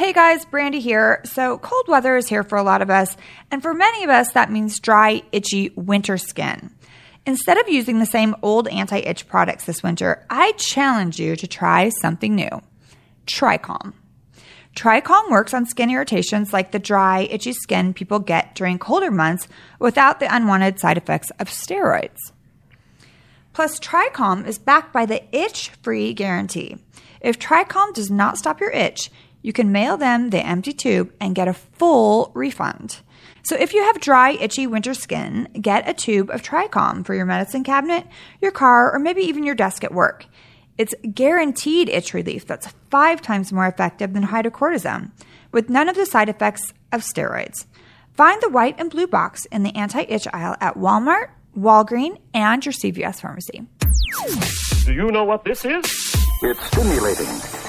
Hey 0.00 0.14
guys, 0.14 0.46
Brandi 0.46 0.80
here. 0.80 1.20
So, 1.24 1.58
cold 1.58 1.84
weather 1.86 2.16
is 2.16 2.26
here 2.26 2.42
for 2.42 2.56
a 2.56 2.62
lot 2.62 2.80
of 2.80 2.88
us, 2.88 3.18
and 3.50 3.60
for 3.60 3.74
many 3.74 4.02
of 4.02 4.08
us, 4.08 4.32
that 4.32 4.50
means 4.50 4.80
dry, 4.80 5.20
itchy 5.30 5.72
winter 5.76 6.16
skin. 6.16 6.70
Instead 7.26 7.58
of 7.58 7.68
using 7.68 7.98
the 7.98 8.06
same 8.06 8.34
old 8.40 8.66
anti 8.68 8.96
itch 8.96 9.28
products 9.28 9.66
this 9.66 9.82
winter, 9.82 10.24
I 10.30 10.52
challenge 10.52 11.20
you 11.20 11.36
to 11.36 11.46
try 11.46 11.90
something 11.90 12.34
new 12.34 12.62
Tricalm. 13.26 13.92
Tricalm 14.74 15.30
works 15.30 15.52
on 15.52 15.66
skin 15.66 15.90
irritations 15.90 16.50
like 16.50 16.72
the 16.72 16.78
dry, 16.78 17.24
itchy 17.30 17.52
skin 17.52 17.92
people 17.92 18.20
get 18.20 18.54
during 18.54 18.78
colder 18.78 19.10
months 19.10 19.48
without 19.78 20.18
the 20.18 20.34
unwanted 20.34 20.80
side 20.80 20.96
effects 20.96 21.28
of 21.38 21.50
steroids. 21.50 22.32
Plus, 23.52 23.78
Tricalm 23.78 24.46
is 24.46 24.58
backed 24.58 24.94
by 24.94 25.04
the 25.04 25.22
itch 25.36 25.68
free 25.82 26.14
guarantee. 26.14 26.78
If 27.20 27.38
Tricalm 27.38 27.92
does 27.92 28.10
not 28.10 28.38
stop 28.38 28.60
your 28.60 28.70
itch, 28.70 29.10
you 29.42 29.52
can 29.52 29.72
mail 29.72 29.96
them 29.96 30.30
the 30.30 30.44
empty 30.44 30.72
tube 30.72 31.12
and 31.20 31.34
get 31.34 31.48
a 31.48 31.54
full 31.54 32.30
refund. 32.34 33.00
So 33.42 33.56
if 33.56 33.72
you 33.72 33.82
have 33.84 34.00
dry, 34.00 34.32
itchy 34.32 34.66
winter 34.66 34.94
skin, 34.94 35.48
get 35.60 35.88
a 35.88 35.94
tube 35.94 36.30
of 36.30 36.42
Tricalm 36.42 37.04
for 37.04 37.14
your 37.14 37.24
medicine 37.24 37.64
cabinet, 37.64 38.06
your 38.40 38.50
car, 38.50 38.92
or 38.92 38.98
maybe 38.98 39.22
even 39.22 39.44
your 39.44 39.54
desk 39.54 39.82
at 39.82 39.94
work. 39.94 40.26
It's 40.76 40.94
guaranteed 41.12 41.88
itch 41.88 42.14
relief 42.14 42.46
that's 42.46 42.72
five 42.90 43.20
times 43.20 43.52
more 43.52 43.66
effective 43.66 44.12
than 44.12 44.28
hydrocortisone, 44.28 45.10
with 45.52 45.68
none 45.68 45.88
of 45.88 45.96
the 45.96 46.06
side 46.06 46.28
effects 46.28 46.72
of 46.92 47.02
steroids. 47.02 47.66
Find 48.14 48.40
the 48.40 48.50
white 48.50 48.76
and 48.78 48.90
blue 48.90 49.06
box 49.06 49.46
in 49.46 49.62
the 49.62 49.74
anti 49.74 50.02
itch 50.02 50.26
aisle 50.32 50.56
at 50.60 50.76
Walmart, 50.76 51.30
Walgreens, 51.56 52.18
and 52.34 52.64
your 52.64 52.72
CVS 52.72 53.20
pharmacy. 53.20 53.66
Do 54.84 54.92
you 54.92 55.10
know 55.10 55.24
what 55.24 55.44
this 55.44 55.64
is? 55.64 56.09
It's 56.42 56.64
stimulating, 56.68 57.28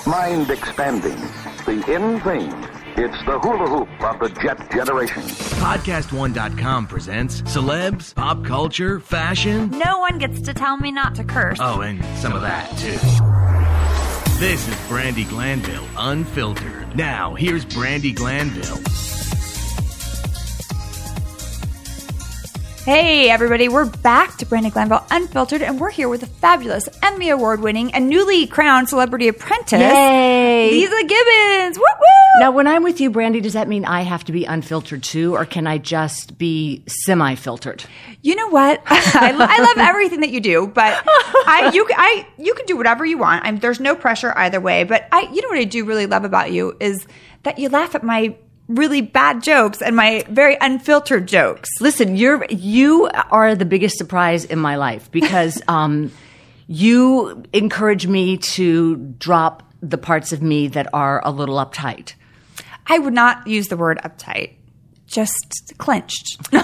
mind 0.09 0.49
expanding, 0.49 1.17
the 1.65 1.83
in 1.93 2.21
thing. 2.21 2.49
It's 2.95 3.17
the 3.25 3.37
hula 3.39 3.67
hoop 3.67 3.89
of 4.01 4.19
the 4.19 4.29
jet 4.41 4.71
generation. 4.71 5.23
Podcast1.com 5.23 6.87
presents 6.87 7.41
celebs, 7.41 8.15
pop 8.15 8.45
culture, 8.45 9.01
fashion. 9.01 9.71
No 9.71 9.99
one 9.99 10.19
gets 10.19 10.39
to 10.41 10.53
tell 10.53 10.77
me 10.77 10.91
not 10.91 11.15
to 11.15 11.25
curse. 11.25 11.57
Oh, 11.59 11.81
and 11.81 12.03
some 12.17 12.31
of 12.31 12.41
that, 12.43 12.69
too. 12.77 12.97
This 14.39 14.65
is 14.67 14.75
Brandi 14.87 15.27
Glanville, 15.27 15.87
unfiltered. 15.97 16.95
Now, 16.95 17.33
here's 17.35 17.65
Brandi 17.65 18.15
Glanville. 18.15 18.79
Hey, 22.85 23.29
everybody, 23.29 23.69
we're 23.69 23.85
back 23.85 24.37
to 24.37 24.45
Brandi 24.47 24.71
Glanville 24.73 25.05
Unfiltered, 25.11 25.61
and 25.61 25.79
we're 25.79 25.91
here 25.91 26.09
with 26.09 26.21
the 26.21 26.25
fabulous 26.27 26.89
Emmy 27.03 27.29
Award 27.29 27.61
winning 27.61 27.93
and 27.93 28.09
newly 28.09 28.47
crowned 28.47 28.89
celebrity 28.89 29.27
apprentice, 29.27 29.79
Yay. 29.79 30.71
Leeza 30.73 31.07
Gibbons. 31.07 31.77
Woo 31.77 31.83
woo! 31.83 32.39
Now, 32.39 32.49
when 32.49 32.65
I'm 32.65 32.81
with 32.81 32.99
you, 32.99 33.11
Brandi, 33.11 33.39
does 33.39 33.53
that 33.53 33.67
mean 33.67 33.85
I 33.85 34.01
have 34.01 34.23
to 34.23 34.31
be 34.31 34.45
unfiltered 34.45 35.03
too, 35.03 35.35
or 35.35 35.45
can 35.45 35.67
I 35.67 35.77
just 35.77 36.39
be 36.39 36.83
semi-filtered? 36.87 37.85
You 38.23 38.35
know 38.35 38.47
what? 38.49 38.81
I, 38.87 39.29
lo- 39.29 39.45
I 39.47 39.59
love 39.59 39.77
everything 39.77 40.21
that 40.21 40.31
you 40.31 40.39
do, 40.41 40.65
but 40.65 41.03
I 41.05 41.69
you 41.75 41.87
I 41.95 42.27
you 42.39 42.55
can 42.55 42.65
do 42.65 42.75
whatever 42.77 43.05
you 43.05 43.19
want. 43.19 43.45
I'm, 43.45 43.59
there's 43.59 43.79
no 43.79 43.95
pressure 43.95 44.33
either 44.35 44.59
way. 44.59 44.85
But 44.85 45.07
I, 45.11 45.29
you 45.31 45.43
know 45.43 45.49
what 45.49 45.59
I 45.59 45.65
do 45.65 45.85
really 45.85 46.07
love 46.07 46.23
about 46.23 46.51
you 46.51 46.75
is 46.79 47.05
that 47.43 47.59
you 47.59 47.69
laugh 47.69 47.93
at 47.93 48.01
my 48.01 48.35
really 48.75 49.01
bad 49.01 49.43
jokes 49.43 49.81
and 49.81 49.95
my 49.95 50.25
very 50.29 50.57
unfiltered 50.59 51.27
jokes. 51.27 51.69
Listen, 51.79 52.15
you're 52.15 52.45
you 52.49 53.09
are 53.29 53.55
the 53.55 53.65
biggest 53.65 53.97
surprise 53.97 54.45
in 54.45 54.59
my 54.59 54.75
life 54.75 55.11
because 55.11 55.61
um, 55.67 56.11
you 56.67 57.43
encourage 57.53 58.07
me 58.07 58.37
to 58.37 58.95
drop 59.17 59.63
the 59.81 59.97
parts 59.97 60.31
of 60.31 60.41
me 60.41 60.67
that 60.69 60.87
are 60.93 61.21
a 61.25 61.31
little 61.31 61.55
uptight. 61.55 62.13
I 62.87 62.99
would 62.99 63.13
not 63.13 63.47
use 63.47 63.67
the 63.67 63.77
word 63.77 63.99
uptight. 64.03 64.55
Just 65.11 65.73
clenched. 65.77 66.37
no, 66.53 66.61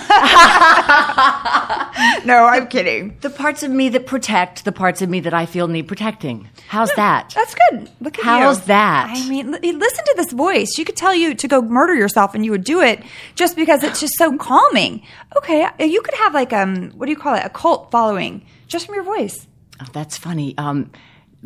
I'm 2.45 2.67
kidding. 2.67 3.17
The 3.19 3.29
parts 3.29 3.61
of 3.63 3.71
me 3.71 3.89
that 3.89 4.05
protect, 4.08 4.63
the 4.63 4.71
parts 4.71 5.02
of 5.02 5.09
me 5.09 5.19
that 5.21 5.33
I 5.33 5.45
feel 5.45 5.67
need 5.67 5.87
protecting. 5.87 6.47
How's 6.69 6.91
that? 6.93 7.33
That's 7.36 7.55
good. 7.69 7.89
Look 7.99 8.17
at 8.19 8.23
How's 8.23 8.59
you. 8.61 8.65
that? 8.67 9.09
I 9.13 9.27
mean, 9.27 9.52
li- 9.52 9.71
listen 9.73 10.05
to 10.05 10.13
this 10.15 10.31
voice. 10.31 10.73
She 10.75 10.86
could 10.86 10.95
tell 10.95 11.13
you 11.13 11.36
to 11.36 11.47
go 11.47 11.61
murder 11.61 11.93
yourself, 11.93 12.36
and 12.36 12.45
you 12.45 12.52
would 12.52 12.63
do 12.63 12.81
it 12.81 13.03
just 13.36 13.55
because 13.57 13.83
it's 13.83 13.99
just 13.99 14.13
so 14.17 14.37
calming. 14.37 15.03
Okay, 15.36 15.67
you 15.80 16.02
could 16.02 16.15
have 16.15 16.33
like 16.33 16.53
um, 16.53 16.91
what 16.91 17.07
do 17.07 17.11
you 17.11 17.17
call 17.17 17.36
it? 17.36 17.43
A 17.45 17.49
cult 17.49 17.91
following 17.91 18.45
just 18.67 18.86
from 18.86 18.95
your 18.95 19.03
voice. 19.03 19.45
Oh, 19.81 19.87
that's 19.91 20.17
funny. 20.17 20.57
Um, 20.57 20.91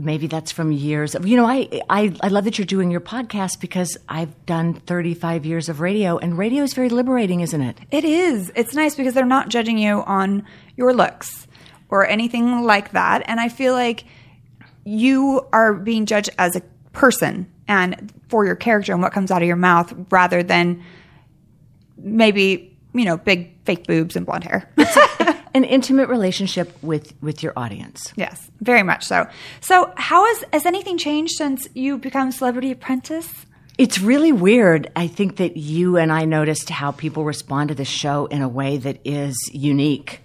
maybe 0.03 0.27
that's 0.27 0.51
from 0.51 0.71
years 0.71 1.15
of, 1.15 1.27
you 1.27 1.37
know, 1.37 1.45
I, 1.45 1.81
I, 1.89 2.13
I 2.21 2.27
love 2.27 2.45
that 2.45 2.57
you're 2.57 2.65
doing 2.65 2.91
your 2.91 3.01
podcast 3.01 3.59
because 3.59 3.97
I've 4.09 4.45
done 4.45 4.73
35 4.73 5.45
years 5.45 5.69
of 5.69 5.79
radio 5.79 6.17
and 6.17 6.37
radio 6.37 6.63
is 6.63 6.73
very 6.73 6.89
liberating, 6.89 7.41
isn't 7.41 7.61
it? 7.61 7.77
It 7.91 8.03
is. 8.03 8.51
It's 8.55 8.73
nice 8.73 8.95
because 8.95 9.13
they're 9.13 9.25
not 9.25 9.49
judging 9.49 9.77
you 9.77 10.01
on 10.03 10.45
your 10.75 10.93
looks 10.93 11.47
or 11.89 12.07
anything 12.07 12.63
like 12.63 12.91
that, 12.91 13.23
and 13.25 13.39
I 13.39 13.49
feel 13.49 13.73
like 13.73 14.05
you 14.85 15.45
are 15.51 15.73
being 15.73 16.05
judged 16.05 16.29
as 16.37 16.55
a 16.55 16.61
person 16.93 17.51
and 17.67 18.11
for 18.29 18.45
your 18.45 18.55
character 18.55 18.93
and 18.93 19.01
what 19.01 19.13
comes 19.13 19.31
out 19.31 19.41
of 19.41 19.47
your 19.47 19.55
mouth 19.55 19.93
rather 20.09 20.41
than 20.43 20.83
maybe 21.97 22.77
you 22.93 23.05
know 23.05 23.17
big 23.17 23.55
fake 23.65 23.85
boobs 23.87 24.15
and 24.15 24.25
blonde 24.25 24.43
hair. 24.43 24.69
An 25.53 25.63
intimate 25.63 26.07
relationship 26.07 26.77
with, 26.81 27.13
with 27.21 27.43
your 27.43 27.53
audience. 27.57 28.13
yes, 28.15 28.49
very 28.61 28.83
much 28.83 29.03
so. 29.03 29.27
So, 29.59 29.91
how 29.97 30.25
has 30.25 30.45
has 30.53 30.65
anything 30.65 30.97
changed 30.97 31.33
since 31.33 31.67
you 31.73 31.97
become 31.97 32.31
celebrity 32.31 32.71
apprentice? 32.71 33.45
It's 33.77 33.99
really 33.99 34.31
weird. 34.31 34.91
I 34.95 35.07
think 35.07 35.37
that 35.37 35.57
you 35.57 35.97
and 35.97 36.11
I 36.11 36.25
noticed 36.25 36.69
how 36.69 36.91
people 36.91 37.25
respond 37.25 37.69
to 37.69 37.75
the 37.75 37.85
show 37.85 38.27
in 38.27 38.41
a 38.41 38.47
way 38.47 38.77
that 38.77 38.99
is 39.03 39.35
unique. 39.51 40.21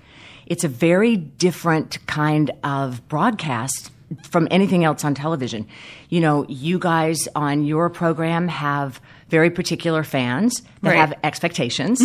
It's 0.47 0.63
a 0.63 0.69
very 0.69 1.17
different 1.17 2.07
kind 2.07 2.51
of 2.63 3.07
broadcast 3.09 3.91
from 4.23 4.47
anything 4.51 4.85
else 4.85 5.05
on 5.05 5.15
television. 5.15 5.67
You 6.09 6.21
know, 6.21 6.47
you 6.49 6.79
guys 6.79 7.27
on 7.35 7.65
your 7.65 7.91
program 7.91 8.47
have 8.49 9.01
very 9.29 9.51
particular 9.51 10.05
fans 10.05 10.63
that 10.83 10.91
Right. 10.91 10.99
have 10.99 11.13
expectations, 11.25 12.01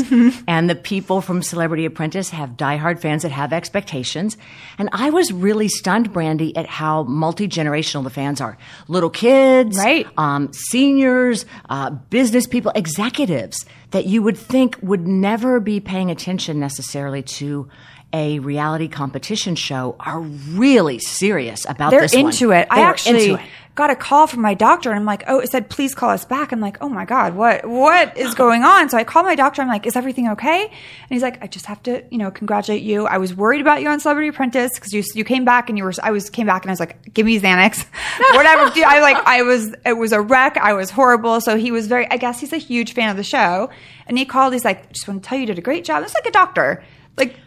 and 0.48 0.68
the 0.68 0.74
people 0.74 1.22
from 1.22 1.44
Celebrity 1.44 1.86
Apprentice 1.86 2.32
have 2.32 2.58
diehard 2.58 3.00
fans 3.00 3.22
that 3.22 3.32
have 3.32 3.54
expectations. 3.54 4.38
And 4.80 4.90
I 4.92 5.12
was 5.12 5.32
really 5.32 5.68
stunned, 5.68 6.12
Brandi, 6.12 6.52
at 6.58 6.66
how 6.66 7.04
multi 7.04 7.48
generational 7.48 8.04
the 8.04 8.10
fans 8.10 8.42
are. 8.42 8.58
Little 8.88 9.12
kids, 9.12 9.78
Right. 9.78 10.08
um, 10.18 10.50
seniors, 10.52 11.46
uh, 11.70 11.92
business 12.10 12.48
people, 12.48 12.72
executives 12.74 13.64
that 13.92 14.08
you 14.08 14.24
would 14.24 14.38
think 14.38 14.78
would 14.82 15.06
never 15.08 15.60
be 15.60 15.80
paying 15.80 16.10
attention 16.10 16.60
necessarily 16.60 17.22
to 17.22 17.68
a 18.14 18.40
reality 18.40 18.88
competition 18.88 19.56
show 19.56 19.96
are 20.00 20.20
really 20.20 21.00
serious 21.00 21.66
about 21.70 21.92
They're 21.92 22.02
this 22.02 22.14
one. 22.16 22.26
into 22.26 22.52
it. 22.52 22.68
I 22.70 22.76
They 22.76 22.82
are 22.84 22.90
actually 22.90 23.30
into 23.30 23.42
it. 23.44 23.50
got 23.76 23.90
a 23.90 23.96
call 23.96 24.28
from 24.28 24.42
my 24.42 24.54
doctor, 24.54 24.90
and 24.90 25.00
I'm 25.00 25.06
like, 25.06 25.24
"Oh, 25.28 25.40
it 25.40 25.50
said 25.50 25.70
please 25.70 25.96
call 25.96 26.10
us 26.10 26.26
back." 26.26 26.52
I'm 26.52 26.60
like, 26.60 26.78
"Oh 26.82 26.90
my 26.90 27.06
god, 27.06 27.36
what 27.36 27.66
what 27.66 28.18
is 28.18 28.36
going 28.44 28.64
on?" 28.64 28.90
So 28.90 28.98
I 28.98 29.06
call 29.06 29.24
my 29.24 29.36
doctor. 29.36 29.62
I'm 29.62 29.70
like, 29.70 29.86
"Is 29.88 29.96
everything 29.96 30.28
okay?" 30.30 30.64
And 30.66 31.10
he's 31.10 31.22
like, 31.22 31.42
"I 31.42 31.48
just 31.48 31.68
have 31.68 31.82
to, 31.84 32.04
you 32.12 32.18
know, 32.18 32.32
congratulate 32.32 32.82
you. 32.84 33.08
I 33.08 33.18
was 33.18 33.34
worried 33.34 33.62
about 33.62 33.82
you 33.82 33.88
on 33.88 34.02
Celebrity 34.02 34.28
Apprentice 34.28 34.72
because 34.76 34.92
you 34.92 35.04
you 35.16 35.24
came 35.24 35.46
back 35.46 35.70
and 35.70 35.78
you 35.78 35.86
were. 35.86 35.94
I 36.04 36.12
was 36.12 36.30
came 36.30 36.48
back 36.48 36.64
and 36.64 36.70
I 36.70 36.74
was 36.74 36.82
like, 36.82 37.14
give 37.14 37.26
me 37.26 37.40
Xanax, 37.40 37.86
whatever. 38.36 38.70
Dude, 38.72 38.84
I 38.84 39.00
like 39.00 39.18
I 39.26 39.44
was 39.44 39.74
it 39.86 39.94
was 39.94 40.12
a 40.12 40.20
wreck. 40.22 40.58
I 40.58 40.74
was 40.74 40.90
horrible. 40.92 41.40
So 41.40 41.56
he 41.56 41.72
was 41.72 41.88
very. 41.88 42.12
I 42.12 42.18
guess 42.18 42.42
he's 42.42 42.52
a 42.52 42.58
huge 42.58 42.94
fan 42.94 43.10
of 43.10 43.16
the 43.16 43.24
show, 43.24 43.70
and 44.06 44.18
he 44.18 44.26
called. 44.26 44.52
He's 44.52 44.66
like, 44.66 44.92
just 44.92 45.08
want 45.08 45.24
to 45.24 45.30
tell 45.30 45.38
you, 45.38 45.44
you 45.44 45.48
did 45.48 45.58
a 45.58 45.62
great 45.62 45.86
job. 45.86 46.04
It's 46.04 46.14
like 46.14 46.26
a 46.26 46.32
doctor, 46.32 46.84
like. 47.16 47.38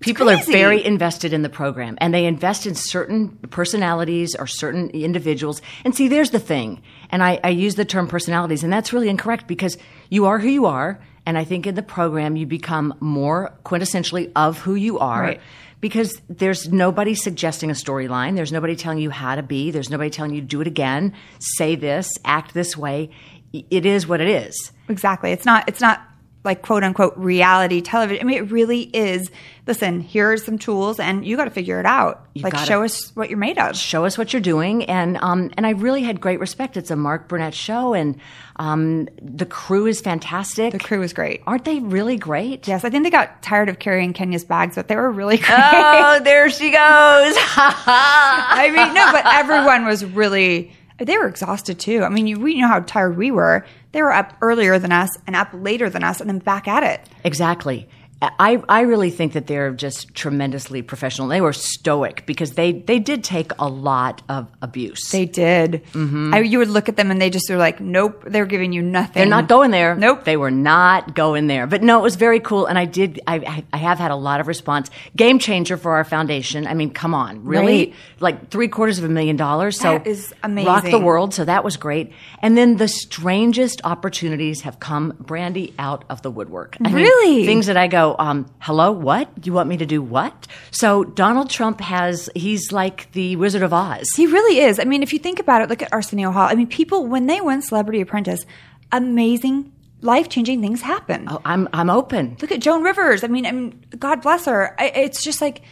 People 0.00 0.30
are 0.30 0.42
very 0.44 0.82
invested 0.82 1.32
in 1.34 1.42
the 1.42 1.50
program 1.50 1.96
and 2.00 2.12
they 2.14 2.24
invest 2.24 2.66
in 2.66 2.74
certain 2.74 3.28
personalities 3.50 4.34
or 4.34 4.46
certain 4.46 4.88
individuals. 4.90 5.60
And 5.84 5.94
see, 5.94 6.08
there's 6.08 6.30
the 6.30 6.38
thing. 6.38 6.82
And 7.10 7.22
I, 7.22 7.38
I 7.44 7.50
use 7.50 7.74
the 7.74 7.84
term 7.84 8.08
personalities, 8.08 8.64
and 8.64 8.72
that's 8.72 8.92
really 8.92 9.08
incorrect 9.08 9.46
because 9.46 9.76
you 10.08 10.26
are 10.26 10.38
who 10.38 10.48
you 10.48 10.66
are. 10.66 11.00
And 11.26 11.36
I 11.36 11.44
think 11.44 11.66
in 11.66 11.74
the 11.74 11.82
program, 11.82 12.36
you 12.36 12.46
become 12.46 12.94
more 13.00 13.52
quintessentially 13.64 14.32
of 14.34 14.58
who 14.58 14.74
you 14.74 14.98
are. 14.98 15.20
Right. 15.20 15.40
Because 15.80 16.20
there's 16.28 16.70
nobody 16.70 17.14
suggesting 17.14 17.70
a 17.70 17.74
storyline. 17.74 18.36
There's 18.36 18.52
nobody 18.52 18.76
telling 18.76 18.98
you 18.98 19.10
how 19.10 19.34
to 19.34 19.42
be. 19.42 19.70
There's 19.70 19.90
nobody 19.90 20.10
telling 20.10 20.34
you 20.34 20.40
do 20.40 20.60
it 20.60 20.66
again, 20.66 21.14
say 21.38 21.74
this, 21.74 22.10
act 22.24 22.52
this 22.52 22.76
way. 22.76 23.10
It 23.52 23.86
is 23.86 24.06
what 24.06 24.20
it 24.20 24.28
is. 24.28 24.72
Exactly. 24.88 25.32
It's 25.32 25.44
not 25.44 25.68
it's 25.68 25.80
not 25.80 26.02
like 26.42 26.62
quote 26.62 26.82
unquote 26.82 27.16
reality 27.16 27.80
television. 27.80 28.22
I 28.22 28.26
mean 28.26 28.38
it 28.38 28.50
really 28.50 28.82
is 28.82 29.30
listen, 29.66 30.00
here 30.00 30.32
are 30.32 30.36
some 30.36 30.58
tools 30.58 30.98
and 30.98 31.24
you 31.24 31.36
gotta 31.36 31.50
figure 31.50 31.78
it 31.78 31.86
out. 31.86 32.26
like 32.34 32.56
show 32.56 32.82
us 32.82 33.14
what 33.14 33.28
you're 33.28 33.38
made 33.38 33.58
of. 33.58 33.76
show 33.76 34.04
us 34.04 34.16
what 34.16 34.32
you're 34.32 34.40
doing 34.40 34.84
and 34.84 35.16
um, 35.18 35.50
and 35.56 35.66
I 35.66 35.70
really 35.70 36.02
had 36.02 36.20
great 36.20 36.40
respect. 36.40 36.76
It's 36.76 36.90
a 36.90 36.96
Mark 36.96 37.28
Burnett 37.28 37.54
show 37.54 37.94
and 37.94 38.18
um, 38.56 39.08
the 39.22 39.46
crew 39.46 39.86
is 39.86 40.00
fantastic. 40.00 40.72
The 40.72 40.78
crew 40.78 41.02
is 41.02 41.12
great. 41.12 41.42
Aren't 41.46 41.64
they 41.64 41.78
really 41.78 42.16
great? 42.16 42.66
Yes, 42.66 42.84
I 42.84 42.90
think 42.90 43.04
they 43.04 43.10
got 43.10 43.42
tired 43.42 43.68
of 43.68 43.78
carrying 43.78 44.12
Kenya's 44.12 44.44
bags, 44.44 44.76
but 44.76 44.88
they 44.88 44.96
were 44.96 45.10
really 45.10 45.36
great. 45.38 45.48
Oh, 45.50 46.20
there 46.22 46.50
she 46.50 46.70
goes. 46.70 46.76
I 46.76 48.66
mean, 48.74 48.94
no, 48.94 49.12
but 49.12 49.24
everyone 49.34 49.84
was 49.84 50.04
really 50.04 50.72
they 50.98 51.16
were 51.16 51.26
exhausted 51.26 51.78
too. 51.78 52.02
I 52.02 52.08
mean, 52.08 52.26
you, 52.26 52.38
we 52.38 52.60
know 52.60 52.68
how 52.68 52.80
tired 52.80 53.16
we 53.16 53.30
were. 53.30 53.64
They 53.92 54.02
were 54.02 54.12
up 54.12 54.36
earlier 54.40 54.78
than 54.78 54.92
us 54.92 55.10
and 55.26 55.34
up 55.34 55.48
later 55.52 55.90
than 55.90 56.04
us 56.04 56.20
and 56.20 56.30
then 56.30 56.38
back 56.38 56.68
at 56.68 56.82
it. 56.82 57.08
Exactly. 57.24 57.88
I, 58.22 58.62
I 58.68 58.82
really 58.82 59.08
think 59.08 59.32
that 59.32 59.46
they're 59.46 59.70
just 59.72 60.14
tremendously 60.14 60.82
professional. 60.82 61.28
They 61.28 61.40
were 61.40 61.54
stoic 61.54 62.24
because 62.26 62.52
they, 62.52 62.72
they 62.72 62.98
did 62.98 63.24
take 63.24 63.52
a 63.58 63.66
lot 63.66 64.20
of 64.28 64.46
abuse. 64.60 65.08
They 65.10 65.24
did. 65.24 65.82
Mm-hmm. 65.94 66.34
I, 66.34 66.40
you 66.40 66.58
would 66.58 66.68
look 66.68 66.90
at 66.90 66.96
them 66.96 67.10
and 67.10 67.20
they 67.20 67.30
just 67.30 67.48
were 67.48 67.56
like, 67.56 67.80
nope, 67.80 68.24
they're 68.26 68.44
giving 68.44 68.74
you 68.74 68.82
nothing. 68.82 69.14
They're 69.14 69.26
not 69.26 69.48
going 69.48 69.70
there. 69.70 69.94
Nope. 69.94 70.24
They 70.24 70.36
were 70.36 70.50
not 70.50 71.14
going 71.14 71.46
there. 71.46 71.66
But 71.66 71.82
no, 71.82 71.98
it 71.98 72.02
was 72.02 72.16
very 72.16 72.40
cool. 72.40 72.66
And 72.66 72.78
I 72.78 72.84
did, 72.84 73.20
I, 73.26 73.36
I- 73.36 73.64
I 73.72 73.76
have 73.78 73.98
had 73.98 74.10
a 74.10 74.16
lot 74.16 74.40
of 74.40 74.48
response. 74.48 74.90
Game 75.16 75.38
changer 75.38 75.76
for 75.78 75.92
our 75.92 76.04
foundation. 76.04 76.66
I 76.66 76.74
mean, 76.74 76.90
come 76.90 77.14
on. 77.14 77.44
Really? 77.44 77.86
Right. 77.86 77.94
Like 78.20 78.50
three 78.50 78.68
quarters 78.68 78.98
of 78.98 79.04
a 79.04 79.08
million 79.08 79.36
dollars. 79.36 79.78
So 79.80 79.92
That 79.98 80.06
is 80.06 80.34
amazing. 80.42 80.66
Rock 80.66 80.84
the 80.84 80.98
world. 80.98 81.32
So 81.32 81.44
that 81.46 81.64
was 81.64 81.76
great. 81.78 82.12
And 82.40 82.56
then 82.58 82.76
the 82.76 82.88
strangest 82.88 83.80
opportunities 83.84 84.62
have 84.62 84.80
come, 84.80 85.12
Brandi, 85.22 85.72
out 85.78 86.04
of 86.10 86.22
the 86.22 86.30
woodwork. 86.30 86.76
I 86.84 86.88
mean, 86.88 86.94
Really? 86.96 87.46
things 87.46 87.66
that 87.66 87.76
I 87.76 87.86
go, 87.86 88.09
um, 88.18 88.46
hello, 88.58 88.92
what? 88.92 89.28
You 89.44 89.52
want 89.52 89.68
me 89.68 89.76
to 89.78 89.86
do 89.86 90.02
what? 90.02 90.46
So 90.70 91.04
Donald 91.04 91.50
Trump 91.50 91.80
has, 91.80 92.28
he's 92.34 92.72
like 92.72 93.10
the 93.12 93.36
Wizard 93.36 93.62
of 93.62 93.72
Oz. 93.72 94.08
He 94.16 94.26
really 94.26 94.60
is. 94.60 94.78
I 94.78 94.84
mean, 94.84 95.02
if 95.02 95.12
you 95.12 95.18
think 95.18 95.38
about 95.38 95.62
it, 95.62 95.68
look 95.68 95.82
at 95.82 95.92
Arsenio 95.92 96.30
Hall. 96.30 96.48
I 96.48 96.54
mean, 96.54 96.66
people, 96.66 97.06
when 97.06 97.26
they 97.26 97.40
win 97.40 97.62
Celebrity 97.62 98.00
Apprentice, 98.00 98.44
amazing, 98.92 99.72
life 100.00 100.28
changing 100.28 100.60
things 100.60 100.80
happen. 100.80 101.26
Oh, 101.28 101.40
I'm, 101.44 101.68
I'm 101.72 101.90
open. 101.90 102.36
Look 102.40 102.52
at 102.52 102.60
Joan 102.60 102.82
Rivers. 102.82 103.24
I 103.24 103.28
mean, 103.28 103.46
I 103.46 103.52
mean 103.52 103.84
God 103.98 104.22
bless 104.22 104.46
her. 104.46 104.74
I, 104.78 104.86
it's 104.86 105.22
just 105.22 105.40
like, 105.40 105.62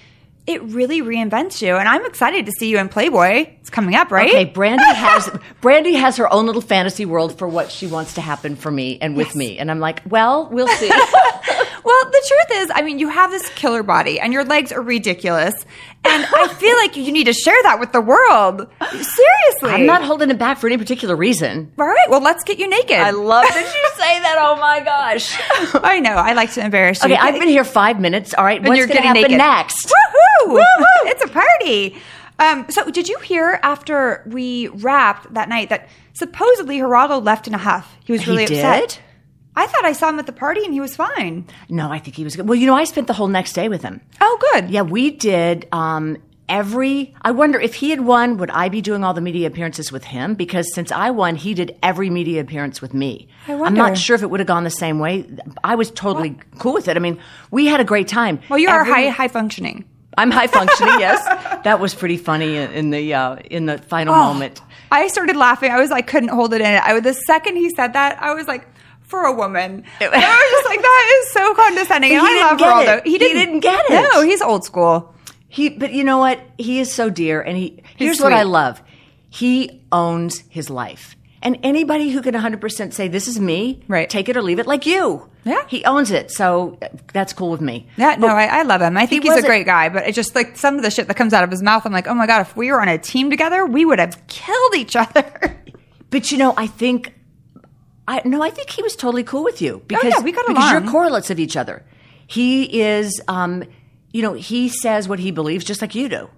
it 0.49 0.63
really 0.63 1.03
reinvents 1.03 1.61
you. 1.61 1.77
And 1.77 1.87
I'm 1.87 2.07
excited 2.07 2.47
to 2.47 2.53
see 2.53 2.71
you 2.71 2.79
in 2.79 2.89
Playboy. 2.89 3.47
It's 3.61 3.69
coming 3.69 3.95
up, 3.95 4.11
right? 4.11 4.31
Okay, 4.31 4.51
Brandi 4.51 4.95
has 4.95 5.27
Brandi 5.61 5.95
has 6.01 6.17
her 6.17 6.33
own 6.33 6.47
little 6.47 6.63
fantasy 6.63 7.05
world 7.05 7.39
for 7.39 7.47
what 7.47 7.71
she 7.71 7.87
wants 7.87 8.15
to 8.15 8.23
happen 8.23 8.57
for 8.57 8.71
me 8.71 8.99
and 8.99 9.15
with 9.15 9.37
me, 9.37 9.59
and 9.59 9.71
I'm 9.71 9.79
like, 9.79 10.01
well, 10.07 10.49
we'll 10.51 10.67
see. 10.69 10.91
Well, 11.85 12.05
the 12.05 12.25
truth 12.29 12.61
is, 12.63 12.71
I 12.75 12.83
mean, 12.83 12.99
you 12.99 13.09
have 13.09 13.31
this 13.31 13.49
killer 13.51 13.83
body 13.83 14.21
and 14.21 14.33
your 14.33 14.45
legs 14.45 14.73
are 14.73 14.83
ridiculous. 14.83 15.55
And 16.05 16.27
I 16.35 16.49
feel 16.49 16.77
like 16.77 16.97
you 16.97 17.11
need 17.13 17.25
to 17.25 17.33
share 17.33 17.61
that 17.65 17.81
with 17.81 17.93
the 17.93 18.01
world. 18.01 18.67
Seriously. 18.91 19.71
I'm 19.71 19.87
not 19.87 20.03
holding 20.05 20.31
it 20.31 20.39
back 20.39 20.59
for 20.59 20.67
any 20.69 20.79
particular 20.79 21.17
reason. 21.17 21.73
All 21.79 21.87
right, 21.87 22.09
well, 22.09 22.21
let's 22.21 22.45
get 22.45 22.59
you 22.59 22.69
naked. 22.69 22.99
I 22.99 23.11
love 23.11 23.45
that 23.49 23.57
you 23.57 24.01
say 24.03 24.21
that. 24.21 24.37
Oh 24.39 24.57
my 24.61 24.81
gosh. 24.81 25.37
I 25.85 26.01
know. 26.01 26.13
I 26.13 26.33
like 26.35 26.53
to 26.53 26.65
embarrass 26.65 27.03
you. 27.03 27.07
Okay, 27.07 27.17
I've 27.17 27.39
been 27.39 27.49
here 27.49 27.65
five 27.65 28.01
minutes. 28.01 28.33
All 28.35 28.45
right, 28.45 28.59
and 28.61 28.69
what's 28.69 28.79
you're 28.79 28.87
going 28.87 28.99
to 28.99 29.03
getting 29.03 29.23
happen 29.23 29.39
naked. 29.39 29.39
next? 29.39 29.93
Woohoo! 30.47 30.63
It's 31.07 31.25
a 31.25 31.29
party. 31.29 31.97
Um, 32.39 32.67
so, 32.71 32.91
did 32.91 33.09
you 33.09 33.19
hear 33.19 33.59
after 33.63 34.23
we 34.27 34.69
wrapped 34.69 35.33
that 35.35 35.49
night 35.49 35.71
that 35.71 35.89
supposedly 36.13 36.79
Geraldo 36.79 37.23
left 37.23 37.49
in 37.49 37.55
a 37.55 37.59
huff? 37.59 37.97
He 38.05 38.13
was 38.13 38.23
He 38.23 38.31
really 38.31 38.45
upset. 38.45 39.01
I 39.59 39.67
thought 39.67 39.85
I 39.85 39.93
saw 39.93 40.09
him 40.11 40.19
at 40.19 40.27
the 40.27 40.33
party 40.33 40.65
and 40.65 40.73
he 40.73 40.81
was 40.81 40.95
fine. 40.97 41.47
No, 41.69 41.91
I 41.91 41.99
think 41.99 42.17
he 42.17 42.25
was 42.25 42.37
good. 42.37 42.49
Well, 42.49 42.59
you 42.59 42.67
know, 42.67 42.77
I 42.77 42.85
spent 42.85 43.07
the 43.07 43.13
whole 43.13 43.29
next 43.29 43.53
day 43.55 43.69
with 43.69 43.83
him. 43.83 44.01
Oh, 44.21 44.39
good. 44.53 44.71
Yeah, 44.71 44.83
we 44.83 45.11
did. 45.11 45.67
Um, 45.73 46.17
every. 46.49 47.15
I 47.23 47.31
wonder 47.33 47.59
if 47.61 47.75
he 47.75 47.91
had 47.91 48.01
won, 48.01 48.37
would 48.39 48.51
I 48.51 48.69
be 48.69 48.81
doing 48.81 49.05
all 49.05 49.15
the 49.15 49.21
media 49.21 49.47
appearances 49.47 49.91
with 49.93 50.05
him? 50.05 50.35
Because 50.35 50.73
since 50.75 50.91
I 50.93 51.11
won, 51.11 51.37
he 51.37 51.55
did 51.55 51.77
every 51.83 52.09
media 52.11 52.41
appearance 52.41 52.81
with 52.81 52.95
me. 52.95 53.29
I 53.47 53.53
I'm 53.55 53.75
not 53.75 53.99
sure 53.99 54.15
if 54.17 54.23
it 54.23 54.31
would 54.31 54.41
have 54.41 54.47
gone 54.47 54.65
the 54.65 54.71
same 54.71 54.99
way. 54.99 55.27
I 55.65 55.75
was 55.75 55.91
totally 55.91 56.39
cool 56.59 56.75
with 56.75 56.89
it. 56.89 56.97
I 56.97 57.01
mean, 57.01 57.19
we 57.51 57.67
had 57.67 57.81
a 57.81 57.85
great 57.85 58.09
time. 58.09 58.41
Well, 58.49 58.59
you 58.59 58.69
are 58.69 58.85
high 58.85 59.09
high 59.09 59.29
functioning. 59.29 59.85
I'm 60.17 60.31
high 60.31 60.47
functioning. 60.49 60.95
yes, 61.01 61.23
that 61.65 61.79
was 61.81 61.95
pretty 61.95 62.17
funny 62.17 62.57
in, 62.57 62.71
in 62.73 62.91
the 62.91 63.15
uh, 63.15 63.37
in 63.51 63.67
the 63.67 63.79
final 63.79 64.15
Oh, 64.15 64.33
moment. 64.33 64.61
I 64.91 65.09
started 65.09 65.37
laughing. 65.37 65.71
I 65.71 65.79
was 65.79 65.91
like, 65.91 66.07
couldn't 66.07 66.31
hold 66.31 66.55
it 66.55 66.61
in. 66.61 66.67
I 66.83 66.95
was 66.95 67.03
the 67.03 67.15
second 67.15 67.57
he 67.57 67.71
said 67.71 67.93
that, 67.93 68.21
I 68.23 68.33
was 68.35 68.49
like, 68.49 68.67
for 69.09 69.25
a 69.25 69.33
woman. 69.33 69.85
It, 70.01 70.11
I 70.13 70.17
was 70.19 70.51
just 70.53 70.67
like, 70.67 70.81
that 70.81 71.21
is 71.25 71.33
so 71.33 71.55
condescending. 71.55 72.13
And 72.13 72.21
He 72.21 72.27
I 72.27 72.31
didn't 72.31 72.47
love 72.49 72.59
get 72.59 72.69
Geraldo. 72.69 72.99
it. 72.99 73.07
He 73.11 73.19
didn't 73.19 73.61
get 73.61 73.85
it. 73.91 74.11
No, 74.13 74.23
he's 74.23 74.41
old 74.41 74.65
school. 74.65 75.15
He, 75.49 75.71
but 75.71 75.93
you 75.93 76.05
know 76.05 76.19
what? 76.19 76.41
He 76.59 76.79
is 76.79 76.93
so 76.93 77.11
dear, 77.11 77.41
and 77.41 77.57
he. 77.57 77.83
Here's 77.97 78.21
what. 78.21 78.33
I 78.33 78.43
love. 78.45 78.81
He 79.31 79.83
owns 79.93 80.41
his 80.49 80.71
life, 80.71 81.17
and 81.43 81.59
anybody 81.63 82.11
who 82.11 82.23
can 82.23 82.35
100 82.35 82.61
percent 82.61 82.95
say 82.95 83.09
this 83.09 83.29
is 83.29 83.39
me, 83.41 83.83
Right. 83.89 84.09
Take 84.09 84.29
it 84.29 84.37
or 84.37 84.43
leave 84.43 84.59
it, 84.59 84.67
like 84.67 84.87
you. 84.87 85.29
Yeah. 85.45 85.65
he 85.69 85.83
owns 85.87 86.11
it, 86.11 86.31
so 86.31 86.79
that's 87.15 87.33
cool 87.33 87.51
with 87.51 87.63
me. 87.63 87.87
Yeah, 87.97 88.17
no, 88.17 88.27
I, 88.29 88.45
I 88.61 88.63
love 88.63 88.83
him. 88.83 88.99
I 88.99 89.07
think 89.07 89.23
he 89.25 89.31
he's 89.31 89.43
a 89.43 89.47
great 89.47 89.65
guy, 89.65 89.89
but 89.89 90.07
it 90.07 90.15
just 90.15 90.35
like 90.35 90.57
some 90.59 90.77
of 90.77 90.83
the 90.83 90.91
shit 90.91 91.09
that 91.09 91.17
comes 91.17 91.33
out 91.33 91.43
of 91.45 91.51
his 91.51 91.63
mouth, 91.63 91.87
I'm 91.87 91.93
like, 91.93 92.07
oh 92.07 92.15
my 92.15 92.27
god, 92.27 92.43
if 92.43 92.55
we 92.55 92.71
were 92.71 92.81
on 92.83 92.89
a 92.89 92.99
team 92.99 93.31
together, 93.31 93.65
we 93.65 93.87
would 93.87 93.99
have 93.99 94.27
killed 94.27 94.75
each 94.77 94.97
other. 94.97 95.25
But 96.11 96.33
you 96.33 96.39
know, 96.39 96.55
I 96.57 96.67
think. 96.67 97.13
I 98.09 98.23
no, 98.25 98.43
I 98.43 98.51
think 98.51 98.71
he 98.71 98.83
was 98.83 98.97
totally 98.97 99.23
cool 99.23 99.45
with 99.45 99.61
you 99.63 99.83
because 99.87 100.13
Oh, 100.15 100.19
yeah, 100.19 100.25
we 100.25 100.33
got 100.33 100.47
because 100.49 100.71
you're 100.73 100.81
along. 100.81 100.91
correlates 100.93 101.31
of 101.31 101.39
each 101.39 101.57
other. 101.57 101.85
He 102.27 102.81
is, 102.83 103.21
um, 103.29 103.63
you 104.13 104.23
know, 104.23 104.33
he 104.33 104.69
says 104.69 105.09
what 105.09 105.19
he 105.19 105.31
believes, 105.31 105.65
just 105.65 105.81
like 105.83 105.95
you 105.95 106.09
do. 106.09 106.29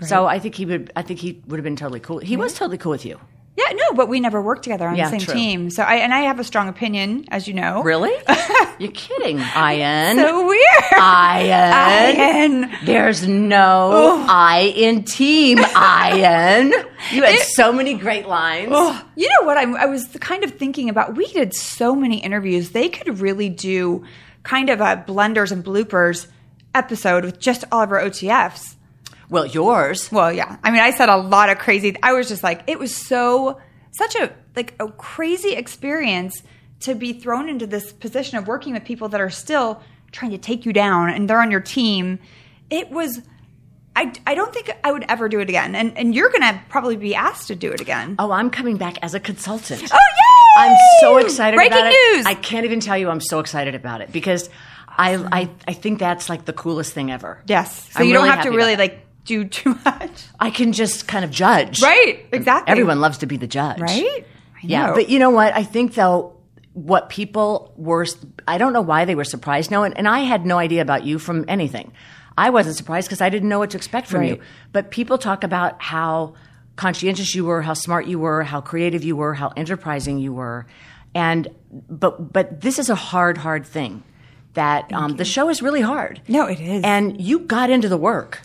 So 0.00 0.26
I 0.26 0.38
think 0.38 0.54
he 0.54 0.64
would. 0.64 0.92
I 0.94 1.02
think 1.02 1.18
he 1.18 1.42
would 1.48 1.58
have 1.58 1.64
been 1.64 1.74
totally 1.76 1.98
cool. 2.00 2.18
He 2.20 2.36
was 2.36 2.54
totally 2.54 2.78
cool 2.78 2.92
with 2.92 3.04
you. 3.04 3.18
Yeah, 3.58 3.72
no, 3.74 3.94
but 3.94 4.08
we 4.08 4.20
never 4.20 4.40
worked 4.40 4.62
together 4.62 4.86
on 4.86 4.94
Yeah, 4.94 5.06
the 5.10 5.18
same 5.18 5.20
true. 5.26 5.34
team. 5.34 5.70
So 5.70 5.82
I 5.82 5.96
and 5.96 6.14
I 6.14 6.20
have 6.20 6.38
a 6.38 6.44
strong 6.44 6.68
opinion, 6.68 7.24
as 7.28 7.48
you 7.48 7.54
know. 7.54 7.82
Really? 7.82 8.12
You're 8.78 8.92
kidding, 8.92 9.38
Ian. 9.38 10.16
So 10.16 10.46
weird. 10.46 10.92
Ian. 10.92 12.16
Ian. 12.62 12.70
There's 12.84 13.26
no 13.26 13.90
oh. 13.92 14.26
I 14.28 14.72
in 14.76 15.02
team, 15.04 15.58
Ian. 15.58 16.72
You 17.12 17.22
had 17.24 17.38
so 17.40 17.72
many 17.72 17.94
great 17.94 18.28
lines. 18.28 18.70
Oh, 18.72 19.04
you 19.16 19.28
know 19.28 19.46
what? 19.46 19.56
I, 19.56 19.62
I 19.82 19.86
was 19.86 20.06
kind 20.20 20.44
of 20.44 20.52
thinking 20.52 20.88
about. 20.88 21.16
We 21.16 21.26
did 21.32 21.54
so 21.54 21.94
many 21.94 22.18
interviews. 22.22 22.70
They 22.70 22.88
could 22.88 23.18
really 23.20 23.48
do 23.48 24.04
kind 24.44 24.70
of 24.70 24.80
a 24.80 25.04
blenders 25.06 25.50
and 25.52 25.64
bloopers 25.64 26.28
episode 26.74 27.24
with 27.24 27.40
just 27.40 27.64
all 27.72 27.82
of 27.82 27.90
our 27.90 28.00
OTFs. 28.00 28.76
Well, 29.30 29.46
yours. 29.46 30.10
Well, 30.10 30.32
yeah. 30.32 30.56
I 30.62 30.70
mean, 30.70 30.80
I 30.80 30.90
said 30.90 31.08
a 31.08 31.16
lot 31.16 31.50
of 31.50 31.58
crazy. 31.58 31.94
I 32.02 32.12
was 32.12 32.28
just 32.28 32.42
like, 32.42 32.62
it 32.66 32.78
was 32.78 32.94
so 32.94 33.60
such 33.92 34.14
a 34.16 34.32
like 34.54 34.74
a 34.80 34.88
crazy 34.92 35.54
experience 35.54 36.42
to 36.80 36.94
be 36.94 37.12
thrown 37.12 37.48
into 37.48 37.66
this 37.66 37.92
position 37.92 38.38
of 38.38 38.46
working 38.46 38.72
with 38.74 38.84
people 38.84 39.08
that 39.10 39.20
are 39.20 39.30
still 39.30 39.82
trying 40.12 40.30
to 40.30 40.38
take 40.38 40.64
you 40.64 40.72
down 40.72 41.10
and 41.10 41.28
they're 41.28 41.40
on 41.40 41.50
your 41.50 41.60
team. 41.60 42.18
It 42.70 42.90
was. 42.90 43.20
I, 43.96 44.12
I 44.28 44.36
don't 44.36 44.54
think 44.54 44.70
I 44.84 44.92
would 44.92 45.04
ever 45.08 45.28
do 45.28 45.40
it 45.40 45.48
again. 45.48 45.74
And 45.74 45.98
and 45.98 46.14
you're 46.14 46.30
gonna 46.30 46.62
probably 46.68 46.96
be 46.96 47.16
asked 47.16 47.48
to 47.48 47.56
do 47.56 47.72
it 47.72 47.80
again. 47.80 48.14
Oh, 48.20 48.30
I'm 48.30 48.48
coming 48.48 48.76
back 48.76 48.96
as 49.02 49.12
a 49.14 49.18
consultant. 49.20 49.82
Oh, 49.92 49.96
yay! 49.96 50.62
I'm 50.64 50.76
so 51.00 51.16
excited 51.16 51.56
Breaking 51.56 51.78
about 51.78 51.92
it. 51.92 52.16
news! 52.16 52.26
I 52.26 52.34
can't 52.34 52.64
even 52.64 52.78
tell 52.78 52.96
you 52.96 53.10
I'm 53.10 53.20
so 53.20 53.40
excited 53.40 53.74
about 53.74 54.00
it 54.00 54.12
because 54.12 54.50
I, 54.88 55.16
I 55.32 55.50
I 55.66 55.72
think 55.72 55.98
that's 55.98 56.28
like 56.28 56.44
the 56.44 56.52
coolest 56.52 56.92
thing 56.92 57.10
ever. 57.10 57.42
Yes. 57.46 57.90
So 57.92 58.00
I'm 58.00 58.06
you 58.06 58.12
don't 58.12 58.28
have 58.28 58.44
to 58.44 58.50
really 58.50 58.76
like 58.76 59.04
do 59.28 59.44
too 59.58 59.78
much. 59.84 60.24
I 60.40 60.50
can 60.50 60.72
just 60.72 61.06
kind 61.06 61.24
of 61.24 61.30
judge. 61.30 61.82
Right. 61.82 62.26
Exactly. 62.32 62.72
Everyone 62.72 63.00
loves 63.00 63.18
to 63.18 63.26
be 63.26 63.36
the 63.36 63.46
judge. 63.46 63.78
Right? 63.80 64.24
I 64.24 64.60
Yeah, 64.62 64.92
but 64.94 65.08
you 65.08 65.18
know 65.18 65.30
what? 65.30 65.54
I 65.54 65.62
think 65.62 65.94
though, 65.94 66.34
what 66.72 67.08
people 67.08 67.72
were, 67.76 68.06
I 68.46 68.58
don't 68.58 68.72
know 68.72 68.80
why 68.82 69.04
they 69.04 69.14
were 69.14 69.24
surprised. 69.24 69.70
No, 69.70 69.82
and, 69.84 69.96
and 69.98 70.08
I 70.08 70.20
had 70.20 70.46
no 70.46 70.58
idea 70.58 70.82
about 70.82 71.04
you 71.04 71.18
from 71.18 71.44
anything. 71.48 71.92
I 72.36 72.50
wasn't 72.50 72.76
surprised 72.76 73.08
because 73.08 73.20
I 73.20 73.30
didn't 73.30 73.48
know 73.48 73.58
what 73.58 73.70
to 73.70 73.76
expect 73.76 74.06
from 74.08 74.20
Right. 74.20 74.30
you. 74.36 74.40
But 74.72 74.90
people 74.90 75.18
talk 75.18 75.42
about 75.44 75.82
how 75.82 76.34
conscientious 76.76 77.34
you 77.34 77.44
were, 77.44 77.62
how 77.62 77.74
smart 77.74 78.06
you 78.06 78.18
were, 78.20 78.44
how 78.44 78.60
creative 78.60 79.02
you 79.02 79.16
were, 79.16 79.34
how 79.34 79.48
enterprising 79.56 80.18
you 80.18 80.32
were, 80.32 80.66
and 81.14 81.48
but 81.90 82.32
but 82.32 82.60
this 82.60 82.78
is 82.78 82.88
a 82.90 82.94
hard, 82.94 83.38
hard 83.38 83.66
thing. 83.66 84.04
That 84.54 84.92
um, 84.92 85.16
the 85.16 85.24
show 85.24 85.48
is 85.50 85.62
really 85.62 85.80
hard. 85.82 86.20
No, 86.28 86.46
it 86.46 86.60
is. 86.60 86.82
and 86.84 87.20
you 87.20 87.40
got 87.40 87.70
into 87.70 87.88
the 87.88 87.96
work. 87.98 88.40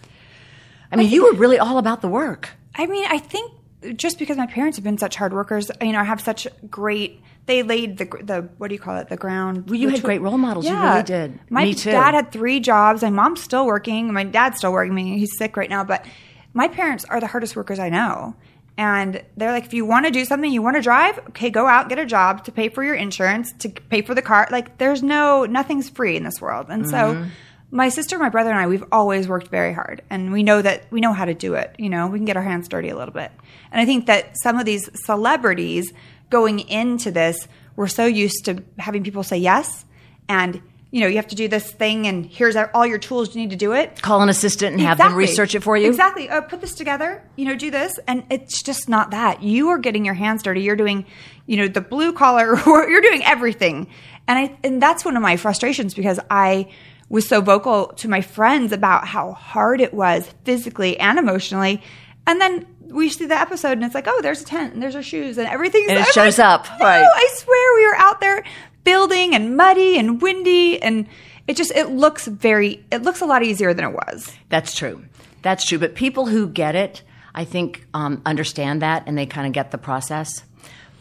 I 0.94 0.96
mean, 0.96 1.10
you 1.10 1.26
were 1.26 1.34
really 1.34 1.60
all 1.60 1.78
about 1.78 2.02
the 2.02 2.08
work. 2.08 2.50
I 2.76 2.86
mean, 2.86 3.06
I 3.10 3.18
think 3.18 3.52
just 3.98 4.18
because 4.20 4.38
my 4.38 4.48
parents 4.48 4.78
have 4.78 4.84
been 4.84 4.98
such 4.98 5.16
hard 5.16 5.34
workers, 5.34 5.70
you 5.82 5.92
know, 5.92 6.00
I 6.00 6.04
have 6.04 6.22
such 6.22 6.48
great. 6.70 7.22
They 7.46 7.62
laid 7.64 7.98
the 7.98 8.06
the 8.22 8.50
what 8.58 8.70
do 8.70 8.76
you 8.76 8.80
call 8.80 8.98
it? 8.98 9.10
The 9.10 9.18
ground. 9.18 9.70
Well, 9.70 9.76
you 9.76 9.90
had 9.90 10.02
great 10.02 10.22
role 10.22 10.38
models. 10.38 10.66
You 10.66 10.80
really 10.80 11.04
did. 11.04 11.38
My 11.50 11.66
Me 11.66 11.74
too. 11.74 11.92
dad 11.92 12.14
had 12.14 12.32
three 12.32 12.60
jobs. 12.62 13.02
My 13.02 13.10
mom's 13.10 13.42
still 13.42 13.66
working. 13.66 14.14
My 14.14 14.24
dad's 14.24 14.60
still 14.60 14.72
working. 14.72 14.94
I 14.94 14.96
mean, 14.96 15.18
he's 15.18 15.38
sick 15.38 15.58
right 15.58 15.70
now, 15.70 15.84
but 15.84 16.06
my 16.54 16.70
parents 16.70 17.04
are 17.06 17.20
the 17.20 17.28
hardest 17.28 17.56
workers 17.58 17.80
I 17.80 17.90
know. 17.90 18.36
And 18.78 19.22
they're 19.38 19.52
like, 19.52 19.66
if 19.66 19.74
you 19.74 19.86
want 19.86 20.06
to 20.08 20.12
do 20.12 20.26
something, 20.26 20.52
you 20.52 20.62
want 20.64 20.78
to 20.78 20.82
drive, 20.82 21.20
okay, 21.30 21.52
go 21.52 21.68
out, 21.68 21.90
get 21.90 22.00
a 22.00 22.06
job 22.08 22.44
to 22.46 22.52
pay 22.52 22.70
for 22.70 22.84
your 22.84 22.96
insurance, 22.96 23.54
to 23.60 23.70
pay 23.70 24.02
for 24.02 24.16
the 24.16 24.22
car. 24.24 24.48
Like, 24.50 24.80
there's 24.80 25.04
no, 25.04 25.46
nothing's 25.46 25.90
free 25.90 26.16
in 26.16 26.24
this 26.24 26.42
world. 26.42 26.68
And 26.70 26.86
Mm-hmm. 26.86 27.24
so, 27.24 27.30
my 27.74 27.90
sister, 27.90 28.20
my 28.20 28.30
brother, 28.30 28.52
and 28.52 28.60
I, 28.60 28.68
we've 28.68 28.84
always 28.92 29.28
worked 29.28 29.48
very 29.48 29.74
hard. 29.74 30.04
And 30.12 30.32
we 30.32 30.44
know 30.44 30.62
that 30.62 30.86
we 30.92 31.02
know 31.02 31.12
how 31.12 31.26
to 31.26 31.34
do 31.34 31.56
it. 31.56 31.76
You 31.80 31.90
know, 31.90 32.08
we 32.08 32.20
can 32.20 32.26
get 32.26 32.38
our 32.38 32.44
hands 32.44 32.68
dirty 32.68 32.90
a 32.90 32.96
little 32.96 33.14
bit. 33.14 33.32
And 33.72 33.82
I 33.82 33.86
think 33.86 34.06
that 34.06 34.38
some 34.38 34.60
of 34.60 34.66
these 34.66 34.90
celebrities 35.06 35.92
going 36.30 36.60
into 36.60 37.10
this 37.10 37.48
were 37.76 37.88
so 37.88 38.06
used 38.06 38.46
to 38.46 38.64
having 38.78 39.04
people 39.04 39.24
say 39.24 39.38
yes 39.38 39.86
and 40.30 40.62
you 40.92 41.00
know, 41.00 41.08
you 41.08 41.16
have 41.16 41.28
to 41.30 41.36
do 41.36 41.48
this 41.48 41.72
thing, 41.72 42.06
and 42.06 42.24
here's 42.24 42.56
all 42.56 42.86
your 42.86 43.00
tools 43.00 43.34
you 43.34 43.42
need 43.42 43.50
to 43.50 43.56
do 43.56 43.74
it. 43.74 44.00
Call 44.04 44.22
an 44.22 44.30
assistant 44.30 44.74
and 44.74 44.82
have 44.84 45.00
them 45.00 45.16
research 45.16 45.56
it 45.56 45.64
for 45.64 45.76
you. 45.76 45.88
Exactly. 45.88 46.30
Uh, 46.30 46.42
put 46.42 46.62
this 46.62 46.76
together. 46.76 47.28
You 47.36 47.46
know, 47.46 47.56
do 47.56 47.72
this, 47.72 47.98
and 48.08 48.24
it's 48.30 48.62
just 48.62 48.88
not 48.88 49.10
that. 49.10 49.42
You 49.42 49.70
are 49.70 49.80
getting 49.80 50.06
your 50.06 50.14
hands 50.14 50.44
dirty. 50.44 50.62
You're 50.62 50.76
doing, 50.76 51.08
you 51.48 51.58
know, 51.58 51.68
the 51.68 51.82
blue 51.82 52.14
collar. 52.14 52.56
You're 52.68 53.02
doing 53.02 53.24
everything, 53.24 53.88
and 54.28 54.38
I 54.38 54.58
and 54.64 54.80
that's 54.80 55.04
one 55.04 55.18
of 55.18 55.24
my 55.24 55.36
frustrations 55.36 55.96
because 55.96 56.20
I 56.30 56.70
was 57.10 57.28
so 57.28 57.42
vocal 57.42 57.88
to 57.98 58.08
my 58.08 58.22
friends 58.22 58.72
about 58.72 59.08
how 59.08 59.34
hard 59.34 59.82
it 59.82 59.94
was 59.94 60.30
physically 60.44 61.00
and 61.00 61.20
emotionally, 61.20 61.82
and 62.26 62.40
then 62.40 62.66
we 62.94 63.10
see 63.10 63.26
the 63.26 63.40
episode 63.40 63.72
and 63.72 63.84
it's 63.84 63.96
like, 63.96 64.08
oh, 64.08 64.22
there's 64.22 64.42
a 64.42 64.46
tent 64.46 64.74
and 64.74 64.82
there's 64.82 64.96
our 64.96 65.04
shoes 65.04 65.38
and 65.38 65.48
everything's 65.48 65.90
And 65.90 65.98
it 66.00 66.06
I'm 66.06 66.12
shows 66.12 66.38
like, 66.38 66.48
up, 66.48 66.80
No, 66.80 66.86
right. 66.86 67.04
I 67.04 67.30
swear 67.34 67.76
we 67.76 67.88
were 67.88 67.96
out 67.96 68.22
there 68.22 68.44
building 68.84 69.34
and 69.34 69.58
muddy 69.58 69.98
and 69.98 70.22
windy 70.22 70.82
and 70.82 71.08
it 71.48 71.58
just 71.58 71.72
it 71.72 71.90
looks 71.90 72.28
very 72.28 72.86
it 72.92 73.02
looks 73.02 73.22
a 73.22 73.26
lot 73.26 73.44
easier 73.44 73.74
than 73.74 73.86
it 73.86 73.94
was. 73.94 74.32
That's 74.50 74.76
true. 74.76 75.04
That's 75.42 75.66
true. 75.66 75.80
But 75.80 75.96
people 75.96 76.26
who 76.26 76.48
get 76.48 76.76
it, 76.76 77.02
I 77.36 77.44
think, 77.46 77.86
um, 77.94 78.22
understand 78.26 78.82
that 78.82 79.04
and 79.08 79.18
they 79.18 79.26
kind 79.26 79.48
of 79.48 79.54
get 79.54 79.72
the 79.72 79.78
process. 79.78 80.44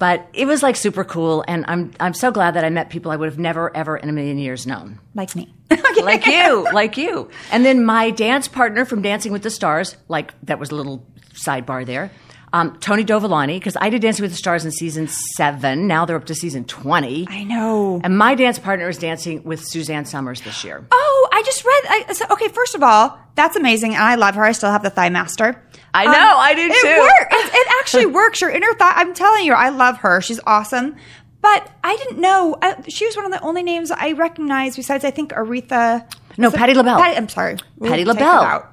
But 0.03 0.29
it 0.33 0.47
was 0.47 0.65
like 0.65 0.75
super 0.75 1.05
cool, 1.05 1.45
and 1.47 1.65
I'm 1.69 1.93
I'm 2.01 2.13
so 2.13 2.33
glad 2.33 2.55
that 2.55 2.65
I 2.65 2.71
met 2.71 2.91
people 2.91 3.13
I 3.13 3.17
would 3.17 3.29
have 3.29 3.39
never 3.39 3.71
ever 3.77 3.97
in 3.97 4.09
a 4.09 4.13
million 4.13 4.37
years 4.37 4.67
known. 4.67 4.99
Like 5.15 5.37
me. 5.37 5.55
like 6.03 6.27
you, 6.27 6.67
like 6.73 6.97
you. 6.97 7.31
And 7.53 7.65
then 7.65 7.85
my 7.85 8.11
dance 8.11 8.49
partner 8.49 8.85
from 8.85 9.01
Dancing 9.01 9.31
with 9.31 9.45
the 9.45 9.51
Stars, 9.51 9.97
like 10.09 10.35
that 10.43 10.59
was 10.59 10.73
a 10.73 10.75
little 10.75 11.07
sidebar 11.35 11.87
there. 11.87 12.11
Um, 12.53 12.81
Tony 12.81 13.05
Dovolani, 13.05 13.61
because 13.61 13.77
I 13.81 13.91
did 13.91 14.03
Dancing 14.03 14.25
with 14.25 14.33
the 14.33 14.37
Stars 14.37 14.65
in 14.65 14.73
season 14.73 15.07
seven. 15.07 15.87
Now 15.87 16.05
they're 16.05 16.17
up 16.17 16.25
to 16.25 16.35
season 16.35 16.65
twenty. 16.65 17.29
I 17.31 17.45
know. 17.45 18.01
And 18.03 18.19
my 18.19 18.35
dance 18.35 18.59
partner 18.59 18.89
is 18.89 18.99
dancing 18.99 19.45
with 19.45 19.65
Suzanne 19.65 20.05
Somers 20.05 20.41
this 20.41 20.65
year. 20.65 20.85
Oh, 20.91 21.29
I 21.33 21.45
just 21.45 21.65
read. 21.65 21.85
I, 21.89 22.13
so, 22.13 22.25
okay, 22.33 22.49
first 22.49 22.75
of 22.75 22.83
all, 22.83 23.21
that's 23.37 23.55
amazing, 23.55 23.95
and 23.95 24.03
I 24.03 24.17
love 24.17 24.35
her. 24.35 24.45
I 24.45 24.51
still 24.51 24.73
have 24.73 24.83
the 24.83 24.91
thigh 24.91 25.11
master. 25.11 25.63
I 25.95 26.05
know, 26.07 26.13
I 26.39 26.55
do 26.55 26.69
too. 26.69 26.75
it. 26.75 27.01
Works. 27.01 27.45
It, 27.45 27.55
it 27.55 27.69
actually 27.81 28.07
works. 28.21 28.41
Your 28.41 28.51
inner 28.51 28.73
thigh. 28.75 28.93
I'm 28.97 29.15
telling 29.15 29.45
you, 29.45 29.53
I 29.53 29.69
love 29.69 29.99
her. 29.99 30.21
She's 30.21 30.41
awesome. 30.47 30.97
But 31.43 31.69
I 31.83 31.97
didn't 31.97 32.21
know 32.21 32.57
I, 32.63 32.83
she 32.89 33.05
was 33.05 33.17
one 33.17 33.27
of 33.27 33.33
the 33.33 33.41
only 33.43 33.63
names 33.65 33.91
I 33.91 34.13
recognized 34.13 34.77
besides 34.77 35.05
I 35.05 35.11
think 35.11 35.33
Aretha. 35.33 36.07
No, 36.39 36.49
it- 36.49 36.77
LaBelle. 36.77 36.99
Patti, 36.99 37.17
I'm 37.17 37.29
sorry, 37.29 37.57
Patti 37.83 38.05
We'll 38.05 38.15
LaBelle. 38.15 38.69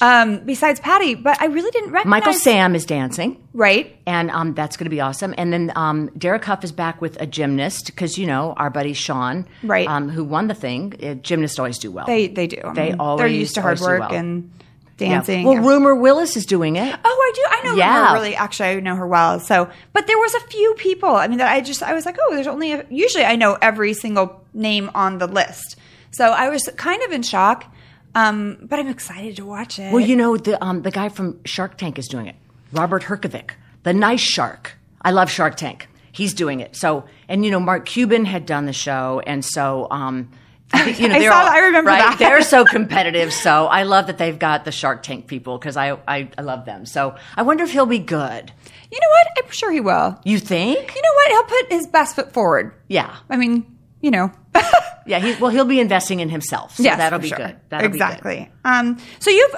Um, 0.00 0.44
besides 0.44 0.78
Patti, 0.78 1.16
but 1.16 1.40
I 1.42 1.46
really 1.46 1.70
didn't 1.72 1.90
recognize 1.90 2.20
Michael 2.20 2.32
Sam 2.32 2.76
is 2.76 2.86
dancing. 2.86 3.42
Right. 3.52 3.96
and 4.06 4.30
um, 4.30 4.54
that's 4.54 4.76
going 4.76 4.84
to 4.84 4.90
be 4.90 5.00
awesome. 5.00 5.34
And 5.36 5.52
then 5.52 5.72
um, 5.74 6.08
Derek 6.16 6.44
Hough 6.44 6.62
is 6.62 6.70
back 6.70 7.00
with 7.00 7.20
a 7.20 7.26
gymnast 7.26 7.86
because 7.86 8.16
you 8.16 8.26
know 8.26 8.52
our 8.56 8.70
buddy 8.70 8.92
Shawn, 8.92 9.46
Right. 9.64 9.88
um, 9.88 10.08
who 10.08 10.22
won 10.22 10.46
the 10.46 10.54
thing. 10.54 10.94
Uh, 11.02 11.14
gymnasts 11.14 11.58
always 11.58 11.78
do 11.78 11.90
well. 11.90 12.06
They 12.06 12.28
they 12.28 12.46
do. 12.46 12.60
I 12.64 12.72
They 12.74 12.92
mean, 12.94 13.16
they're 13.16 13.26
used 13.26 13.54
to 13.56 13.62
hard 13.62 13.80
work 13.80 14.00
well. 14.00 14.12
and 14.14 14.52
Yeah. 15.00 15.08
dancing. 15.08 15.44
Well, 15.44 15.58
Rumor 15.58 15.94
Willis 15.94 16.36
is 16.36 16.46
doing 16.46 16.76
it. 16.76 16.98
Oh, 17.04 17.32
I 17.32 17.32
do. 17.34 17.42
I 17.48 17.62
know 17.70 17.76
Yeah. 17.76 18.08
her 18.08 18.14
really. 18.14 18.34
Actually, 18.34 18.68
I 18.70 18.80
know 18.80 18.96
her 18.96 19.06
well. 19.06 19.40
So, 19.40 19.68
but 19.92 20.06
there 20.06 20.18
was 20.18 20.34
a 20.34 20.40
few 20.40 20.74
people. 20.74 21.10
I 21.10 21.28
mean, 21.28 21.38
that 21.38 21.50
I 21.50 21.60
just 21.60 21.82
I 21.82 21.94
was 21.94 22.04
like, 22.06 22.16
oh, 22.20 22.34
there's 22.34 22.46
only. 22.46 22.72
A, 22.72 22.84
usually, 22.90 23.24
I 23.24 23.36
know 23.36 23.56
every 23.62 23.94
single 23.94 24.44
name 24.54 24.90
on 24.94 25.18
the 25.18 25.26
list. 25.26 25.76
So 26.10 26.30
I 26.30 26.48
was 26.48 26.68
kind 26.76 27.02
of 27.02 27.12
in 27.12 27.22
shock, 27.22 27.72
um, 28.14 28.58
but 28.62 28.78
I'm 28.78 28.88
excited 28.88 29.36
to 29.36 29.44
watch 29.44 29.78
it. 29.78 29.92
Well, 29.92 30.00
you 30.00 30.16
know 30.16 30.36
the 30.36 30.62
um, 30.64 30.82
the 30.82 30.90
guy 30.90 31.08
from 31.08 31.38
Shark 31.44 31.76
Tank 31.78 31.98
is 31.98 32.08
doing 32.08 32.26
it. 32.26 32.36
Robert 32.72 33.02
Herjavec, 33.04 33.50
the 33.82 33.92
nice 33.92 34.20
shark. 34.20 34.72
I 35.02 35.10
love 35.12 35.30
Shark 35.30 35.56
Tank. 35.56 35.88
He's 36.10 36.34
doing 36.34 36.60
it. 36.60 36.74
So, 36.74 37.04
and 37.28 37.44
you 37.44 37.50
know, 37.50 37.60
Mark 37.60 37.86
Cuban 37.86 38.24
had 38.24 38.46
done 38.46 38.66
the 38.66 38.72
show, 38.72 39.22
and 39.26 39.44
so. 39.44 39.86
Um, 39.90 40.30
you 40.98 41.08
know, 41.08 41.14
I 41.14 41.22
saw 41.28 41.32
all- 41.40 41.48
I 41.48 41.58
remember 41.60 41.90
right? 41.90 41.98
that. 41.98 42.18
They're 42.18 42.42
so 42.42 42.64
competitive. 42.64 43.32
So 43.32 43.66
I 43.66 43.84
love 43.84 44.06
that 44.08 44.18
they've 44.18 44.38
got 44.38 44.64
the 44.64 44.72
Shark 44.72 45.02
Tank 45.02 45.26
people 45.26 45.58
because 45.58 45.76
I, 45.76 45.92
I 46.06 46.28
I 46.36 46.42
love 46.42 46.64
them. 46.66 46.84
So 46.86 47.16
I 47.36 47.42
wonder 47.42 47.64
if 47.64 47.72
he'll 47.72 47.86
be 47.86 47.98
good. 47.98 48.52
you 48.92 48.98
know 49.00 49.08
what? 49.10 49.44
I'm 49.44 49.50
sure 49.50 49.70
he 49.72 49.80
will. 49.80 50.20
You 50.24 50.38
think? 50.38 50.94
You 50.94 51.02
know 51.02 51.14
what? 51.14 51.28
He'll 51.30 51.62
put 51.62 51.72
his 51.72 51.86
best 51.86 52.16
foot 52.16 52.32
forward. 52.32 52.74
Yeah. 52.88 53.16
I 53.30 53.36
mean, 53.36 53.78
you 54.00 54.10
know. 54.10 54.32
Yeah, 55.06 55.20
he, 55.20 55.40
well, 55.40 55.50
he'll 55.50 55.64
be 55.64 55.80
investing 55.80 56.20
in 56.20 56.28
himself, 56.28 56.76
so 56.76 56.82
Yes, 56.82 56.98
that'll 56.98 57.18
be 57.18 57.28
sure. 57.28 57.38
good. 57.38 57.56
That'll 57.70 57.88
be 57.88 57.92
good. 57.96 58.02
exactly. 58.04 58.50
Um, 58.62 58.98
so 59.20 59.30
you've. 59.30 59.56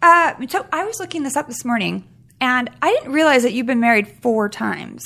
Uh, 0.00 0.34
so 0.46 0.64
I 0.72 0.84
was 0.84 1.00
looking 1.00 1.24
this 1.24 1.34
up 1.36 1.48
this 1.48 1.64
morning, 1.64 2.04
and 2.40 2.70
I 2.80 2.92
didn't 2.92 3.10
realize 3.10 3.42
that 3.42 3.52
you've 3.52 3.66
been 3.66 3.80
married 3.80 4.06
four 4.22 4.48
times. 4.48 5.02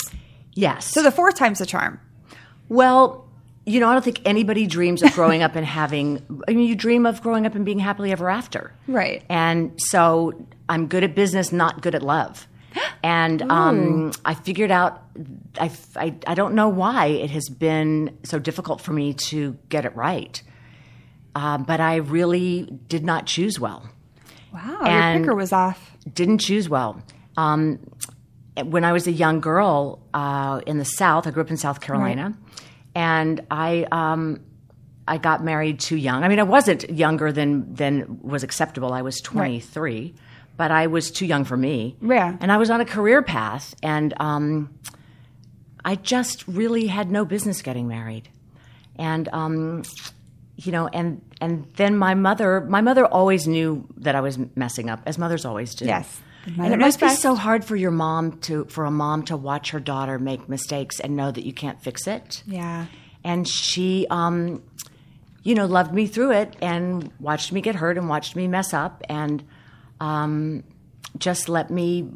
Yes. 0.53 0.85
So 0.85 1.03
the 1.03 1.11
fourth 1.11 1.37
time's 1.37 1.61
the 1.61 1.65
charm. 1.67 1.99
well, 2.69 3.27
you 3.67 3.79
know, 3.81 3.89
I 3.89 3.93
don't 3.93 4.05
think 4.05 4.21
anybody 4.25 4.67
dreams 4.67 5.03
of 5.03 5.13
growing 5.13 5.43
up 5.43 5.55
and 5.57 5.67
having. 5.81 6.43
I 6.49 6.53
mean, 6.53 6.67
you 6.67 6.75
dream 6.75 7.07
of 7.07 7.23
growing 7.23 7.47
up 7.47 7.55
and 7.55 7.65
being 7.65 7.79
happily 7.79 8.11
ever 8.13 8.29
after, 8.31 8.73
Right. 8.87 9.23
And 9.29 9.73
so 9.81 10.47
I'm 10.69 10.87
good 10.87 11.05
at 11.05 11.15
business, 11.15 11.53
not 11.53 11.83
good 11.83 11.95
at 11.95 12.03
love. 12.03 12.47
And 13.03 13.41
um, 13.51 14.13
I 14.27 14.35
figured 14.35 14.71
out, 14.71 15.03
I, 15.59 15.71
I, 15.97 16.15
I 16.27 16.35
don't 16.35 16.55
know 16.55 16.69
why 16.69 17.07
it 17.07 17.31
has 17.31 17.49
been 17.49 18.19
so 18.25 18.39
difficult 18.39 18.83
for 18.83 18.93
me 18.93 19.15
to 19.15 19.57
get 19.71 19.87
it 19.87 19.97
right. 19.97 20.43
Uh, 21.35 21.57
but 21.59 21.81
I 21.81 21.97
really 21.97 22.65
did 22.89 23.03
not 23.03 23.25
choose 23.25 23.59
well. 23.59 23.89
Wow, 24.53 24.81
And- 24.85 25.21
your 25.21 25.25
picker 25.29 25.35
was 25.35 25.51
off. 25.53 25.97
didn't 26.13 26.39
choose 26.39 26.69
well. 26.69 27.03
Um, 27.39 27.79
when 28.65 28.85
I 28.85 28.93
was 28.93 29.07
a 29.07 29.13
young 29.13 29.41
girl 29.41 30.03
uh, 30.13 30.61
in 30.67 30.77
the 30.77 30.85
South, 30.85 31.27
I 31.27 31.31
grew 31.31 31.43
up 31.43 31.51
in 31.51 31.57
South 31.57 31.81
Carolina, 31.81 32.37
and 32.95 33.41
I 33.51 33.87
um, 33.93 34.41
I 35.07 35.19
got 35.19 35.43
married 35.43 35.81
too 35.81 35.97
young. 35.97 36.25
I 36.25 36.29
mean, 36.29 36.39
I 36.39 36.45
wasn't 36.45 36.89
younger 36.91 37.33
than 37.33 37.75
than 37.75 38.21
was 38.23 38.43
acceptable. 38.43 38.93
I 38.93 39.03
was 39.03 39.21
twenty 39.21 39.61
three, 39.61 40.15
but 40.57 40.71
I 40.71 40.87
was 40.87 41.11
too 41.11 41.27
young 41.27 41.45
for 41.45 41.57
me. 41.57 41.97
Yeah. 42.01 42.37
and 42.41 42.53
I 42.53 42.57
was 42.57 42.71
on 42.71 42.81
a 42.81 42.85
career 42.85 43.23
path, 43.23 43.75
and 43.83 44.15
um, 44.21 44.71
I 45.85 45.97
just 45.97 46.47
really 46.47 46.87
had 46.87 47.11
no 47.11 47.25
business 47.25 47.63
getting 47.63 47.89
married, 47.89 48.29
and. 48.97 49.29
Um, 49.33 49.83
you 50.57 50.73
know, 50.73 50.89
and 50.89 51.23
and 51.41 51.67
then 51.77 51.97
my 51.97 52.15
mother, 52.15 52.61
my 52.61 52.83
mother 52.83 53.07
always 53.07 53.47
knew 53.47 53.87
that 53.97 54.15
I 54.15 54.21
was 54.21 54.39
messing 54.57 54.91
up, 54.91 55.01
as 55.07 55.17
mothers 55.17 55.47
always 55.47 55.75
do. 55.75 55.87
Yes. 55.87 56.21
And 56.47 56.73
it 56.73 56.79
must 56.79 57.01
be 57.01 57.09
so 57.11 57.35
hard 57.35 57.65
for 57.65 57.77
your 57.77 57.91
mom 57.91 58.39
to, 58.41 58.65
for 58.67 58.85
a 58.85 58.91
mom 58.91 59.25
to 59.25 59.37
watch 59.37 59.71
her 59.71 59.81
daughter 59.81 60.19
make 60.19 60.49
mistakes 60.49 60.99
and 61.01 61.17
know 61.17 61.31
that 61.31 61.45
you 61.45 61.53
can't 61.53 61.81
fix 61.83 62.07
it. 62.07 62.43
Yeah. 62.47 62.87
And 63.23 63.47
she, 63.47 64.07
um, 64.11 64.63
you 65.43 65.55
know, 65.55 65.67
loved 65.67 65.93
me 65.93 66.07
through 66.07 66.33
it 66.33 66.57
and 66.63 67.11
watched 67.21 67.53
me 67.53 67.61
get 67.61 67.75
hurt 67.75 67.99
and 67.99 68.09
watched 68.09 68.37
me 68.37 68.49
mess 68.49 68.73
up 68.73 69.03
and 69.09 69.45
um, 70.01 70.65
just 71.19 71.49
let 71.49 71.71
me 71.71 72.09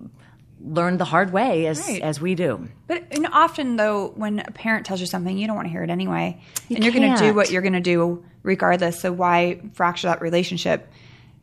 learn 0.60 0.96
the 0.96 1.04
hard 1.04 1.30
way 1.30 1.66
as 1.66 1.86
Right. 1.86 2.00
as 2.00 2.20
we 2.20 2.34
do. 2.34 2.68
But 2.86 3.18
know, 3.18 3.28
often 3.32 3.76
though, 3.76 4.08
when 4.16 4.38
a 4.38 4.50
parent 4.50 4.86
tells 4.86 5.00
you 5.00 5.06
something, 5.06 5.36
you 5.36 5.46
don't 5.46 5.56
want 5.56 5.66
to 5.66 5.70
hear 5.70 5.82
it 5.82 5.90
anyway, 5.90 6.40
You 6.68 6.76
and 6.76 6.84
you're 6.84 6.94
going 6.94 7.14
to 7.14 7.20
do 7.20 7.34
what 7.34 7.50
you're 7.50 7.60
going 7.62 7.74
to 7.74 7.80
do 7.80 8.24
regardless. 8.42 9.00
So 9.00 9.12
why 9.12 9.60
fracture 9.74 10.06
that 10.08 10.22
relationship? 10.22 10.90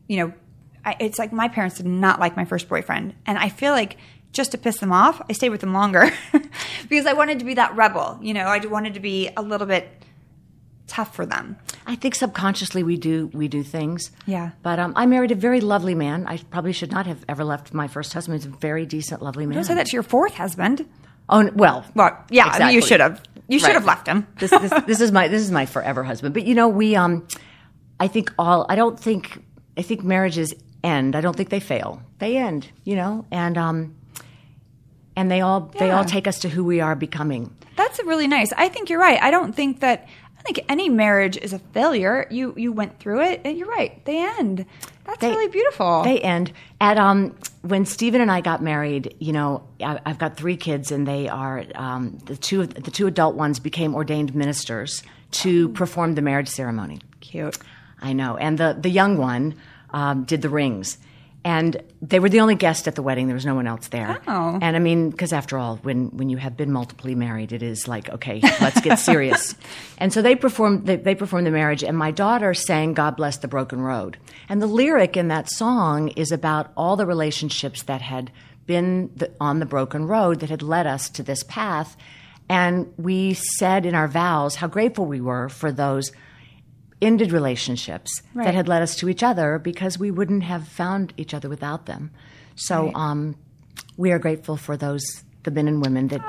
You 0.08 0.16
know, 0.16 0.32
I, 0.84 0.96
it's 1.00 1.18
like 1.18 1.32
my 1.32 1.48
parents 1.48 1.76
did 1.76 1.86
not 1.86 2.18
like 2.20 2.36
my 2.36 2.44
first 2.44 2.68
boyfriend, 2.68 3.14
and 3.26 3.38
I 3.38 3.48
feel 3.48 3.72
like 3.72 3.96
just 4.32 4.52
to 4.52 4.58
piss 4.58 4.78
them 4.78 4.92
off, 4.92 5.20
I 5.28 5.32
stayed 5.34 5.50
with 5.50 5.60
them 5.60 5.74
longer 5.74 6.10
because 6.88 7.06
I 7.06 7.12
wanted 7.12 7.38
to 7.40 7.44
be 7.44 7.54
that 7.54 7.76
rebel. 7.76 8.18
You 8.22 8.34
know, 8.34 8.46
I 8.46 8.58
wanted 8.66 8.94
to 8.94 9.00
be 9.00 9.28
a 9.36 9.42
little 9.42 9.66
bit 9.66 9.88
tough 10.86 11.14
for 11.14 11.24
them. 11.26 11.56
I 11.86 11.96
think 11.96 12.14
subconsciously 12.14 12.82
we 12.82 12.96
do 12.96 13.30
we 13.32 13.48
do 13.48 13.62
things. 13.62 14.10
Yeah. 14.26 14.50
But 14.62 14.78
um, 14.78 14.92
I 14.96 15.06
married 15.06 15.30
a 15.30 15.34
very 15.34 15.60
lovely 15.60 15.94
man. 15.94 16.26
I 16.26 16.38
probably 16.38 16.72
should 16.72 16.90
not 16.92 17.06
have 17.06 17.24
ever 17.28 17.44
left 17.44 17.72
my 17.74 17.88
first 17.88 18.12
husband. 18.12 18.38
He's 18.40 18.46
a 18.46 18.56
very 18.56 18.86
decent, 18.86 19.22
lovely 19.22 19.46
man. 19.46 19.56
Don't 19.56 19.64
say 19.64 19.74
that 19.74 19.86
to 19.86 19.92
your 19.92 20.02
fourth 20.02 20.34
husband. 20.34 20.86
Oh 21.28 21.50
well. 21.54 21.84
Well, 21.94 22.24
yeah, 22.30 22.46
I 22.46 22.58
mean, 22.66 22.74
you 22.74 22.82
should 22.82 23.00
have. 23.00 23.22
You 23.48 23.58
should 23.58 23.66
Right. 23.66 23.74
have 23.74 23.84
left 23.84 24.06
him. 24.06 24.26
this, 24.38 24.50
this, 24.50 24.72
this 24.86 25.00
is 25.00 25.12
my 25.12 25.28
this 25.28 25.42
is 25.42 25.50
my 25.50 25.66
forever 25.66 26.02
husband. 26.04 26.32
But 26.34 26.46
you 26.46 26.54
know, 26.54 26.68
we 26.68 26.96
um, 26.96 27.26
I 28.00 28.08
think 28.08 28.32
all 28.38 28.64
I 28.68 28.76
don't 28.76 28.98
think 28.98 29.42
I 29.76 29.82
think 29.82 30.02
marriages 30.04 30.54
end. 30.84 31.14
I 31.16 31.20
don't 31.20 31.36
think 31.36 31.50
they 31.50 31.60
fail. 31.60 32.02
They 32.18 32.36
end. 32.36 32.68
You 32.84 32.96
know, 32.96 33.24
and 33.30 33.56
um, 33.58 33.94
and 35.16 35.30
they 35.30 35.40
all 35.40 35.70
they 35.78 35.90
all 35.90 36.04
take 36.04 36.26
us 36.26 36.40
to 36.40 36.48
who 36.48 36.64
we 36.64 36.80
are 36.80 36.94
becoming. 36.94 37.54
That's 37.76 37.98
really 38.04 38.28
nice. 38.28 38.52
I 38.52 38.68
think 38.68 38.90
you're 38.90 39.00
right. 39.00 39.20
I 39.22 39.30
don't 39.30 39.54
think 39.54 39.80
that 39.80 40.08
I 40.38 40.42
think 40.42 40.60
any 40.68 40.88
marriage 40.88 41.36
is 41.36 41.52
a 41.52 41.58
failure. 41.58 42.26
You 42.30 42.54
you 42.56 42.72
went 42.72 42.98
through 42.98 43.22
it, 43.22 43.40
and 43.44 43.56
you're 43.56 43.68
right. 43.68 44.04
They 44.04 44.18
end. 44.38 44.66
That's 45.04 45.18
They- 45.18 45.30
really 45.30 45.48
beautiful. 45.48 46.02
They 46.04 46.20
end 46.20 46.52
at 46.80 46.96
um 46.98 47.36
when 47.62 47.84
Stephen 47.86 48.20
and 48.20 48.30
I 48.30 48.40
got 48.40 48.62
married. 48.62 49.14
You 49.18 49.32
know, 49.32 49.64
I, 49.80 50.00
I've 50.06 50.18
got 50.18 50.36
three 50.36 50.56
kids, 50.56 50.90
and 50.92 51.06
they 51.06 51.28
are 51.28 51.64
um, 51.74 52.18
the 52.26 52.36
two 52.36 52.66
the 52.66 52.90
two 52.90 53.06
adult 53.06 53.34
ones 53.36 53.58
became 53.58 53.94
ordained 53.94 54.34
ministers 54.34 55.02
to 55.32 55.68
perform 55.70 56.14
the 56.14 56.22
marriage 56.22 56.48
ceremony. 56.48 57.00
Cute. 57.20 57.56
I 58.00 58.12
know, 58.12 58.36
and 58.36 58.58
the 58.58 58.76
the 58.80 58.90
young 58.90 59.16
one 59.18 59.54
um, 59.92 60.24
did 60.24 60.42
the 60.42 60.48
rings, 60.48 60.98
And 61.44 61.82
they 62.00 62.20
were 62.20 62.28
the 62.28 62.40
only 62.40 62.54
guest 62.54 62.86
at 62.86 62.94
the 62.94 63.02
wedding. 63.02 63.26
There 63.26 63.34
was 63.34 63.44
no 63.44 63.56
one 63.56 63.66
else 63.66 63.88
there. 63.88 64.20
Oh. 64.28 64.58
And 64.62 64.76
I 64.76 64.78
mean, 64.78 65.10
because 65.10 65.32
after 65.32 65.58
all, 65.58 65.76
when, 65.82 66.16
when 66.16 66.28
you 66.30 66.36
have 66.36 66.56
been 66.56 66.70
multiply 66.70 67.14
married, 67.14 67.52
it 67.52 67.62
is 67.62 67.88
like, 67.88 68.08
okay, 68.10 68.40
let's 68.60 68.80
get 68.80 68.98
serious. 69.10 69.54
and 69.98 70.12
so 70.12 70.22
they 70.22 70.36
performed, 70.36 70.86
they, 70.86 70.96
they 70.96 71.14
performed 71.16 71.46
the 71.46 71.50
marriage, 71.50 71.82
and 71.82 71.98
my 71.98 72.12
daughter 72.12 72.54
sang 72.54 72.94
God 72.94 73.16
Bless 73.16 73.38
the 73.38 73.48
Broken 73.48 73.80
Road. 73.80 74.18
And 74.48 74.62
the 74.62 74.68
lyric 74.68 75.16
in 75.16 75.28
that 75.28 75.50
song 75.50 76.08
is 76.08 76.30
about 76.30 76.70
all 76.76 76.96
the 76.96 77.06
relationships 77.06 77.82
that 77.84 78.02
had 78.02 78.30
been 78.66 79.10
the, 79.16 79.32
on 79.40 79.58
the 79.58 79.66
broken 79.66 80.06
road 80.06 80.40
that 80.40 80.50
had 80.50 80.62
led 80.62 80.86
us 80.86 81.08
to 81.10 81.22
this 81.24 81.42
path. 81.42 81.96
And 82.48 82.92
we 82.96 83.34
said 83.34 83.84
in 83.84 83.94
our 83.96 84.06
vows 84.08 84.54
how 84.56 84.68
grateful 84.68 85.06
we 85.06 85.20
were 85.20 85.48
for 85.48 85.72
those 85.72 86.12
ended 87.02 87.32
relationships 87.32 88.22
Right. 88.34 88.44
that 88.46 88.54
had 88.54 88.68
led 88.68 88.82
us 88.82 88.94
to 88.96 89.08
each 89.08 89.22
other 89.22 89.58
because 89.58 89.98
we 89.98 90.10
wouldn't 90.10 90.44
have 90.44 90.66
found 90.68 91.12
each 91.16 91.34
other 91.34 91.48
without 91.48 91.86
them. 91.86 92.10
So 92.54 92.84
Right. 92.86 92.92
um, 92.94 93.36
we 93.96 94.12
are 94.12 94.18
grateful 94.18 94.56
for 94.56 94.76
those 94.76 95.02
the 95.44 95.50
men 95.50 95.66
and 95.66 95.84
women 95.84 96.06
that 96.08 96.22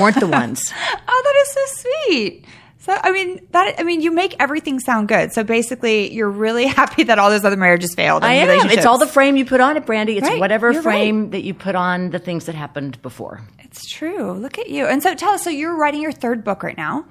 weren't 0.00 0.20
the 0.20 0.28
ones. 0.28 0.72
Oh, 1.12 1.22
that 1.24 1.36
is 1.42 1.52
so 1.52 1.82
sweet. 2.06 2.44
So 2.78 2.96
I 3.02 3.10
mean 3.10 3.40
that 3.50 3.74
I 3.78 3.82
mean 3.82 4.00
you 4.00 4.10
make 4.12 4.34
everything 4.38 4.78
sound 4.80 5.08
good. 5.08 5.32
So 5.34 5.42
basically, 5.44 6.12
you're 6.14 6.30
really 6.30 6.66
happy 6.80 7.02
that 7.02 7.18
all 7.18 7.28
those 7.28 7.44
other 7.44 7.56
marriages 7.56 7.94
failed. 7.94 8.22
I 8.24 8.34
am. 8.34 8.70
It's 8.70 8.86
all 8.86 8.96
the 8.96 9.06
frame 9.08 9.36
you 9.36 9.44
put 9.44 9.60
on 9.60 9.76
it, 9.76 9.84
Brandi. 9.86 10.16
It's 10.16 10.26
Right. 10.28 10.38
whatever 10.40 10.70
You're 10.72 10.82
frame 10.82 11.30
that 11.30 11.42
you 11.42 11.52
put 11.52 11.74
on 11.74 12.10
the 12.10 12.18
things 12.20 12.46
that 12.46 12.54
happened 12.54 13.02
before. 13.02 13.40
It's 13.58 13.86
true. 13.88 14.32
Look 14.32 14.56
at 14.58 14.70
you. 14.70 14.86
And 14.86 15.02
so 15.02 15.14
tell 15.14 15.30
us. 15.32 15.42
So 15.44 15.50
you're 15.50 15.74
writing 15.76 16.00
your 16.00 16.12
third 16.12 16.42
book 16.44 16.62
right 16.62 16.76
now. 16.76 17.04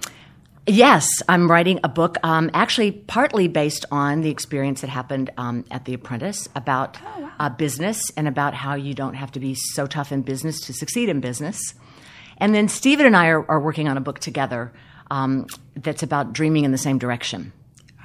Yes, 0.68 1.08
I'm 1.28 1.50
writing 1.50 1.80
a 1.84 1.89
book, 1.89 2.18
um, 2.22 2.51
actually 2.54 2.92
partly 2.92 3.48
based 3.48 3.86
on 3.92 4.22
the 4.22 4.30
experience 4.30 4.82
that 4.82 4.89
happened 4.89 5.32
um, 5.38 5.66
at 5.72 5.86
The 5.86 5.96
Apprentice 5.96 6.48
about 6.56 6.98
uh, 7.39 7.50
business 7.50 8.12
and 8.16 8.28
about 8.28 8.54
how 8.54 8.75
you 8.75 8.94
don't 8.94 9.16
have 9.16 9.32
to 9.32 9.39
be 9.39 9.56
so 9.56 9.88
tough 9.88 10.12
in 10.12 10.22
business 10.22 10.62
to 10.68 10.74
succeed 10.74 11.10
in 11.10 11.22
business. 11.22 11.74
And 12.38 12.54
then 12.54 12.68
Stephen 12.68 13.06
and 13.06 13.18
I 13.18 13.28
are, 13.30 13.50
are 13.50 13.60
working 13.60 13.88
on 13.88 13.98
a 13.98 14.01
book 14.01 14.20
together 14.20 14.72
um, 15.10 15.48
that's 15.75 16.04
about 16.04 16.34
dreaming 16.34 16.66
in 16.66 16.72
the 16.72 16.78
same 16.78 17.00
direction. 17.00 17.51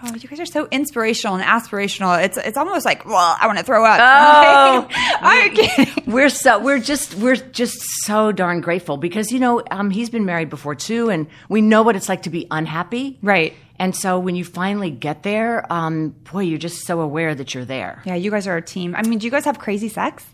Oh, 0.07 0.15
you 0.15 0.29
guys 0.29 0.39
are 0.41 0.47
so 0.47 0.69
inspirational 0.71 1.37
and 1.37 1.45
aspirational. 1.45 2.23
It's 2.23 2.37
it's 2.37 2.59
almost 2.59 2.85
like 2.85 3.07
well, 3.07 3.37
I 3.41 3.47
want 3.47 3.59
to 3.59 3.65
throw 3.65 3.85
up. 3.85 3.99
Oh. 4.01 4.89
Kidding. 5.55 6.13
We're 6.13 6.29
so 6.29 6.59
we're 6.59 6.79
just 6.79 7.15
we're 7.15 7.37
just 7.37 7.79
so 8.05 8.31
darn 8.33 8.61
grateful 8.61 8.97
because 8.99 9.33
you 9.33 9.41
know 9.41 9.63
um, 9.71 9.91
he's 9.91 10.11
been 10.11 10.27
married 10.27 10.51
before 10.51 10.75
too, 10.75 11.09
and 11.09 11.27
we 11.49 11.63
know 11.63 11.83
what 11.83 11.97
it's 11.97 12.09
like 12.09 12.23
to 12.25 12.31
be 12.31 12.47
unhappy. 12.51 13.19
Right. 13.23 13.55
And 13.79 13.97
so 13.97 14.19
when 14.19 14.37
you 14.37 14.45
finally 14.45 14.91
get 14.91 15.23
there, 15.23 15.71
um, 15.73 16.11
boy, 16.31 16.41
you're 16.43 16.59
just 16.59 16.87
so 16.87 17.01
aware 17.01 17.35
that 17.35 17.55
you're 17.55 17.65
there. 17.65 18.03
Yeah, 18.05 18.15
you 18.15 18.31
guys 18.31 18.47
are 18.47 18.57
a 18.57 18.63
team. 18.63 18.95
I 18.95 19.03
mean, 19.03 19.19
do 19.19 19.27
you 19.27 19.31
guys 19.31 19.47
have 19.47 19.59
crazy 19.59 19.89
sex? 19.89 20.25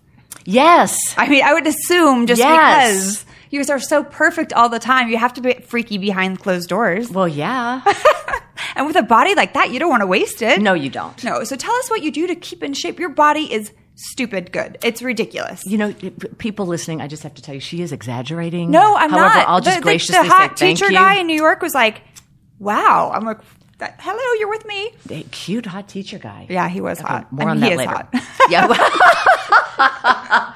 Yes. 0.45 0.99
I 1.17 1.29
mean, 1.29 1.43
I 1.45 1.53
would 1.55 1.67
assume 1.67 2.27
just 2.27 2.39
Yes. 2.41 2.93
because 2.93 3.25
you 3.51 3.59
guys 3.59 3.71
are 3.71 3.81
so 3.81 4.03
perfect 4.05 4.53
all 4.53 4.69
the 4.69 4.79
time, 4.79 5.09
you 5.09 5.19
have 5.19 5.35
to 5.35 5.41
be 5.41 5.55
freaky 5.55 5.99
behind 5.99 6.41
closed 6.41 6.69
doors. 6.69 7.11
Well, 7.11 7.29
yeah. 7.29 7.83
And 8.77 8.87
with 8.87 8.95
a 8.97 9.03
body 9.03 9.35
like 9.35 9.55
that, 9.55 9.71
you 9.73 9.79
don't 9.79 9.89
want 9.89 10.03
to 10.03 10.07
waste 10.07 10.43
it. 10.43 10.61
no, 10.61 10.75
you 10.75 10.91
don't. 10.91 11.23
No. 11.25 11.45
So 11.45 11.57
tell 11.57 11.75
us 11.75 11.91
what 11.91 12.03
you 12.03 12.11
do 12.13 12.27
to 12.27 12.35
keep 12.35 12.63
in 12.63 12.73
shape. 12.75 13.01
Your 13.01 13.09
body 13.09 13.53
is 13.53 13.73
stupid 13.97 14.53
good. 14.53 14.79
It's 14.83 15.03
ridiculous. 15.03 15.65
You 15.67 15.79
know, 15.79 15.93
people 16.39 16.67
listening, 16.67 17.01
I 17.01 17.09
just 17.09 17.23
have 17.23 17.35
to 17.35 17.43
tell 17.43 17.55
you, 17.55 17.61
she 17.61 17.81
is 17.83 17.91
exaggerating. 17.91 18.71
No, 18.71 18.97
I'm 18.97 19.11
However, 19.11 19.35
not. 19.35 19.49
I'll 19.49 19.61
just 19.61 19.79
the, 19.79 19.83
graciously 19.83 20.23
the 20.23 20.33
hot 20.33 20.59
say 20.59 20.75
teacher 20.75 20.91
guy 20.91 21.17
in 21.17 21.27
New 21.27 21.37
York 21.37 21.63
was 21.63 21.75
like, 21.75 22.03
"Wow." 22.59 23.11
I'm 23.15 23.25
like, 23.25 23.39
"That- 23.79 23.97
"Hello, 23.99 24.39
you're 24.39 24.49
with 24.51 24.67
me." 24.67 24.93
The 25.07 25.23
cute 25.25 25.67
hot 25.67 25.89
teacher 25.89 26.19
guy. 26.19 26.47
Yeah, 26.49 26.69
he 26.69 26.81
was 26.81 27.01
hot. 27.01 27.33
More 27.33 27.49
on 27.49 27.61
that 27.61 27.77
later. 27.77 27.91
hot. 27.91 28.15
yeah. 28.51 28.67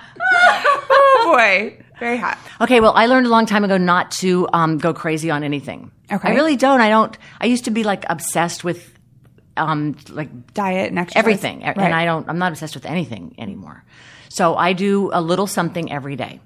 oh 0.91 1.33
boy, 1.33 1.84
very 1.99 2.17
hot. 2.19 2.39
Okay, 2.61 2.81
well, 2.81 2.93
I 2.95 3.07
learned 3.07 3.27
a 3.27 3.31
long 3.31 3.47
time 3.47 3.65
ago 3.65 3.77
not 3.77 4.11
to 4.21 4.49
um, 4.53 4.79
go 4.79 4.93
crazy 4.93 5.31
on 5.31 5.43
anything. 5.45 5.91
Okay. 6.13 6.29
I 6.29 6.35
really 6.35 6.57
don't. 6.57 6.81
I 6.81 6.89
don't. 6.91 7.17
I 7.41 7.47
used 7.47 7.65
to 7.65 7.71
be 7.71 7.85
like 7.85 8.05
obsessed 8.09 8.65
with 8.65 8.93
um, 9.57 9.97
like 10.11 10.53
Diet 10.55 10.91
and 10.91 10.99
exercise. 10.99 11.19
everything, 11.21 11.61
Right. 11.61 11.79
and 11.79 11.95
I 11.95 12.05
don't. 12.05 12.29
I'm 12.29 12.39
not 12.39 12.53
obsessed 12.53 12.75
with 12.75 12.87
anything 12.87 13.35
anymore. 13.39 13.85
So 14.29 14.57
I 14.57 14.73
do 14.73 15.11
a 15.13 15.21
little 15.23 15.47
something 15.47 15.93
every 15.93 16.17
day. 16.17 16.41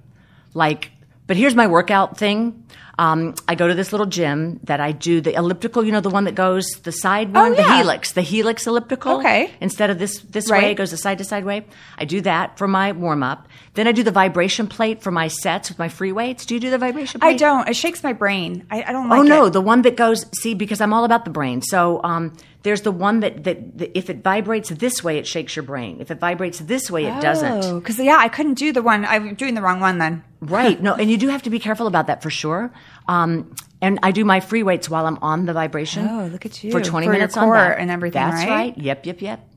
Like, 0.55 0.91
but 1.27 1.37
here's 1.37 1.55
my 1.55 1.67
workout 1.67 2.19
thing. 2.19 2.65
Um, 2.99 3.37
I 3.47 3.55
go 3.55 3.69
to 3.69 3.75
this 3.75 3.93
little 3.93 4.07
gym 4.07 4.59
that 4.65 4.81
I 4.81 4.91
do 4.91 5.21
the 5.21 5.33
elliptical. 5.35 5.85
You 5.85 5.93
know, 5.93 6.01
the 6.01 6.11
one 6.11 6.25
that 6.25 6.35
goes 6.35 6.67
the 6.83 6.91
side 6.91 7.33
one, 7.33 7.53
the 7.55 7.63
Oh, 7.65 7.77
helix, 7.77 8.11
the 8.13 8.23
helix 8.23 8.67
elliptical. 8.67 9.19
Okay. 9.19 9.53
Instead 9.61 9.91
of 9.91 10.01
this 10.01 10.19
this 10.23 10.51
Right. 10.51 10.65
way, 10.65 10.71
it 10.73 10.75
goes 10.75 10.91
the 10.91 10.97
side 10.97 11.19
to 11.19 11.25
side 11.25 11.45
way. 11.45 11.65
I 11.97 12.05
do 12.05 12.21
that 12.23 12.59
for 12.59 12.67
my 12.67 12.91
warm 12.93 13.23
up. 13.23 13.47
Then 13.75 13.87
I 13.87 13.93
do 13.93 14.03
the 14.03 14.11
vibration 14.11 14.67
plate 14.67 15.01
for 15.01 15.13
my 15.13 15.29
sets 15.29 15.69
with 15.69 15.79
my 15.79 15.89
free 15.89 16.11
weights. 16.11 16.45
Do 16.45 16.55
you 16.55 16.61
do 16.61 16.71
the 16.71 16.79
vibration 16.79 17.21
plate? 17.21 17.29
I 17.31 17.35
don't. 17.35 17.69
It 17.69 17.77
shakes 17.77 18.03
my 18.03 18.13
brain. 18.13 18.67
I, 18.71 18.83
I 18.83 18.91
don't 18.93 19.09
like 19.09 19.21
Oh 19.21 19.23
no, 19.23 19.45
it. 19.47 19.51
the 19.51 19.61
one 19.61 19.83
that 19.83 19.97
goes. 19.97 20.27
See, 20.37 20.55
because 20.55 20.81
I'm 20.81 20.93
all 20.93 21.05
about 21.05 21.25
the 21.25 21.31
brain. 21.31 21.63
So 21.63 22.01
um, 22.03 22.37
there's 22.63 22.83
the 22.83 22.91
one 22.91 23.21
that, 23.21 23.45
that 23.45 23.79
that 23.79 23.97
if 23.97 24.11
it 24.11 24.23
vibrates 24.23 24.69
this 24.71 25.03
way, 25.05 25.19
it 25.19 25.27
shakes 25.27 25.55
your 25.57 25.63
brain. 25.63 26.01
If 26.01 26.11
it 26.11 26.19
vibrates 26.19 26.59
this 26.59 26.91
way, 26.91 27.07
it 27.07 27.21
doesn't. 27.21 27.79
Because 27.79 27.99
yeah, 27.99 28.17
I 28.19 28.29
couldn't 28.29 28.55
do 28.55 28.73
the 28.73 28.83
one. 28.83 29.05
I'm 29.05 29.35
doing 29.35 29.55
the 29.55 29.63
wrong 29.63 29.81
one 29.81 29.99
then. 29.99 30.25
Right. 30.41 30.81
No, 30.81 30.95
and 30.95 31.11
you 31.11 31.17
do 31.17 31.27
have 31.29 31.43
to 31.43 31.51
be 31.51 31.59
careful 31.59 31.89
about 31.89 32.07
that 32.07 32.23
for 32.23 32.31
sure. 32.31 32.73
Um, 33.09 33.57
and 33.83 33.99
I 34.05 34.13
do 34.13 34.25
my 34.25 34.39
free 34.39 34.63
weights 34.63 34.89
while 34.89 35.05
I'm 35.05 35.19
on 35.21 35.47
the 35.47 35.53
vibration. 35.53 36.07
Oh, 36.07 36.27
look 36.29 36.47
at 36.47 36.63
you. 36.63 36.71
For 36.71 36.81
20 36.81 37.07
For 37.07 37.13
your 37.13 37.13
minutes 37.13 37.37
on 37.37 37.47
core 37.47 37.55
that. 37.57 37.79
and 37.81 37.91
everything, 37.91 38.23
That's 38.23 38.45
right? 38.45 38.49
right. 38.49 38.79
Yep, 38.79 39.07
yep, 39.07 39.21
yep. 39.21 39.49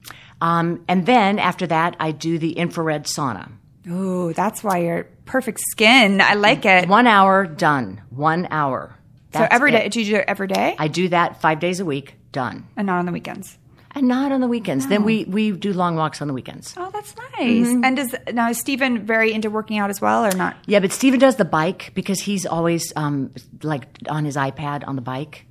Um, 0.41 0.83
and 0.87 1.05
then 1.05 1.37
after 1.37 1.67
that, 1.67 1.95
I 1.99 2.11
do 2.11 2.39
the 2.39 2.53
infrared 2.53 3.03
sauna. 3.05 3.51
Oh, 3.89 4.33
that's 4.33 4.63
why 4.63 4.79
you're 4.79 5.03
perfect 5.25 5.59
skin. 5.69 6.19
I 6.19 6.33
like 6.33 6.65
it. 6.65 6.89
One 6.89 7.05
hour, 7.05 7.45
done. 7.45 8.01
One 8.09 8.47
hour. 8.49 8.95
so 9.33 9.39
That's 9.39 9.53
every 9.53 9.69
day, 9.71 9.87
do 9.89 9.99
you 10.01 10.05
do 10.13 10.15
it 10.17 10.25
every 10.27 10.47
day 10.47 10.75
I 10.79 10.87
do 10.87 11.09
that 11.09 11.41
five 11.41 11.59
days 11.59 11.79
a 11.79 11.85
week, 11.85 12.15
done. 12.31 12.67
and 12.77 12.85
not 12.87 12.99
on 12.99 13.05
the 13.05 13.11
weekends? 13.11 13.57
And 13.93 14.07
not 14.07 14.31
on 14.31 14.39
the 14.39 14.47
weekends. 14.47 14.87
Then 14.87 15.03
we, 15.03 15.25
we 15.25 15.51
do 15.51 15.73
long 15.73 15.97
walks 15.97 16.21
on 16.21 16.29
the 16.29 16.33
weekends. 16.33 16.73
Oh, 16.77 16.89
that's 16.93 17.13
nice. 17.17 17.67
Mm-hmm. 17.67 17.83
And 17.83 17.97
does 17.97 18.15
now 18.31 18.49
is 18.49 18.57
Stephen 18.57 19.05
very 19.05 19.33
into 19.33 19.49
working 19.49 19.79
out 19.79 19.89
as 19.89 19.99
well 19.99 20.25
or 20.25 20.31
not? 20.31 20.55
Yeah, 20.65 20.79
but 20.79 20.93
Stephen 20.93 21.19
does 21.19 21.35
the 21.35 21.43
bike 21.43 21.91
because 21.93 22.21
he's 22.21 22.45
always 22.45 22.93
um, 22.95 23.33
like 23.63 23.83
on 24.07 24.23
his 24.23 24.37
iPad 24.37 24.87
on 24.87 24.95
the 24.95 25.01
bike. 25.01 25.45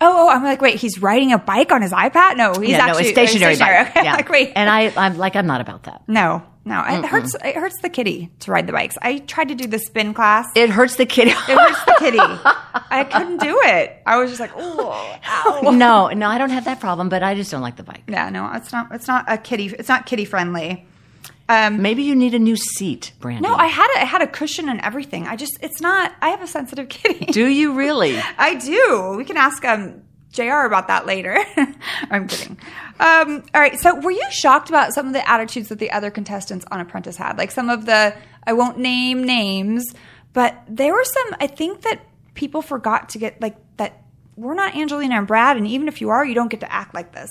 Oh, 0.00 0.26
oh, 0.26 0.28
I'm 0.28 0.42
like, 0.42 0.60
wait, 0.60 0.80
he's 0.80 1.00
riding 1.00 1.32
a 1.32 1.38
bike 1.38 1.70
on 1.70 1.82
his 1.82 1.92
iPad? 1.92 2.36
No, 2.36 2.52
he's 2.54 2.70
yeah, 2.70 2.78
actually 2.78 3.04
no, 3.04 3.08
a 3.10 3.12
stationary, 3.12 3.56
bike. 3.56 3.88
Okay, 3.96 4.04
Yeah. 4.04 4.14
like, 4.14 4.28
wait, 4.28 4.52
and 4.56 4.68
I, 4.68 4.92
I'm 4.96 5.16
like, 5.16 5.36
I'm 5.36 5.46
not 5.46 5.60
about 5.60 5.84
that. 5.84 6.02
no, 6.08 6.42
no, 6.64 6.82
it 6.86 7.04
hurts. 7.04 7.34
It 7.44 7.56
hurts 7.56 7.80
the 7.82 7.88
kitty 7.88 8.30
to 8.40 8.50
ride 8.50 8.66
the 8.66 8.72
bikes. 8.72 8.96
I 9.02 9.18
tried 9.18 9.48
to 9.48 9.54
do 9.54 9.66
the 9.66 9.78
spin 9.78 10.14
class. 10.14 10.46
It 10.56 10.70
hurts 10.70 10.96
the 10.96 11.06
kitty. 11.06 11.30
It 11.30 11.36
hurts 11.58 11.84
the 11.84 11.96
kitty. 11.98 12.18
I 12.18 13.04
couldn't 13.12 13.38
do 13.40 13.60
it. 13.64 14.00
I 14.06 14.18
was 14.18 14.30
just 14.30 14.40
like, 14.40 14.52
oh, 14.56 15.70
no, 15.74 16.08
no, 16.08 16.28
I 16.28 16.38
don't 16.38 16.50
have 16.50 16.64
that 16.64 16.80
problem, 16.80 17.08
but 17.08 17.22
I 17.22 17.34
just 17.34 17.50
don't 17.50 17.62
like 17.62 17.76
the 17.76 17.82
bike. 17.82 18.04
Yeah, 18.08 18.30
no, 18.30 18.50
it's 18.54 18.72
not. 18.72 18.92
It's 18.92 19.06
not 19.06 19.24
a 19.28 19.36
kitty. 19.36 19.66
It's 19.78 19.88
not 19.88 20.06
kitty 20.06 20.24
friendly. 20.24 20.86
Um, 21.48 21.82
Maybe 21.82 22.02
you 22.04 22.14
need 22.14 22.32
a 22.34 22.38
new 22.38 22.56
seat, 22.56 23.12
Brandi. 23.20 23.42
no, 23.42 23.54
I 23.54 23.66
had 23.66 23.86
it. 23.90 23.98
I 23.98 24.04
had 24.06 24.22
a 24.22 24.26
cushion 24.26 24.70
and 24.70 24.80
everything. 24.80 25.26
I 25.26 25.36
just, 25.36 25.58
it's 25.60 25.80
not. 25.82 26.14
I 26.22 26.30
have 26.30 26.42
a 26.42 26.46
sensitive 26.46 26.88
kitty. 26.88 27.26
do 27.26 27.46
you 27.46 27.74
really? 27.74 28.18
I 28.38 28.54
do. 28.54 29.14
We 29.18 29.26
can 29.26 29.36
ask 29.36 29.62
um, 29.66 30.02
Jr. 30.32 30.64
about 30.64 30.88
that 30.88 31.04
later. 31.04 31.36
I'm 32.10 32.28
kidding. 32.28 32.56
Um, 33.00 33.42
all 33.54 33.60
right. 33.60 33.78
So, 33.80 33.98
were 34.00 34.10
you 34.12 34.24
shocked 34.30 34.68
about 34.68 34.92
some 34.92 35.06
of 35.06 35.12
the 35.12 35.28
attitudes 35.28 35.68
that 35.68 35.78
the 35.78 35.90
other 35.90 36.10
contestants 36.10 36.64
on 36.70 36.80
Apprentice 36.80 37.16
had? 37.16 37.36
Like 37.38 37.50
some 37.50 37.68
of 37.70 37.86
the, 37.86 38.14
I 38.46 38.52
won't 38.52 38.78
name 38.78 39.24
names, 39.24 39.84
but 40.32 40.56
there 40.68 40.92
were 40.92 41.04
some. 41.04 41.36
I 41.40 41.46
think 41.48 41.82
that 41.82 42.00
people 42.34 42.62
forgot 42.62 43.08
to 43.10 43.18
get 43.18 43.40
like 43.40 43.56
that. 43.78 44.02
We're 44.36 44.54
not 44.54 44.76
Angelina 44.76 45.16
and 45.16 45.26
Brad, 45.26 45.56
and 45.56 45.66
even 45.66 45.88
if 45.88 46.00
you 46.00 46.10
are, 46.10 46.24
you 46.24 46.34
don't 46.34 46.48
get 46.50 46.60
to 46.60 46.72
act 46.72 46.94
like 46.94 47.12
this. 47.12 47.30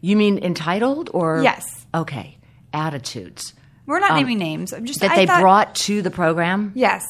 You 0.00 0.16
mean 0.16 0.38
entitled 0.38 1.10
or 1.12 1.42
Yes. 1.42 1.64
Okay, 1.94 2.38
attitudes 2.72 3.52
We're 3.86 3.98
not 4.00 4.14
naming 4.14 4.38
names. 4.38 4.72
I'm 4.72 4.84
just 4.86 5.02
Um, 5.02 5.08
that 5.08 5.14
I 5.14 5.20
they 5.20 5.26
thought- 5.26 5.40
brought 5.40 5.74
to 5.86 6.02
the 6.02 6.10
program. 6.10 6.72
Yes. 6.74 7.04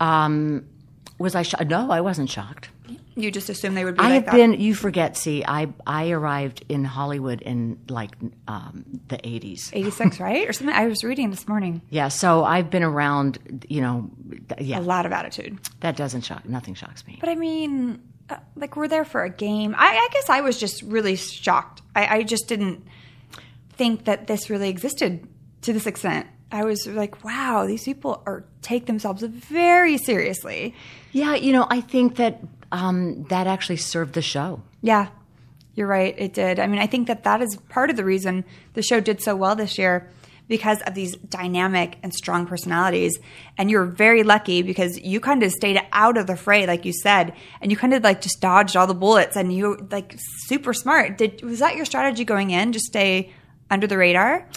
Um, 0.00 0.64
was 1.18 1.34
I 1.34 1.42
shocked? 1.42 1.66
No, 1.68 1.90
I 1.90 2.00
wasn't 2.00 2.28
shocked. 2.30 2.70
You 3.18 3.30
just 3.30 3.48
assume 3.48 3.74
they 3.74 3.84
would 3.84 3.96
be 3.96 4.00
I 4.00 4.08
like 4.08 4.12
have 4.12 4.24
that. 4.26 4.32
been. 4.34 4.60
You 4.60 4.74
forget. 4.74 5.16
See, 5.16 5.42
I 5.42 5.68
I 5.86 6.10
arrived 6.10 6.64
in 6.68 6.84
Hollywood 6.84 7.40
in 7.40 7.78
like 7.88 8.10
um, 8.46 8.84
the 9.08 9.18
eighties. 9.26 9.70
86, 9.72 10.20
right? 10.20 10.46
Or 10.48 10.52
something. 10.52 10.76
I 10.76 10.86
was 10.86 11.02
reading 11.02 11.30
this 11.30 11.48
morning. 11.48 11.80
Yeah, 11.88 12.08
so 12.08 12.44
I've 12.44 12.68
been 12.68 12.82
around. 12.82 13.64
You 13.68 13.80
know, 13.80 14.10
th- 14.50 14.60
yeah, 14.68 14.78
A 14.78 14.80
lot 14.80 15.06
of 15.06 15.12
attitude. 15.12 15.58
that 15.80 15.96
doesn't 15.96 16.20
shock. 16.22 16.46
Nothing 16.46 16.74
shocks 16.74 17.06
me. 17.06 17.16
But 17.18 17.30
I 17.30 17.36
mean, 17.36 18.02
uh, 18.28 18.36
like 18.54 18.76
we're 18.76 18.88
there 18.88 19.04
for 19.06 19.24
a 19.24 19.30
game. 19.30 19.74
I, 19.78 19.86
I 19.96 20.08
guess 20.12 20.28
I 20.28 20.42
was 20.42 20.58
just 20.60 20.82
really 20.82 21.16
shocked. 21.16 21.80
I, 21.94 22.18
I 22.18 22.22
just 22.22 22.48
didn't 22.48 22.84
think 23.72 24.04
that 24.04 24.26
this 24.26 24.50
really 24.50 24.68
existed 24.68 25.26
to 25.62 25.72
this 25.72 25.86
extent. 25.86 26.26
I 26.52 26.64
was 26.64 26.86
like, 26.86 27.24
wow, 27.24 27.66
these 27.66 27.82
people 27.84 28.22
are 28.26 28.44
take 28.62 28.86
themselves 28.86 29.22
very 29.22 29.98
seriously. 29.98 30.74
Yeah, 31.12 31.34
you 31.34 31.52
know, 31.52 31.66
I 31.68 31.80
think 31.80 32.16
that 32.16 32.40
um, 32.72 33.24
that 33.24 33.46
actually 33.46 33.76
served 33.76 34.14
the 34.14 34.22
show. 34.22 34.62
Yeah. 34.82 35.08
You're 35.74 35.86
right. 35.86 36.14
It 36.16 36.32
did. 36.32 36.58
I 36.58 36.66
mean, 36.66 36.80
I 36.80 36.86
think 36.86 37.06
that 37.08 37.24
that 37.24 37.42
is 37.42 37.56
part 37.68 37.90
of 37.90 37.96
the 37.96 38.04
reason 38.04 38.44
the 38.72 38.82
show 38.82 38.98
did 38.98 39.22
so 39.22 39.36
well 39.36 39.54
this 39.54 39.76
year 39.76 40.10
because 40.48 40.80
of 40.82 40.94
these 40.94 41.16
dynamic 41.16 41.98
and 42.02 42.14
strong 42.14 42.46
personalities. 42.46 43.18
And 43.58 43.70
you're 43.70 43.84
very 43.84 44.22
lucky 44.22 44.62
because 44.62 44.98
you 44.98 45.20
kind 45.20 45.42
of 45.42 45.52
stayed 45.52 45.80
out 45.92 46.16
of 46.16 46.26
the 46.26 46.36
fray, 46.36 46.66
like 46.66 46.84
you 46.84 46.92
said, 46.92 47.34
and 47.60 47.70
you 47.70 47.76
kind 47.76 47.92
of 47.92 48.02
like 48.02 48.20
just 48.20 48.40
dodged 48.40 48.76
all 48.76 48.86
the 48.86 48.94
bullets 48.94 49.36
and 49.36 49.52
you 49.52 49.68
were 49.68 49.86
like 49.90 50.14
super 50.46 50.72
smart. 50.72 51.18
Did 51.18 51.42
was 51.42 51.58
that 51.58 51.76
your 51.76 51.84
strategy 51.84 52.24
going 52.24 52.50
in? 52.50 52.72
Just 52.72 52.86
stay 52.86 53.32
under 53.70 53.86
the 53.86 53.98
radar? 53.98 54.48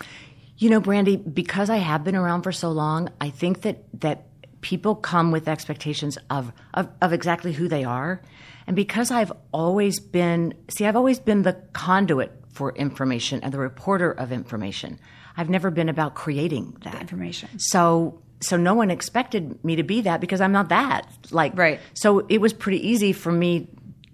You 0.57 0.69
know, 0.69 0.81
Brandi, 0.81 1.21
because 1.33 1.69
I 1.69 1.77
have 1.77 2.03
been 2.03 2.15
around 2.15 2.43
for 2.43 2.51
so 2.51 2.69
long, 2.69 3.09
I 3.19 3.29
think 3.29 3.61
that 3.61 3.83
that 4.01 4.28
people 4.61 4.95
come 4.95 5.31
with 5.31 5.47
expectations 5.47 6.17
of, 6.29 6.51
of, 6.73 6.89
of 7.01 7.13
exactly 7.13 7.53
who 7.53 7.67
they 7.67 7.83
are. 7.83 8.21
And 8.67 8.75
because 8.75 9.09
I've 9.11 9.31
always 9.51 9.99
been, 9.99 10.53
see, 10.69 10.85
I've 10.85 10.95
always 10.95 11.19
been 11.19 11.41
the 11.43 11.53
conduit 11.73 12.31
for 12.51 12.71
information 12.75 13.39
and 13.41 13.53
the 13.53 13.57
reporter 13.59 14.11
of 14.11 14.31
information. 14.31 14.99
I've 15.37 15.49
never 15.49 15.71
been 15.71 15.89
about 15.89 16.13
creating 16.15 16.77
that 16.83 16.99
information. 16.99 17.49
So, 17.57 18.21
so 18.41 18.57
no 18.57 18.73
one 18.73 18.91
expected 18.91 19.63
me 19.63 19.77
to 19.77 19.83
be 19.83 20.01
that 20.01 20.19
because 20.21 20.41
I'm 20.41 20.51
not 20.51 20.69
that. 20.69 21.07
Like, 21.31 21.57
Right. 21.57 21.79
So 21.93 22.19
it 22.29 22.39
was 22.41 22.53
pretty 22.53 22.87
easy 22.89 23.13
for 23.13 23.31
me 23.31 23.67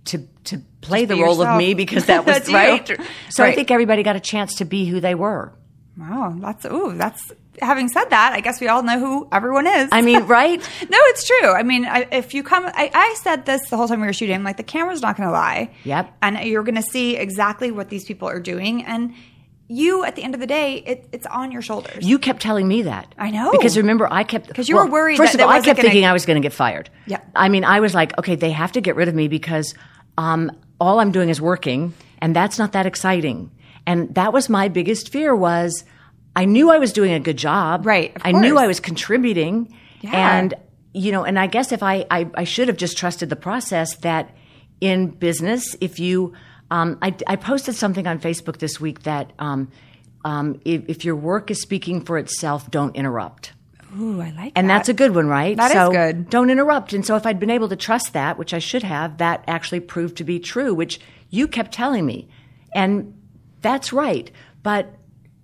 to 0.06 0.20
to 0.46 0.60
play 0.82 1.02
Just 1.08 1.10
the 1.10 1.16
role 1.24 1.36
yourself. 1.38 1.56
of 1.56 1.58
me 1.58 1.74
because 1.74 2.06
that 2.06 2.26
was 2.26 2.36
That's 2.46 2.50
you. 2.50 2.56
right. 2.56 3.00
So 3.30 3.44
I 3.44 3.56
think 3.56 3.72
everybody 3.72 4.04
got 4.04 4.16
a 4.16 4.20
chance 4.20 4.56
to 4.58 4.66
be 4.66 4.86
who 4.86 5.00
they 5.00 5.16
were. 5.16 5.52
Wow, 5.98 6.36
that's 6.38 6.66
ooh, 6.66 6.94
that's. 6.96 7.32
Having 7.62 7.90
said 7.90 8.06
that, 8.06 8.34
I 8.34 8.42
guess 8.42 8.60
we 8.60 8.68
all 8.68 8.84
know 8.84 9.00
who 9.00 9.28
everyone 9.32 9.68
is. 9.68 9.90
I 9.92 10.02
mean, 10.02 10.24
right? 10.28 10.60
no, 10.60 10.98
it's 11.10 11.26
true. 11.28 11.52
I 11.52 11.64
mean, 11.64 11.86
I, 11.86 12.08
if 12.12 12.34
you 12.34 12.44
come, 12.44 12.66
I, 12.66 12.92
I 12.94 13.16
said 13.22 13.46
this 13.46 13.70
the 13.70 13.78
whole 13.78 13.88
time 13.88 14.02
we 14.02 14.08
were 14.08 14.14
shooting. 14.14 14.36
I'm 14.36 14.44
like, 14.44 14.58
the 14.58 14.64
camera's 14.64 15.02
not 15.02 15.18
going 15.18 15.28
to 15.28 15.34
lie. 15.34 15.72
Yep. 15.84 16.14
And 16.22 16.38
you're 16.40 16.64
going 16.64 16.76
to 16.76 16.82
see 16.82 17.16
exactly 17.16 17.72
what 17.72 17.90
these 17.90 18.06
people 18.06 18.28
are 18.28 18.40
doing, 18.40 18.84
and 18.86 19.14
you, 19.68 20.04
at 20.04 20.16
the 20.16 20.24
end 20.24 20.36
of 20.36 20.40
the 20.40 20.48
day, 20.48 20.76
it, 20.78 21.10
it's 21.12 21.26
on 21.26 21.52
your 21.52 21.62
shoulders. 21.62 22.06
You 22.06 22.20
kept 22.20 22.42
telling 22.42 22.68
me 22.68 22.84
that. 22.84 23.16
I 23.18 23.32
know. 23.32 23.52
Because 23.52 23.78
remember, 23.78 24.08
I 24.12 24.24
kept. 24.24 24.48
Because 24.48 24.70
you 24.70 24.76
were 24.76 24.86
worried 24.86 25.18
First 25.18 25.34
of 25.34 25.42
all, 25.42 25.50
I 25.50 25.56
kept 25.62 25.78
gonna- 25.78 25.82
thinking 25.90 26.06
I 26.06 26.14
was 26.14 26.26
going 26.26 26.40
to 26.40 26.46
get 26.46 26.54
fired. 26.54 26.90
Yeah. 27.08 27.22
I 27.36 27.50
mean, 27.50 27.64
I 27.64 27.80
was 27.80 27.94
like, 27.96 28.18
okay, 28.20 28.36
they 28.36 28.52
have 28.52 28.74
to 28.74 28.82
get 28.82 28.96
rid 28.96 29.08
of 29.08 29.16
me 29.16 29.28
because 29.28 29.74
um, 30.18 30.52
all 30.80 31.00
I'm 31.00 31.12
doing 31.12 31.30
is 31.30 31.42
working, 31.42 31.94
and 32.20 32.36
that's 32.36 32.60
not 32.60 32.74
that 32.74 32.86
exciting. 32.86 33.50
And 33.88 34.14
that 34.16 34.34
was 34.34 34.50
my 34.50 34.68
biggest 34.68 35.10
fear 35.10 35.36
was 35.36 35.84
I 36.36 36.46
knew 36.46 36.70
I 36.70 36.80
was 36.80 36.92
doing 36.92 37.14
a 37.14 37.20
good 37.20 37.38
job. 37.38 37.86
Right, 37.86 38.16
of 38.16 38.22
I 38.26 38.32
knew. 38.32 38.58
I 38.58 38.68
was 38.68 38.80
contributing. 38.80 39.74
Yeah. 40.02 40.38
And 40.38 40.54
you 40.94 41.12
know, 41.12 41.24
and 41.24 41.38
I 41.38 41.48
guess 41.48 41.72
if 41.72 41.84
I, 41.84 42.06
I 42.10 42.30
I 42.36 42.44
should 42.44 42.68
have 42.68 42.78
just 42.78 42.98
trusted 42.98 43.30
the 43.30 43.36
process 43.36 43.96
that 43.98 44.36
in 44.82 45.08
business, 45.08 45.76
if 45.82 46.00
you 46.00 46.34
um, 46.72 46.98
I, 47.02 47.16
I 47.28 47.36
posted 47.36 47.76
something 47.76 48.08
on 48.08 48.20
Facebook 48.20 48.58
this 48.58 48.80
week 48.80 49.04
that 49.04 49.32
um, 49.40 49.72
um, 50.24 50.60
if, 50.66 50.84
if 50.88 51.06
your 51.06 51.16
work 51.16 51.52
is 51.52 51.62
speaking 51.62 52.02
for 52.02 52.18
itself, 52.18 52.72
don't 52.72 52.96
interrupt. 52.96 53.54
Ooh, 53.98 54.20
I 54.20 54.32
like 54.32 54.36
that. 54.36 54.52
And 54.56 54.70
that. 54.70 54.78
that's 54.78 54.90
a 54.90 54.94
good 54.94 55.16
one, 55.16 55.28
right? 55.28 55.56
That 55.56 55.72
is 55.72 55.74
so 55.74 55.92
good. 55.92 56.30
Don't 56.30 56.50
interrupt. 56.50 56.92
And 56.94 57.06
so 57.06 57.16
if 57.16 57.26
I'd 57.26 57.40
been 57.40 57.52
able 57.52 57.70
to 57.70 57.76
trust 57.76 58.14
that, 58.14 58.38
which 58.38 58.54
I 58.54 58.60
should 58.60 58.84
have, 58.84 59.20
that 59.20 59.44
actually 59.48 59.80
proved 59.80 60.18
to 60.18 60.24
be 60.24 60.40
true, 60.40 60.74
which 60.74 61.00
you 61.30 61.48
kept 61.48 61.72
telling 61.72 62.06
me. 62.06 62.28
And 62.74 63.18
that's 63.62 63.94
right. 63.94 64.32
But 64.64 64.94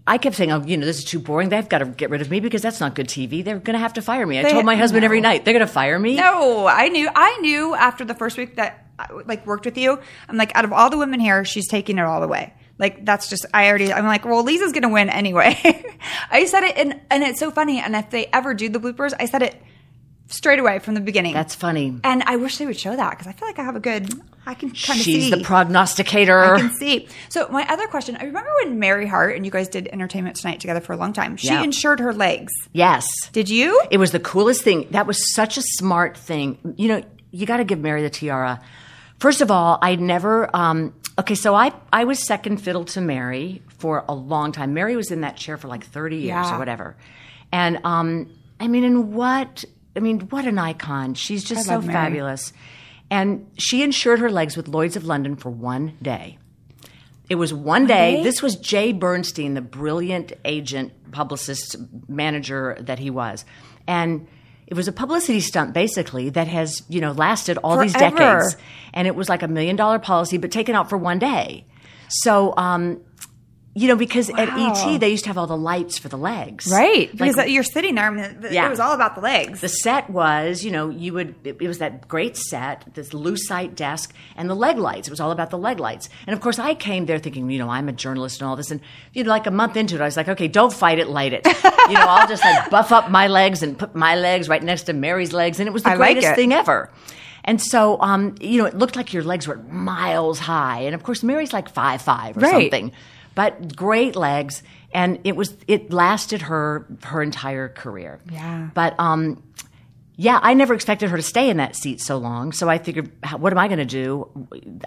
I 0.07 0.17
kept 0.17 0.35
saying, 0.35 0.51
oh, 0.51 0.63
you 0.65 0.77
know, 0.77 0.85
this 0.85 0.97
is 0.99 1.03
too 1.05 1.19
boring. 1.19 1.49
They've 1.49 1.67
got 1.69 1.77
to 1.79 1.85
get 1.85 2.09
rid 2.09 2.21
of 2.21 2.29
me 2.31 2.39
because 2.39 2.61
that's 2.63 2.79
not 2.79 2.95
good 2.95 3.07
TV. 3.07 3.43
They're 3.43 3.59
going 3.59 3.75
to 3.75 3.79
have 3.79 3.93
to 3.93 4.01
fire 4.01 4.25
me. 4.25 4.39
I 4.39 4.43
They- 4.43 4.51
told 4.51 4.65
my 4.65 4.75
husband 4.75 5.01
no. 5.01 5.05
every 5.05 5.21
night, 5.21 5.45
they're 5.45 5.53
going 5.53 5.65
to 5.65 5.71
fire 5.71 5.99
me. 5.99 6.15
No, 6.15 6.65
I 6.67 6.87
knew. 6.89 7.07
I 7.13 7.37
knew 7.37 7.75
after 7.75 8.03
the 8.03 8.15
first 8.15 8.37
week 8.37 8.55
that 8.55 8.87
I 8.97 9.07
like 9.25 9.45
worked 9.45 9.65
with 9.65 9.77
you. 9.77 9.99
I'm 10.27 10.37
like, 10.37 10.55
out 10.55 10.65
of 10.65 10.73
all 10.73 10.89
the 10.89 10.97
women 10.97 11.19
here, 11.19 11.45
she's 11.45 11.67
taking 11.67 11.97
it 11.99 12.03
all 12.05 12.19
the 12.19 12.27
way. 12.27 12.53
Like 12.79 13.05
that's 13.05 13.29
just. 13.29 13.45
I 13.53 13.67
already. 13.69 13.93
I'm 13.93 14.05
like, 14.07 14.25
well, 14.25 14.43
Leeza's 14.43 14.71
gonna 14.71 14.89
win 14.89 15.07
anyway. 15.09 15.55
I 16.31 16.45
said 16.45 16.63
it, 16.63 16.77
and 16.77 16.99
and 17.11 17.21
it's 17.21 17.39
so 17.39 17.51
funny. 17.51 17.79
And 17.79 17.95
if 17.95 18.09
they 18.09 18.25
ever 18.33 18.55
do 18.55 18.69
the 18.69 18.79
bloopers, 18.79 19.13
I 19.19 19.25
said 19.25 19.43
it 19.43 19.61
straight 20.29 20.57
away 20.57 20.79
from 20.79 20.95
the 20.95 21.01
beginning. 21.01 21.35
That's 21.35 21.53
funny. 21.53 21.99
and 22.03 22.23
I 22.23 22.37
wish 22.37 22.57
they 22.57 22.65
would 22.65 22.79
show 22.79 22.95
that 22.95 23.11
because 23.11 23.27
I 23.27 23.33
feel 23.33 23.47
like 23.47 23.59
I 23.59 23.63
have 23.65 23.75
a 23.75 23.79
good. 23.79 24.11
I 24.45 24.53
can 24.55 24.69
kind 24.71 24.99
of 24.99 25.05
see. 25.05 25.21
She's 25.21 25.29
the 25.31 25.43
prognosticator. 25.43 26.55
I 26.55 26.59
can 26.59 26.73
see. 26.73 27.07
So 27.29 27.47
my 27.49 27.65
other 27.69 27.87
question, 27.87 28.17
I 28.19 28.23
remember 28.25 28.49
when 28.63 28.79
Mary 28.79 29.05
Hart 29.07 29.35
and 29.35 29.45
you 29.45 29.51
guys 29.51 29.67
did 29.67 29.87
Entertainment 29.87 30.35
Tonight 30.35 30.59
together 30.59 30.79
for 30.81 30.93
a 30.93 30.97
long 30.97 31.13
time. 31.13 31.37
She 31.37 31.47
Yeah. 31.47 31.63
insured 31.63 31.99
her 31.99 32.13
legs. 32.13 32.51
yes. 32.73 33.05
Did 33.31 33.49
you? 33.49 33.79
It 33.91 33.97
was 33.97 34.11
the 34.11 34.19
coolest 34.19 34.63
thing. 34.63 34.87
That 34.91 35.05
was 35.07 35.33
such 35.35 35.57
a 35.57 35.61
smart 35.61 36.17
thing. 36.17 36.57
You 36.75 36.87
know, 36.87 37.03
you 37.31 37.45
got 37.45 37.57
to 37.57 37.63
give 37.63 37.79
Mary 37.79 38.01
the 38.01 38.09
tiara. 38.09 38.59
First 39.19 39.41
of 39.41 39.51
all, 39.51 39.77
I 39.81 39.95
never. 39.95 40.49
Um, 40.55 40.93
okay, 41.19 41.35
so 41.35 41.53
I 41.53 41.71
I 41.93 42.05
was 42.05 42.25
second 42.25 42.57
fiddle 42.57 42.85
to 42.85 43.01
Mary 43.01 43.61
for 43.77 44.03
a 44.09 44.13
long 44.15 44.51
time. 44.51 44.73
Mary 44.73 44.95
was 44.95 45.11
in 45.11 45.21
that 45.21 45.37
chair 45.37 45.57
for 45.57 45.67
like 45.67 45.85
thirty 45.85 46.15
years 46.17 46.29
Yeah. 46.29 46.55
or 46.55 46.57
whatever, 46.59 46.95
and 47.51 47.79
um, 47.85 48.31
I 48.59 48.67
mean, 48.67 48.83
and 48.83 49.13
what? 49.13 49.63
I 49.95 49.99
mean, 49.99 50.21
what 50.21 50.45
an 50.45 50.57
icon! 50.57 51.13
She's 51.13 51.43
just 51.43 51.65
so 51.67 51.79
Mary. 51.81 51.93
fabulous. 51.93 52.51
And 53.11 53.51
she 53.57 53.83
insured 53.83 54.19
her 54.19 54.31
legs 54.31 54.55
with 54.55 54.69
Lloyd's 54.69 54.95
of 54.95 55.05
London 55.05 55.35
for 55.35 55.51
one 55.51 55.97
day. 56.01 56.39
It 57.29 57.35
was 57.35 57.53
one 57.53 57.85
day. 57.85 58.17
day? 58.17 58.23
This 58.23 58.41
was 58.41 58.55
Jay 58.55 58.93
Bernstein, 58.93 59.53
the 59.53 59.61
brilliant 59.61 60.33
agent, 60.43 60.93
publicist, 61.11 61.75
manager 62.07 62.77
that 62.79 62.99
he 62.99 63.09
was. 63.09 63.45
And 63.85 64.27
it 64.65 64.75
was 64.75 64.87
a 64.87 64.93
publicity 64.93 65.41
stunt 65.41 65.73
basically 65.73 66.29
that 66.29 66.47
has, 66.47 66.81
you 66.87 67.01
know, 67.01 67.11
lasted 67.11 67.57
all 67.57 67.77
these 67.77 67.93
decades. 67.93 68.55
And 68.93 69.07
it 69.07 69.15
was 69.15 69.27
like 69.27 69.43
a 69.43 69.47
million 69.47 69.75
dollar 69.75 69.99
policy, 69.99 70.37
but 70.37 70.51
taken 70.51 70.73
out 70.73 70.89
for 70.89 70.97
one 70.97 71.19
day. 71.19 71.65
So, 72.07 72.53
um, 72.55 73.01
you 73.73 73.87
know, 73.87 73.95
because 73.95 74.29
at 74.29 74.49
ET 74.49 74.97
they 74.99 75.09
used 75.09 75.23
to 75.23 75.29
have 75.29 75.37
all 75.37 75.47
the 75.47 75.55
lights 75.55 75.97
for 75.97 76.09
the 76.09 76.17
legs. 76.17 76.67
Right. 76.69 77.07
Like, 77.17 77.31
Because 77.35 77.49
you're 77.49 77.63
sitting 77.63 77.95
there. 77.95 78.05
I 78.05 78.09
mean, 78.09 78.25
it 78.43 78.51
Yeah. 78.51 78.67
was 78.69 78.81
all 78.81 78.91
about 78.93 79.15
the 79.15 79.21
legs. 79.21 79.61
the 79.61 79.69
set 79.69 80.09
was, 80.09 80.65
you 80.65 80.71
know, 80.71 80.89
you 80.89 81.13
would, 81.13 81.35
it, 81.45 81.55
it 81.61 81.67
was 81.69 81.77
that 81.77 82.07
great 82.09 82.35
set, 82.35 82.83
this 82.95 83.11
lucite 83.11 83.75
desk, 83.75 84.13
and 84.35 84.49
the 84.49 84.55
leg 84.55 84.77
lights. 84.77 85.07
It 85.07 85.11
was 85.11 85.21
all 85.21 85.31
about 85.31 85.51
the 85.51 85.57
leg 85.57 85.79
lights. 85.79 86.09
And 86.27 86.33
of 86.33 86.41
course, 86.41 86.59
I 86.59 86.75
came 86.75 87.05
there 87.05 87.17
thinking, 87.17 87.49
you 87.49 87.59
know, 87.59 87.69
I'm 87.69 87.87
a 87.87 87.93
journalist 87.93 88.41
and 88.41 88.49
all 88.49 88.57
this. 88.57 88.71
And, 88.71 88.81
you 89.13 89.23
know, 89.23 89.29
like 89.29 89.47
a 89.47 89.51
month 89.51 89.77
into 89.77 89.95
it, 89.95 90.01
I 90.01 90.05
was 90.05 90.17
like, 90.17 90.27
okay, 90.27 90.49
don't 90.49 90.73
fight 90.73 90.99
it, 90.99 91.07
light 91.07 91.31
it. 91.31 91.45
you 91.87 91.93
know, 91.93 92.05
I'll 92.07 92.27
just 92.27 92.43
like 92.43 92.69
buff 92.69 92.91
up 92.91 93.09
my 93.09 93.27
legs 93.27 93.63
and 93.63 93.79
put 93.79 93.95
my 93.95 94.15
legs 94.15 94.49
right 94.49 94.61
next 94.61 94.83
to 94.83 94.93
Mary's 94.93 95.31
legs. 95.31 95.59
And 95.61 95.67
it 95.67 95.71
was 95.71 95.83
the 95.83 95.91
I 95.91 95.95
greatest 95.95 96.27
it. 96.27 96.35
thing 96.35 96.51
ever. 96.51 96.89
And 97.45 97.61
so, 97.61 97.99
um, 98.01 98.35
you 98.41 98.57
know, 98.59 98.65
it 98.65 98.77
looked 98.77 98.95
like 98.97 99.13
your 99.13 99.23
legs 99.23 99.47
were 99.47 99.57
miles 99.57 100.39
high. 100.39 100.81
And 100.81 100.93
of 100.93 101.03
course, 101.03 101.23
Mary's 101.23 101.53
like 101.53 101.69
five 101.69 102.01
five 102.01 102.35
or 102.37 102.41
Right. 102.41 102.51
something 102.51 102.91
but 103.35 103.75
great 103.75 104.15
legs 104.15 104.63
and 104.93 105.19
it 105.23 105.35
was 105.35 105.55
it 105.67 105.91
lasted 105.93 106.41
her 106.43 106.85
her 107.03 107.21
entire 107.21 107.69
career 107.69 108.19
Yeah. 108.29 108.69
but 108.73 108.99
um 108.99 109.41
yeah, 110.21 110.39
I 110.39 110.53
never 110.53 110.75
expected 110.75 111.09
her 111.09 111.17
to 111.17 111.23
stay 111.23 111.49
in 111.49 111.57
that 111.57 111.75
seat 111.75 111.99
so 111.99 112.17
long. 112.17 112.51
So 112.51 112.69
I 112.69 112.77
figured, 112.77 113.11
how- 113.23 113.37
what 113.37 113.51
am 113.51 113.57
I 113.57 113.67
going 113.67 113.79
to 113.79 113.85
do? 113.85 114.29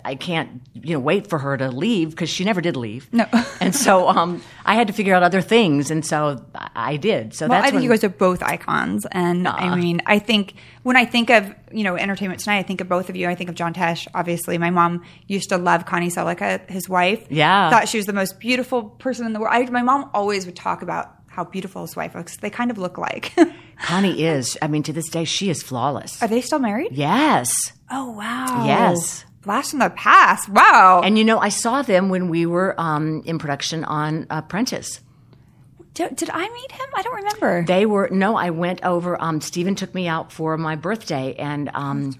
I 0.05 0.15
can't, 0.15 0.63
you 0.75 0.93
know, 0.93 1.01
wait 1.01 1.27
for 1.27 1.41
her 1.41 1.57
to 1.57 1.73
leave 1.73 2.11
because 2.11 2.31
she 2.31 2.45
never 2.45 2.61
did 2.61 2.77
leave. 2.77 3.13
No. 3.13 3.27
and 3.61 3.75
so 3.75 4.09
um, 4.09 4.41
I 4.65 4.77
had 4.77 4.87
to 4.87 4.93
figure 4.93 5.13
out 5.13 5.25
other 5.25 5.41
things, 5.41 5.91
and 5.91 6.07
so 6.07 6.45
I 6.55 6.99
did. 6.99 7.35
So 7.35 7.49
Well, 7.49 7.59
that's 7.59 7.63
I 7.63 7.71
think 7.71 7.75
when, 7.79 7.83
you 7.83 7.89
guys 7.89 8.05
are 8.05 8.11
both 8.11 8.45
icons, 8.45 9.07
and 9.11 9.49
I 9.49 9.75
mean, 9.75 10.03
I 10.07 10.21
think 10.21 10.55
when 10.85 10.97
I 10.97 11.05
think 11.05 11.31
of 11.31 11.53
you 11.73 11.83
know 11.83 11.97
Entertainment 11.97 12.39
Tonight, 12.39 12.59
I 12.59 12.63
think 12.63 12.81
of 12.81 12.89
both 12.89 13.09
of 13.09 13.17
you. 13.17 13.29
I 13.29 13.35
think 13.35 13.51
of 13.51 13.57
John 13.57 13.75
Tesh. 13.75 14.07
Obviously, 14.15 14.57
my 14.59 14.71
mom 14.71 15.03
used 15.27 15.49
to 15.49 15.57
love 15.59 15.85
Connie 15.85 16.11
Sellecca, 16.11 16.71
his 16.71 16.89
wife. 16.89 17.27
Yeah. 17.29 17.71
thought 17.71 17.89
she 17.89 17.97
was 17.97 18.07
the 18.07 18.13
most 18.13 18.39
beautiful 18.39 18.85
person 18.85 19.27
in 19.27 19.33
the 19.33 19.41
world. 19.41 19.53
I, 19.53 19.69
my 19.69 19.83
mom 19.83 20.11
always 20.15 20.47
would 20.47 20.55
talk 20.55 20.83
about 20.83 21.24
how 21.35 21.45
beautiful 21.45 21.83
his 21.83 21.97
wife 21.97 22.15
was. 22.15 22.37
They 22.39 22.51
kind 22.51 22.71
of 22.71 22.79
look 22.79 22.97
like. 22.99 23.33
Connie 23.83 24.23
is. 24.23 24.57
I 24.63 24.69
mean, 24.69 24.83
to 24.85 24.93
this 24.93 25.09
day, 25.09 25.25
she 25.25 25.51
is 25.51 25.63
flawless. 25.63 26.23
are 26.23 26.29
they 26.29 26.41
still 26.41 26.59
married? 26.61 26.93
Yes. 26.93 27.51
Oh 27.91 28.11
wow. 28.13 28.65
Yes. 28.67 29.25
Flash 29.43 29.73
in 29.75 29.79
the 29.79 29.91
past. 29.91 30.49
Wow. 30.49 31.03
And 31.05 31.19
you 31.19 31.25
know, 31.25 31.39
I 31.39 31.51
saw 31.51 31.83
them 31.83 32.09
when 32.09 32.29
we 32.29 32.47
were 32.47 32.75
um, 32.81 33.23
in 33.27 33.39
production 33.39 33.85
on 33.85 34.27
Apprentice. 34.31 35.01
did, 35.93 36.17
did 36.17 36.31
I 36.33 36.49
meet 36.49 36.73
him? 36.73 36.87
I 36.95 37.03
don't 37.03 37.17
remember. 37.17 37.65
They 37.67 37.85
were 37.85 38.09
no. 38.11 38.37
I 38.37 38.51
went 38.51 38.83
over. 38.85 39.21
Um, 39.21 39.41
Stephen 39.43 39.75
took 39.75 39.95
me 39.95 40.09
out 40.09 40.33
for 40.33 40.57
my 40.57 40.77
birthday, 40.77 41.35
and 41.35 41.71
um, 41.75 42.15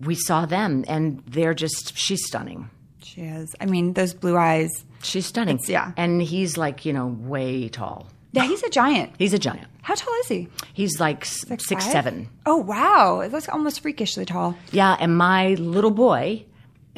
we 0.00 0.14
saw 0.14 0.46
them, 0.46 0.84
and 0.88 1.22
they're 1.26 1.52
just. 1.54 1.96
She's 1.96 2.24
stunning. 2.26 2.70
she 3.02 3.20
is. 3.22 3.54
I 3.60 3.66
mean, 3.66 3.92
those 3.92 4.14
blue 4.14 4.36
eyes. 4.38 4.70
She's 5.02 5.26
stunning. 5.26 5.56
It's- 5.56 5.68
yeah. 5.68 5.92
and 5.96 6.22
he's 6.22 6.56
like 6.56 6.86
you 6.86 6.92
know 6.94 7.08
way 7.08 7.68
tall. 7.68 8.06
Yeah, 8.32 8.44
he's 8.46 8.62
a 8.62 8.70
giant. 8.70 9.12
He's 9.18 9.32
a 9.34 9.38
giant. 9.38 9.66
How 9.82 9.94
tall 9.94 10.14
is 10.20 10.28
he? 10.28 10.48
He's 10.72 10.98
like 11.00 11.24
six, 11.24 11.66
five? 11.66 11.82
seven. 11.82 12.28
Oh 12.46 12.56
wow, 12.56 13.28
that's 13.30 13.48
almost 13.48 13.80
freakishly 13.80 14.24
tall. 14.24 14.56
Yeah, 14.70 14.96
and 14.98 15.16
my 15.16 15.54
little 15.54 15.90
boy, 15.90 16.44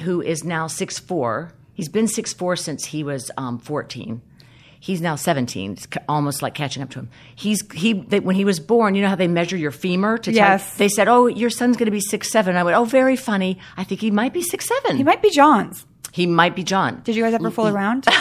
who 0.01 0.21
is 0.23 0.45
now 0.45 0.67
six 0.67 0.99
four, 0.99 1.53
he's 1.73 1.89
been 1.89 2.07
six 2.09 2.33
four 2.33 2.57
since 2.57 2.85
he 2.87 3.03
was 3.03 3.31
um, 3.37 3.59
fourteen. 3.59 4.23
He's 4.79 5.01
now 5.01 5.17
seventeen. 5.17 5.73
It's 5.73 5.89
almost 6.11 6.43
like 6.43 6.55
catching 6.55 6.83
up 6.83 6.91
to 6.91 6.99
him. 7.01 7.09
He's 7.35 7.63
he 7.73 7.95
they, 7.95 8.21
when 8.21 8.37
he 8.37 8.45
was 8.45 8.61
born. 8.61 8.95
You 8.95 9.01
know 9.03 9.09
how 9.09 9.15
they 9.17 9.29
measure 9.29 9.57
your 9.57 9.71
femur 9.71 10.19
to 10.19 10.31
tell- 10.31 10.35
Yes. 10.35 10.77
They 10.77 10.89
said, 10.89 11.09
"Oh, 11.09 11.27
your 11.27 11.49
son's 11.51 11.79
going 11.79 11.87
to 11.87 11.91
be 11.91 12.01
six 12.03 12.31
seven. 12.31 12.55
I 12.55 12.63
went, 12.63 12.77
"Oh, 12.77 12.85
very 12.85 13.17
funny. 13.17 13.59
I 13.79 13.85
think 13.85 14.03
he 14.03 14.11
might 14.11 14.35
be 14.35 14.43
six 14.43 14.67
seven. 14.69 14.99
He 14.99 15.03
might 15.03 15.23
be 15.23 15.31
John's. 15.31 15.87
He 16.13 16.27
might 16.27 16.55
be 16.55 16.63
John. 16.63 17.01
Did 17.03 17.17
you 17.17 17.23
guys 17.25 17.33
ever 17.35 17.51
fool 17.51 17.67
around? 17.67 18.07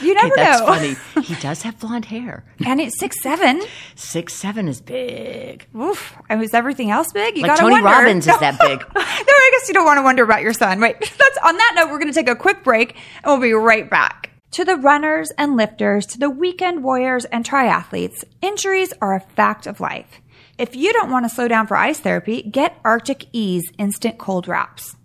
you 0.00 0.14
never 0.14 0.32
Okay, 0.32 0.42
that's 0.42 0.60
know. 0.60 0.66
funny. 0.66 0.96
He 1.26 1.34
does 1.36 1.62
have 1.62 1.78
blonde 1.78 2.04
hair. 2.06 2.44
And 2.66 2.80
it's 2.80 2.98
six 2.98 3.16
seven. 3.22 3.62
Six 3.94 4.34
seven 4.34 4.68
is 4.68 4.80
big. 4.80 5.66
Oof. 5.76 6.16
And 6.28 6.40
was 6.40 6.54
everything 6.54 6.90
else 6.90 7.08
big? 7.12 7.36
You 7.36 7.42
Like 7.42 7.50
gotta 7.52 7.60
Tony 7.62 7.72
wonder. 7.74 7.88
Robbins 7.88 8.26
is 8.26 8.38
that 8.40 8.58
big. 8.60 8.80
no, 8.94 9.02
I 9.02 9.50
guess 9.58 9.68
you 9.68 9.74
don't 9.74 9.84
want 9.84 9.98
to 9.98 10.02
wonder 10.02 10.22
about 10.22 10.42
your 10.42 10.52
son. 10.52 10.80
Wait, 10.80 10.98
that's 11.00 11.38
on 11.44 11.56
that 11.56 11.72
note, 11.76 11.90
we're 11.90 11.98
going 11.98 12.12
to 12.12 12.14
take 12.14 12.28
a 12.28 12.36
quick 12.36 12.62
break 12.64 12.94
and 13.22 13.26
we'll 13.26 13.40
be 13.40 13.52
right 13.52 13.88
back. 13.88 14.30
To 14.52 14.64
the 14.64 14.76
runners 14.76 15.30
and 15.36 15.56
lifters, 15.56 16.06
to 16.06 16.18
the 16.18 16.30
weekend 16.30 16.82
warriors 16.82 17.26
and 17.26 17.44
triathletes, 17.44 18.24
injuries 18.40 18.94
are 19.02 19.14
a 19.14 19.20
fact 19.20 19.66
of 19.66 19.78
life. 19.80 20.20
If 20.56 20.74
you 20.74 20.92
don't 20.92 21.10
want 21.10 21.24
to 21.24 21.28
slow 21.28 21.46
down 21.48 21.66
for 21.66 21.76
ice 21.76 22.00
therapy, 22.00 22.42
get 22.42 22.78
Arctic 22.84 23.26
Ease 23.32 23.64
instant 23.78 24.18
cold 24.18 24.48
wraps. 24.48 24.96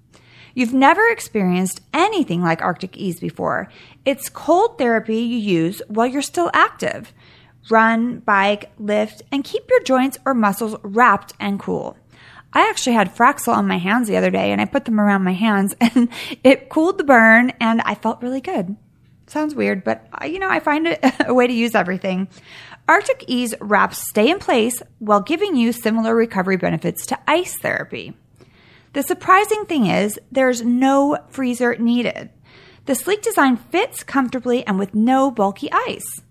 You've 0.54 0.74
never 0.74 1.08
experienced 1.10 1.82
anything 1.94 2.42
like 2.42 2.62
Arctic 2.62 2.96
Ease 2.98 3.20
before. 3.20 3.70
It's 4.06 4.30
cold 4.30 4.78
therapy 4.78 5.18
you 5.18 5.38
use 5.38 5.82
while 5.88 6.06
you're 6.08 6.22
still 6.22 6.52
active. 6.54 7.12
Run, 7.70 8.20
bike, 8.20 8.72
lift, 8.78 9.22
and 9.32 9.44
keep 9.44 9.64
your 9.70 9.82
joints 9.84 10.18
or 10.26 10.34
muscles 10.34 10.76
wrapped 10.84 11.34
and 11.40 11.60
cool. 11.60 11.98
I 12.52 12.70
actually 12.70 12.94
had 12.94 13.16
Fraxel 13.16 13.56
on 13.56 13.68
my 13.68 13.78
hands 13.80 14.08
the 14.08 14.18
other 14.18 14.30
day 14.30 14.52
and 14.52 14.62
I 14.62 14.66
put 14.66 14.86
them 14.86 15.00
around 15.00 15.24
my 15.24 15.34
hands 15.34 15.76
and 15.82 16.10
it 16.44 16.70
cooled 16.70 16.98
the 17.00 17.04
burn 17.04 17.52
and 17.60 17.82
I 17.82 17.96
felt 17.96 18.22
really 18.22 18.42
good. 18.42 18.76
Sounds 19.26 19.56
weird, 19.56 19.84
but 19.84 20.06
I- 20.14 20.26
you 20.28 20.38
know, 20.38 20.50
I 20.50 20.60
find 20.60 20.86
it 20.86 21.00
a 21.28 21.34
way 21.34 21.48
to 21.48 21.54
use 21.54 21.74
everything. 21.74 22.28
Arctic 22.88 23.24
Ease 23.28 23.56
wraps 23.62 24.08
stay 24.10 24.30
in 24.30 24.38
place 24.40 24.84
while 25.00 25.22
giving 25.22 25.56
you 25.56 25.72
similar 25.72 26.14
recovery 26.14 26.58
benefits 26.58 27.06
to 27.08 27.20
ice 27.28 27.58
therapy. 27.58 28.14
The 28.94 29.04
surprising 29.04 29.66
thing 29.66 29.88
is 29.88 30.20
there's 30.32 30.62
no 30.62 31.18
freezer 31.30 31.76
needed. 31.78 32.30
The 32.86 32.96
sleek 32.96 33.22
design 33.22 33.58
fits 33.58 34.04
comfortably 34.04 34.66
and 34.68 34.78
with 34.78 34.94
no 34.94 35.32
bulky 35.32 35.72
ice. 35.72 36.22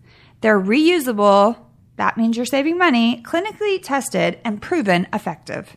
They're 0.42 0.60
reusable. 0.60 1.58
That 1.96 2.16
means 2.16 2.36
you're 2.36 2.46
saving 2.46 2.78
money, 2.78 3.22
clinically 3.24 3.82
tested 3.82 4.38
and 4.44 4.62
proven 4.62 5.08
effective. 5.12 5.76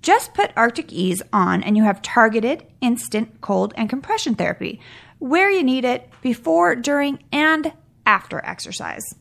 Just 0.00 0.34
put 0.34 0.52
Arctic 0.56 0.92
Ease 0.92 1.22
on 1.32 1.62
and 1.62 1.76
you 1.76 1.82
have 1.84 2.02
targeted, 2.02 2.66
instant 2.80 3.40
cold 3.40 3.74
and 3.76 3.88
compression 3.88 4.34
therapy 4.34 4.80
where 5.18 5.50
you 5.50 5.62
need 5.62 5.84
it 5.84 6.10
before, 6.22 6.76
during, 6.76 7.22
and 7.32 7.72
after 8.04 8.44
exercise. 8.44 9.14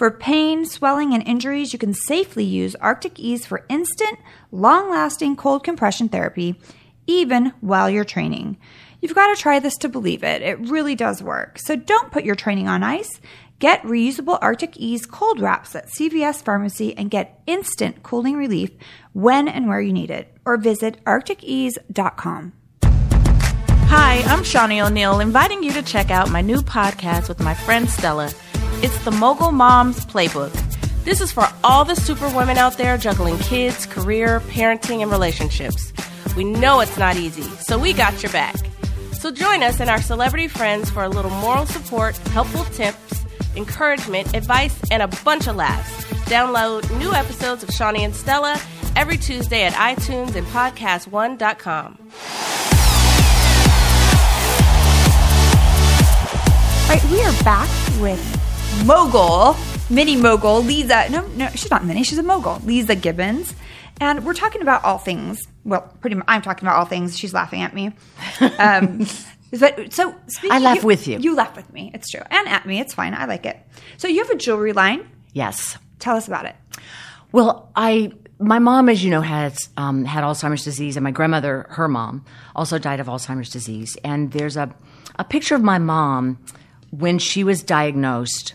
For 0.00 0.10
pain, 0.10 0.64
swelling, 0.64 1.12
and 1.12 1.22
injuries, 1.28 1.74
you 1.74 1.78
can 1.78 1.92
safely 1.92 2.42
use 2.42 2.74
Arctic 2.76 3.20
Ease 3.20 3.44
for 3.44 3.66
instant, 3.68 4.18
long 4.50 4.88
lasting 4.88 5.36
cold 5.36 5.62
compression 5.62 6.08
therapy, 6.08 6.58
even 7.06 7.52
while 7.60 7.90
you're 7.90 8.06
training. 8.06 8.56
You've 9.02 9.14
got 9.14 9.26
to 9.34 9.38
try 9.38 9.58
this 9.58 9.76
to 9.76 9.90
believe 9.90 10.24
it. 10.24 10.40
It 10.40 10.70
really 10.70 10.94
does 10.94 11.22
work. 11.22 11.58
So 11.58 11.76
don't 11.76 12.10
put 12.10 12.24
your 12.24 12.34
training 12.34 12.66
on 12.66 12.82
ice. 12.82 13.20
Get 13.58 13.82
reusable 13.82 14.38
Arctic 14.40 14.74
Ease 14.78 15.04
cold 15.04 15.38
wraps 15.38 15.76
at 15.76 15.90
CVS 15.90 16.42
Pharmacy 16.42 16.96
and 16.96 17.10
get 17.10 17.42
instant 17.46 18.02
cooling 18.02 18.36
relief 18.36 18.70
when 19.12 19.48
and 19.48 19.68
where 19.68 19.82
you 19.82 19.92
need 19.92 20.10
it. 20.10 20.34
Or 20.46 20.56
visit 20.56 21.04
arcticease.com. 21.04 22.54
Hi, 22.82 24.22
I'm 24.24 24.44
Shaunie 24.44 24.82
O'Neal, 24.82 25.20
inviting 25.20 25.62
you 25.62 25.72
to 25.72 25.82
check 25.82 26.10
out 26.10 26.30
my 26.30 26.40
new 26.40 26.62
podcast 26.62 27.28
with 27.28 27.40
my 27.40 27.52
friend 27.52 27.86
Stella. 27.86 28.32
It's 28.82 29.04
the 29.04 29.10
Mogul 29.10 29.52
Moms 29.52 30.06
Playbook. 30.06 30.54
This 31.04 31.20
is 31.20 31.30
for 31.30 31.46
all 31.62 31.84
the 31.84 31.94
superwomen 31.94 32.56
out 32.56 32.78
there 32.78 32.96
juggling 32.96 33.36
kids, 33.40 33.84
career, 33.84 34.40
parenting, 34.40 35.02
and 35.02 35.10
relationships. 35.10 35.92
We 36.34 36.44
know 36.44 36.80
it's 36.80 36.96
not 36.96 37.16
easy, 37.16 37.42
so 37.42 37.78
we 37.78 37.92
got 37.92 38.22
your 38.22 38.32
back. 38.32 38.56
So 39.12 39.30
join 39.30 39.62
us 39.62 39.80
and 39.80 39.90
our 39.90 40.00
celebrity 40.00 40.48
friends 40.48 40.88
for 40.88 41.04
a 41.04 41.10
little 41.10 41.30
moral 41.30 41.66
support, 41.66 42.16
helpful 42.28 42.64
tips, 42.72 43.22
encouragement, 43.54 44.34
advice, 44.34 44.80
and 44.90 45.02
a 45.02 45.08
bunch 45.24 45.46
of 45.46 45.56
laughs. 45.56 46.06
Download 46.30 46.80
new 46.98 47.12
episodes 47.12 47.62
of 47.62 47.68
Shaunie 47.68 48.00
and 48.00 48.16
Stella 48.16 48.58
every 48.96 49.18
Tuesday 49.18 49.64
at 49.64 49.74
iTunes 49.74 50.36
and 50.36 50.46
podcast1.com. 50.46 51.98
All 56.82 56.96
right, 56.96 57.10
we 57.10 57.22
are 57.22 57.44
back 57.44 57.68
with 58.00 58.39
mogul, 58.84 59.56
mini 59.88 60.16
mogul, 60.16 60.62
Leeza. 60.62 61.10
No, 61.10 61.26
no, 61.28 61.48
she's 61.50 61.70
not 61.70 61.84
mini, 61.84 62.02
she's 62.02 62.18
a 62.18 62.22
mogul, 62.22 62.56
Leeza 62.60 63.00
Gibbons. 63.00 63.54
And 64.00 64.24
we're 64.24 64.34
talking 64.34 64.62
about 64.62 64.84
all 64.84 64.98
things. 64.98 65.46
Well, 65.64 65.82
pretty 66.00 66.16
much, 66.16 66.24
I'm 66.26 66.42
talking 66.42 66.66
about 66.66 66.78
all 66.78 66.86
things. 66.86 67.18
She's 67.18 67.34
laughing 67.34 67.62
at 67.62 67.74
me. 67.74 67.92
Um, 68.58 69.06
but 69.58 69.92
so 69.92 70.14
speaking, 70.28 70.52
I 70.52 70.58
laugh 70.58 70.82
with 70.82 71.06
you. 71.06 71.18
You 71.18 71.34
laugh 71.34 71.54
with 71.54 71.70
me. 71.72 71.90
It's 71.92 72.10
true, 72.10 72.22
and 72.30 72.48
at 72.48 72.66
me. 72.66 72.80
It's 72.80 72.94
fine. 72.94 73.14
I 73.14 73.26
like 73.26 73.44
it. 73.44 73.58
So 73.98 74.08
you 74.08 74.22
have 74.22 74.30
a 74.30 74.36
jewelry 74.36 74.72
line. 74.72 75.08
Yes. 75.32 75.76
Tell 75.98 76.16
us 76.16 76.26
about 76.26 76.46
it. 76.46 76.56
Well, 77.32 77.70
I 77.76 78.12
my 78.38 78.58
mom, 78.58 78.88
as 78.88 79.04
you 79.04 79.10
know, 79.10 79.20
has 79.20 79.68
um, 79.76 80.04
had 80.04 80.24
Alzheimer's 80.24 80.64
disease, 80.64 80.96
and 80.96 81.04
my 81.04 81.10
grandmother, 81.10 81.66
her 81.70 81.88
mom, 81.88 82.24
also 82.56 82.78
died 82.78 83.00
of 83.00 83.06
Alzheimer's 83.06 83.50
disease. 83.50 83.96
And 84.02 84.32
there's 84.32 84.56
a 84.56 84.74
a 85.18 85.24
picture 85.24 85.54
of 85.54 85.62
my 85.62 85.78
mom 85.78 86.38
when 86.90 87.18
she 87.18 87.44
was 87.44 87.62
diagnosed, 87.62 88.54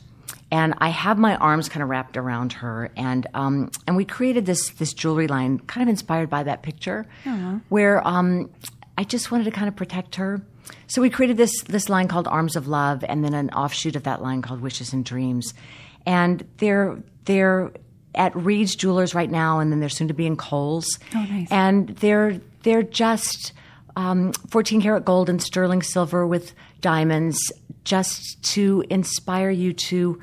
and 0.52 0.74
I 0.78 0.90
have 0.90 1.18
my 1.18 1.36
arms 1.36 1.70
kind 1.70 1.82
of 1.84 1.90
wrapped 1.90 2.18
around 2.18 2.54
her, 2.54 2.92
and 2.96 3.26
um, 3.34 3.72
and 3.88 3.96
we 3.96 4.06
created 4.06 4.46
this 4.46 4.70
this 4.72 4.94
jewelry 4.94 5.28
line, 5.28 5.60
kind 5.60 5.82
of 5.84 5.90
inspired 5.90 6.30
by 6.30 6.44
that 6.44 6.62
picture, 6.62 7.06
where 7.70 8.06
um, 8.08 8.50
I 8.98 9.04
just 9.04 9.32
wanted 9.32 9.46
to 9.46 9.52
kind 9.52 9.68
of 9.68 9.76
protect 9.76 10.16
her. 10.16 10.42
So 10.88 11.02
we 11.02 11.10
created 11.10 11.38
this 11.38 11.64
this 11.64 11.90
line 11.90 12.08
called 12.08 12.28
Arms 12.28 12.56
of 12.56 12.68
Love, 12.68 13.04
and 13.08 13.24
then 13.24 13.34
an 13.34 13.50
offshoot 13.50 13.96
of 13.96 14.04
that 14.04 14.22
line 14.22 14.42
called 14.42 14.62
Wishes 14.62 14.94
and 14.94 15.04
Dreams, 15.04 15.54
and 16.06 16.48
they're 16.58 16.98
they're 17.26 17.72
at 18.14 18.36
Reed's 18.36 18.76
Jewelers 18.76 19.14
right 19.14 19.30
now, 19.30 19.60
and 19.60 19.72
then 19.72 19.80
they're 19.80 19.90
soon 19.90 20.08
to 20.08 20.14
be 20.14 20.26
in 20.26 20.38
Kohl's. 20.38 20.88
Oh, 21.14 21.26
nice. 21.30 21.48
And 21.52 21.90
they're 21.90 22.40
they're 22.64 22.84
just 22.84 23.54
um, 23.96 24.34
14 24.50 24.82
karat 24.82 25.06
gold 25.06 25.30
and 25.30 25.42
sterling 25.42 25.82
silver 25.82 26.26
with 26.26 26.54
diamonds, 26.82 27.40
just 27.86 28.44
to 28.54 28.84
inspire 28.90 29.50
you 29.50 29.72
to 29.74 30.20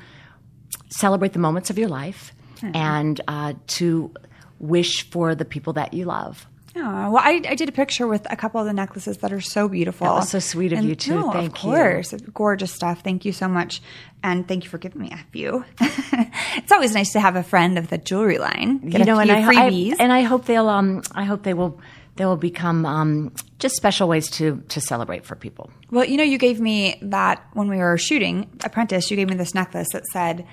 celebrate 0.89 1.33
the 1.33 1.39
moments 1.39 1.69
of 1.69 1.77
your 1.79 1.89
life 1.89 2.33
and 2.73 3.19
uh, 3.27 3.53
to 3.67 4.13
wish 4.59 5.09
for 5.09 5.35
the 5.35 5.43
people 5.45 5.73
that 5.73 5.93
you 5.93 6.05
love. 6.05 6.45
Oh, 6.75 7.11
well, 7.11 7.17
I, 7.17 7.41
I 7.47 7.55
did 7.55 7.69
a 7.69 7.71
picture 7.71 8.07
with 8.07 8.25
a 8.31 8.35
couple 8.35 8.59
of 8.59 8.65
the 8.65 8.73
necklaces 8.73 9.17
that 9.17 9.31
are 9.31 9.41
so 9.41 9.67
beautiful. 9.67 10.07
That 10.07 10.13
was 10.13 10.29
so 10.29 10.39
sweet 10.39 10.73
of 10.73 10.79
And- 10.79 10.87
you, 10.87 10.95
too. 10.95 11.13
No, 11.19 11.31
Thank 11.31 11.55
of 11.57 11.63
you. 11.63 11.71
course. 11.71 12.13
Gorgeous 12.33 12.71
stuff. 12.71 13.01
Thank 13.01 13.25
you 13.25 13.31
so 13.31 13.47
much. 13.47 13.81
And 14.23 14.47
thank 14.47 14.63
you 14.63 14.69
for 14.71 14.77
giving 14.79 15.01
me 15.01 15.11
a 15.11 15.17
few. 15.31 15.65
it's 15.81 16.71
always 16.71 16.93
nice 16.95 17.11
to 17.13 17.19
have 17.19 17.35
a 17.35 17.43
friend 17.43 17.77
of 17.77 17.89
the 17.89 17.97
jewelry 17.99 18.39
line. 18.39 18.77
Get 18.89 18.99
you 18.99 19.05
know, 19.05 19.19
and 19.19 19.31
I, 19.31 19.43
freebies. 19.43 19.93
I 19.99 20.03
and 20.03 20.11
I 20.11 20.21
hope 20.21 20.45
they'll 20.45 20.69
um 20.69 21.03
I 21.13 21.25
hope 21.25 21.43
they 21.43 21.53
will 21.53 21.79
they 22.15 22.25
will 22.25 22.37
become 22.37 22.85
um 22.85 23.33
just 23.59 23.75
special 23.75 24.07
ways 24.07 24.29
to 24.31 24.63
to 24.69 24.79
celebrate 24.81 25.25
for 25.25 25.35
people. 25.35 25.71
well, 25.91 26.05
you 26.05 26.17
know, 26.17 26.23
you 26.23 26.37
gave 26.37 26.59
me 26.59 26.97
that 27.01 27.43
when 27.53 27.67
we 27.69 27.77
were 27.77 27.97
shooting 27.97 28.49
Apprentice, 28.63 29.09
you 29.09 29.17
gave 29.17 29.29
me 29.29 29.35
this 29.35 29.53
necklace 29.55 29.87
that 29.93 30.05
said 30.07 30.45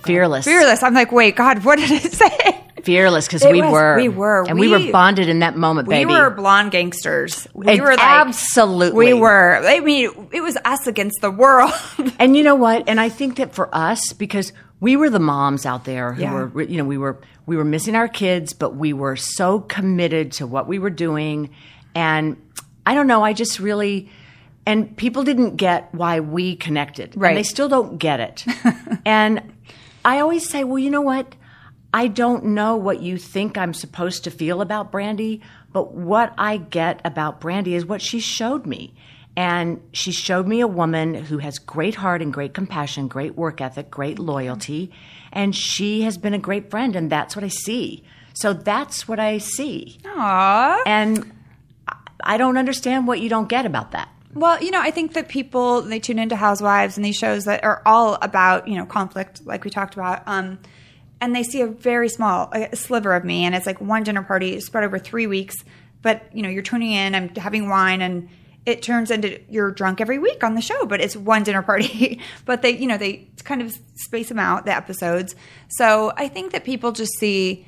Fearless, 0.00 0.44
fearless. 0.44 0.82
I'm 0.82 0.92
like, 0.94 1.12
wait, 1.12 1.36
God, 1.36 1.64
what 1.64 1.78
did 1.78 1.90
it 1.92 2.12
say? 2.12 2.63
Fearless, 2.84 3.26
because 3.26 3.44
we 3.44 3.60
was- 3.62 3.72
were, 3.72 3.96
we 3.96 4.08
were. 4.08 4.44
and 4.48 4.58
we, 4.58 4.68
We- 4.68 4.86
were 4.86 4.92
bonded 4.92 5.28
in 5.28 5.40
that 5.40 5.56
moment, 5.56 5.88
baby. 5.88 6.06
We 6.06 6.16
were 6.18 6.30
blonde 6.30 6.70
gangsters. 6.70 7.48
We 7.54 7.66
Ex- 7.66 7.80
were 7.80 7.88
like, 7.90 7.98
absolutely. 8.00 9.12
We 9.14 9.20
were. 9.20 9.56
I 9.66 9.80
mean, 9.80 10.28
it 10.32 10.40
was 10.42 10.56
us 10.64 10.86
against 10.86 11.20
the 11.20 11.30
world. 11.30 11.72
And 12.18 12.36
you 12.36 12.42
know 12.42 12.54
what? 12.54 12.88
And 12.88 13.00
I 13.00 13.08
think 13.08 13.36
that 13.36 13.54
for 13.54 13.68
us, 13.74 14.12
because 14.12 14.52
we 14.80 14.96
were 14.96 15.10
the 15.10 15.18
moms 15.18 15.66
out 15.66 15.84
there 15.84 16.12
who 16.12 16.22
Yeah. 16.22 16.44
were, 16.44 16.62
you 16.62 16.76
know, 16.78 16.84
we 16.84 16.98
were 16.98 17.20
we 17.46 17.56
were 17.56 17.64
missing 17.64 17.94
our 17.94 18.08
kids, 18.08 18.52
but 18.52 18.76
we 18.76 18.92
were 18.92 19.16
so 19.16 19.60
committed 19.60 20.32
to 20.32 20.46
what 20.46 20.66
we 20.68 20.78
were 20.78 20.90
doing. 20.90 21.50
And 21.94 22.36
I 22.86 22.94
don't 22.94 23.06
know, 23.06 23.22
I 23.22 23.32
just 23.32 23.58
really 23.60 24.10
and 24.66 24.96
people 24.96 25.24
didn't 25.24 25.56
get 25.56 25.94
why 25.94 26.20
we 26.20 26.56
connected. 26.56 27.12
Right. 27.16 27.30
And 27.30 27.38
they 27.38 27.42
still 27.42 27.68
don't 27.68 27.98
get 27.98 28.20
it. 28.20 28.44
and 29.04 29.42
I 30.04 30.20
always 30.20 30.48
say, 30.48 30.64
well, 30.64 30.78
you 30.78 30.90
know 30.90 31.02
what? 31.02 31.34
I 31.94 32.08
don't 32.08 32.44
know 32.46 32.74
what 32.74 33.02
you 33.02 33.16
think 33.18 33.56
I'm 33.56 33.72
supposed 33.72 34.24
to 34.24 34.30
feel 34.30 34.60
about 34.60 34.90
Brandi, 34.90 35.40
but 35.72 35.94
what 35.94 36.34
I 36.36 36.56
get 36.56 37.00
about 37.04 37.40
Brandi 37.40 37.68
is 37.68 37.86
what 37.86 38.02
she 38.02 38.18
showed 38.18 38.66
me. 38.66 38.92
And 39.36 39.80
she 39.92 40.10
showed 40.10 40.46
me 40.48 40.60
a 40.60 40.66
woman 40.66 41.14
who 41.14 41.38
has 41.38 41.58
great 41.58 41.94
heart 41.94 42.20
and 42.20 42.32
great 42.32 42.52
compassion, 42.52 43.06
great 43.06 43.36
work 43.36 43.60
ethic, 43.60 43.90
great 43.90 44.18
loyalty, 44.18 44.90
and 45.32 45.54
she 45.54 46.02
has 46.02 46.18
been 46.18 46.34
a 46.34 46.38
great 46.38 46.68
friend, 46.70 46.94
and 46.96 47.10
that's 47.10 47.34
what 47.36 47.44
I 47.44 47.48
see. 47.48 48.02
So 48.32 48.52
that's 48.52 49.06
what 49.08 49.20
I 49.20 49.38
see. 49.38 49.98
Aww. 50.02 50.78
And 50.86 51.32
I- 51.88 51.94
I 52.24 52.36
don't 52.38 52.56
understand 52.56 53.06
what 53.06 53.20
you 53.20 53.28
don't 53.28 53.48
get 53.48 53.66
about 53.66 53.92
that. 53.92 54.08
Well, 54.34 54.60
you 54.60 54.72
know, 54.72 54.80
I 54.80 54.90
think 54.90 55.12
that 55.14 55.28
people 55.28 55.82
they 55.82 56.00
tune 56.00 56.18
into 56.18 56.34
Housewives 56.34 56.96
and 56.96 57.04
these 57.04 57.16
shows 57.16 57.44
that 57.44 57.62
are 57.62 57.82
all 57.86 58.18
about 58.20 58.66
you 58.66 58.76
know 58.76 58.84
conflict, 58.86 59.42
like 59.46 59.62
we 59.64 59.70
talked 59.70 59.94
about, 59.94 60.22
um, 60.26 60.58
and 61.24 61.34
they 61.34 61.42
see 61.42 61.60
a 61.60 61.66
very 61.66 62.08
small 62.08 62.50
a 62.52 62.76
sliver 62.76 63.14
of 63.14 63.24
me, 63.24 63.44
and 63.44 63.54
it's 63.54 63.66
like 63.66 63.80
one 63.80 64.02
dinner 64.02 64.22
party 64.22 64.60
spread 64.60 64.84
over 64.84 64.98
three 64.98 65.26
weeks 65.26 65.56
but 66.04 66.22
you 66.34 66.42
know, 66.42 66.50
you're 66.50 66.62
tuning 66.62 66.92
in, 66.92 67.14
I'm 67.16 67.34
having 67.34 67.68
wine 67.68 68.02
and 68.02 68.28
it 68.66 68.82
turns 68.82 69.10
into 69.10 69.40
you're 69.48 69.70
drunk 69.70 70.00
every 70.00 70.18
week 70.18 70.44
on 70.44 70.54
the 70.54 70.60
show, 70.60 70.86
but 70.86 71.00
it's 71.00 71.16
one 71.16 71.42
dinner 71.42 71.62
party. 71.62 72.20
but 72.44 72.62
they, 72.62 72.76
you 72.76 72.86
know, 72.86 72.98
they 72.98 73.26
kind 73.42 73.62
of 73.62 73.76
space 73.94 74.28
them 74.28 74.38
out, 74.38 74.66
the 74.66 74.76
episodes. 74.76 75.34
So 75.68 76.12
I 76.16 76.28
think 76.28 76.52
that 76.52 76.62
people 76.62 76.92
just 76.92 77.12
see 77.18 77.66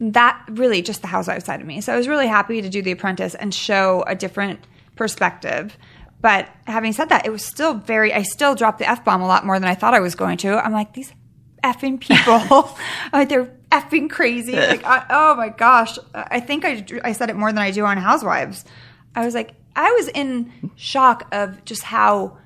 that 0.00 0.42
really 0.50 0.80
just 0.82 1.02
the 1.02 1.08
housewife 1.08 1.44
side 1.44 1.60
of 1.60 1.66
me. 1.66 1.82
So 1.82 1.92
I 1.92 1.96
was 1.96 2.08
really 2.08 2.26
happy 2.26 2.62
to 2.62 2.68
do 2.70 2.82
The 2.82 2.92
Apprentice 2.92 3.34
and 3.34 3.54
show 3.54 4.02
a 4.06 4.14
different 4.14 4.60
perspective. 4.96 5.76
But 6.22 6.48
having 6.66 6.94
said 6.94 7.10
that, 7.10 7.26
it 7.26 7.30
was 7.30 7.44
still 7.44 7.74
very, 7.74 8.14
I 8.14 8.22
still 8.22 8.54
dropped 8.54 8.78
the 8.78 8.88
F 8.88 9.04
bomb 9.04 9.20
a 9.20 9.26
lot 9.26 9.44
more 9.44 9.60
than 9.60 9.68
I 9.68 9.74
thought 9.74 9.92
I 9.92 10.00
was 10.00 10.14
going 10.14 10.38
to. 10.38 10.56
I'm 10.64 10.72
like, 10.72 10.94
these 10.94 11.12
effing 11.64 11.98
people, 11.98 12.76
like 13.12 13.28
they're 13.28 13.52
effing 13.72 14.08
crazy. 14.08 14.54
Like, 14.54 14.84
I, 14.84 15.04
oh 15.10 15.34
my 15.34 15.48
gosh. 15.48 15.98
I 16.14 16.38
think 16.40 16.64
I, 16.64 16.84
I 17.02 17.12
said 17.12 17.30
it 17.30 17.36
more 17.36 17.50
than 17.50 17.62
I 17.62 17.70
do 17.70 17.84
on 17.84 17.96
Housewives. 17.96 18.64
I 19.16 19.24
was 19.24 19.34
like, 19.34 19.54
I 19.74 19.90
was 19.92 20.08
in 20.08 20.70
shock 20.76 21.26
of 21.32 21.64
just 21.64 21.82
how 21.82 22.38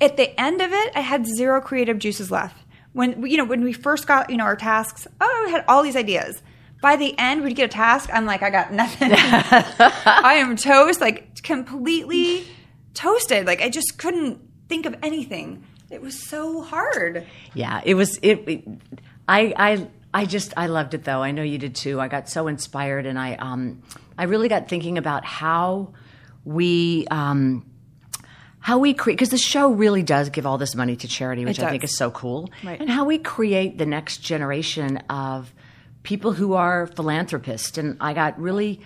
at 0.00 0.16
the 0.16 0.40
end 0.40 0.60
of 0.60 0.72
it, 0.72 0.92
I 0.94 1.00
had 1.00 1.26
zero 1.26 1.60
creative 1.60 1.98
juices 1.98 2.30
left. 2.30 2.56
When 2.92 3.26
you 3.26 3.36
know, 3.36 3.44
when 3.44 3.64
we 3.64 3.72
first 3.72 4.06
got 4.06 4.30
you 4.30 4.36
know 4.36 4.44
our 4.44 4.56
tasks, 4.56 5.06
oh, 5.20 5.44
I 5.48 5.50
had 5.50 5.64
all 5.68 5.82
these 5.82 5.96
ideas. 5.96 6.40
By 6.80 6.94
the 6.94 7.18
end, 7.18 7.42
we'd 7.42 7.56
get 7.56 7.64
a 7.64 7.68
task. 7.68 8.08
I'm 8.12 8.24
like, 8.24 8.42
I 8.42 8.50
got 8.50 8.72
nothing. 8.72 9.10
I 9.12 10.34
am 10.36 10.56
toast, 10.56 11.00
like 11.00 11.42
completely 11.42 12.46
toasted. 12.94 13.46
Like 13.46 13.60
I 13.60 13.68
just 13.68 13.98
couldn't 13.98 14.40
think 14.68 14.86
of 14.86 14.94
anything. 15.02 15.64
It 15.90 16.02
was 16.02 16.28
so 16.28 16.62
hard. 16.62 17.26
Yeah, 17.54 17.80
it 17.84 17.94
was. 17.94 18.18
It. 18.22 18.48
it 18.48 18.68
I. 19.26 19.54
I. 19.56 19.88
I 20.12 20.24
just. 20.24 20.52
I 20.56 20.66
loved 20.66 20.94
it 20.94 21.04
though. 21.04 21.22
I 21.22 21.30
know 21.30 21.42
you 21.42 21.58
did 21.58 21.74
too. 21.74 22.00
I 22.00 22.08
got 22.08 22.28
so 22.28 22.46
inspired, 22.48 23.06
and 23.06 23.18
I. 23.18 23.34
Um. 23.34 23.82
I 24.16 24.24
really 24.24 24.48
got 24.48 24.68
thinking 24.68 24.98
about 24.98 25.24
how 25.24 25.92
we. 26.44 27.06
Um, 27.10 27.64
how 28.60 28.78
we 28.78 28.92
create 28.92 29.14
because 29.16 29.30
the 29.30 29.38
show 29.38 29.70
really 29.70 30.02
does 30.02 30.28
give 30.28 30.44
all 30.44 30.58
this 30.58 30.74
money 30.74 30.96
to 30.96 31.08
charity, 31.08 31.44
which 31.44 31.60
I 31.60 31.70
think 31.70 31.84
is 31.84 31.96
so 31.96 32.10
cool, 32.10 32.50
Right. 32.62 32.78
and 32.78 32.90
how 32.90 33.04
we 33.04 33.16
create 33.16 33.78
the 33.78 33.86
next 33.86 34.18
generation 34.18 34.98
of 35.08 35.54
people 36.02 36.32
who 36.32 36.52
are 36.54 36.86
philanthropists. 36.88 37.78
And 37.78 37.96
I 38.00 38.12
got 38.12 38.38
really, 38.38 38.80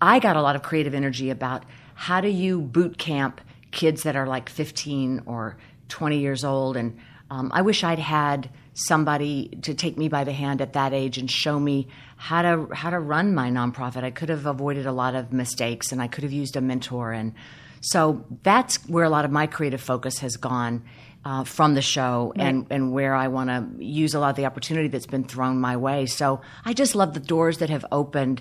I 0.00 0.18
got 0.20 0.36
a 0.36 0.42
lot 0.42 0.56
of 0.56 0.62
creative 0.62 0.94
energy 0.94 1.30
about 1.30 1.64
how 1.94 2.20
do 2.20 2.28
you 2.28 2.60
boot 2.60 2.98
camp 2.98 3.40
kids 3.72 4.02
that 4.04 4.14
are 4.14 4.26
like 4.26 4.48
15 4.48 5.22
or 5.26 5.56
20 5.88 6.18
years 6.18 6.44
old. 6.44 6.76
And 6.76 6.98
um, 7.30 7.50
I 7.54 7.62
wish 7.62 7.84
I'd 7.84 7.98
had 7.98 8.50
somebody 8.74 9.48
to 9.62 9.74
take 9.74 9.98
me 9.98 10.08
by 10.08 10.24
the 10.24 10.32
hand 10.32 10.60
at 10.60 10.72
that 10.74 10.92
age 10.92 11.18
and 11.18 11.30
show 11.30 11.58
me 11.58 11.88
how 12.16 12.42
to 12.42 12.74
how 12.74 12.90
to 12.90 12.98
run 12.98 13.34
my 13.34 13.50
nonprofit. 13.50 14.04
I 14.04 14.10
could 14.10 14.28
have 14.28 14.46
avoided 14.46 14.86
a 14.86 14.92
lot 14.92 15.14
of 15.14 15.32
mistakes, 15.32 15.92
and 15.92 16.00
I 16.00 16.08
could 16.08 16.24
have 16.24 16.32
used 16.32 16.56
a 16.56 16.60
mentor. 16.60 17.12
And 17.12 17.34
so 17.80 18.24
that's 18.42 18.76
where 18.88 19.04
a 19.04 19.10
lot 19.10 19.24
of 19.24 19.30
my 19.30 19.46
creative 19.46 19.80
focus 19.80 20.18
has 20.18 20.36
gone. 20.36 20.84
Uh, 21.24 21.42
from 21.42 21.74
the 21.74 21.82
show 21.82 22.32
and, 22.36 22.64
and 22.70 22.92
where 22.92 23.12
I 23.12 23.26
want 23.26 23.50
to 23.50 23.84
use 23.84 24.14
a 24.14 24.20
lot 24.20 24.30
of 24.30 24.36
the 24.36 24.46
opportunity 24.46 24.86
that's 24.86 25.04
been 25.04 25.24
thrown 25.24 25.60
my 25.60 25.76
way. 25.76 26.06
So 26.06 26.40
I 26.64 26.72
just 26.72 26.94
love 26.94 27.12
the 27.12 27.20
doors 27.20 27.58
that 27.58 27.68
have 27.70 27.84
opened. 27.90 28.40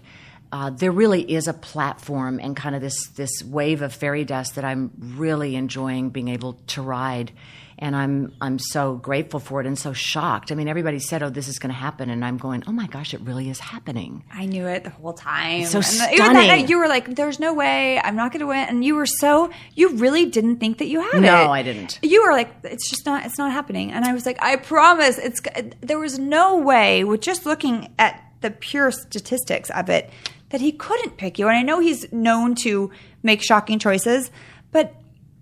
Uh, 0.52 0.70
there 0.70 0.92
really 0.92 1.30
is 1.30 1.48
a 1.48 1.54
platform 1.54 2.40
and 2.42 2.56
kind 2.56 2.76
of 2.76 2.82
this 2.82 3.08
this 3.16 3.44
wave 3.44 3.82
of 3.82 3.94
fairy 3.94 4.24
dust 4.24 4.56
that 4.56 4.64
I'm 4.66 4.92
really 5.18 5.56
enjoying 5.56 6.10
being 6.10 6.30
able 6.30 6.54
to 6.68 6.82
ride, 6.82 7.34
and 7.78 7.94
I'm 7.94 8.34
I'm 8.40 8.58
so 8.58 8.96
grateful 8.96 9.42
for 9.42 9.60
it 9.60 9.68
and 9.68 9.78
so 9.78 9.92
shocked. 9.92 10.52
I 10.52 10.56
mean, 10.56 10.70
everybody 10.70 11.00
said, 11.00 11.22
"Oh, 11.22 11.30
this 11.30 11.50
is 11.50 11.60
going 11.60 11.72
to 11.74 11.78
happen," 11.80 12.10
and 12.10 12.24
I'm 12.24 12.38
going, 12.38 12.64
"Oh 12.66 12.72
my 12.72 12.88
gosh, 12.88 13.14
it 13.14 13.20
really 13.22 13.50
is 13.50 13.60
happening." 13.60 14.24
I 14.34 14.46
knew 14.46 14.66
it 14.68 14.86
the 14.86 14.90
whole 14.90 15.12
time. 15.14 15.66
So 15.66 15.80
And 15.80 15.86
the- 15.86 16.14
even 16.14 16.34
that 16.34 16.48
night, 16.48 16.70
you 16.70 16.78
were 16.80 16.88
like, 16.88 17.14
"There's 17.16 17.40
no 17.42 17.54
way 17.54 18.00
I'm 18.02 18.16
not 18.16 18.32
going 18.32 18.40
to 18.40 18.48
win," 18.48 18.68
and 18.70 18.86
you 18.86 18.96
were 18.96 19.06
so 19.06 19.50
you 19.76 19.96
really 19.98 20.26
didn't 20.28 20.58
think 20.58 20.78
that 20.78 20.88
you 20.88 21.02
had 21.02 21.16
it. 21.16 21.22
No, 21.28 21.52
I 21.52 21.62
didn't. 21.62 22.00
You 22.02 22.24
were 22.26 22.32
like, 22.32 22.50
"It's 22.64 22.90
just 22.90 23.06
not. 23.06 23.26
It's 23.26 23.38
not 23.38 23.52
happening," 23.52 23.92
and 23.92 24.06
I 24.06 24.14
was 24.14 24.26
like, 24.26 24.42
"I 24.42 24.56
promise." 24.56 25.18
It's 25.18 25.42
there 25.82 26.00
was 26.00 26.18
no 26.18 26.56
way 26.58 27.04
with 27.04 27.20
just 27.20 27.46
looking 27.46 27.90
at 28.00 28.24
the 28.40 28.52
pure 28.52 28.92
statistics 28.92 29.72
of 29.72 29.90
it 29.90 30.12
that 30.50 30.62
he 30.62 30.72
couldn't 30.72 31.18
pick 31.18 31.40
you. 31.40 31.48
And 31.48 31.58
I 31.58 31.62
know 31.62 31.80
he's 31.80 32.12
known 32.12 32.56
to 32.56 32.92
make 33.24 33.42
shocking 33.42 33.80
choices, 33.80 34.32
but. 34.72 34.94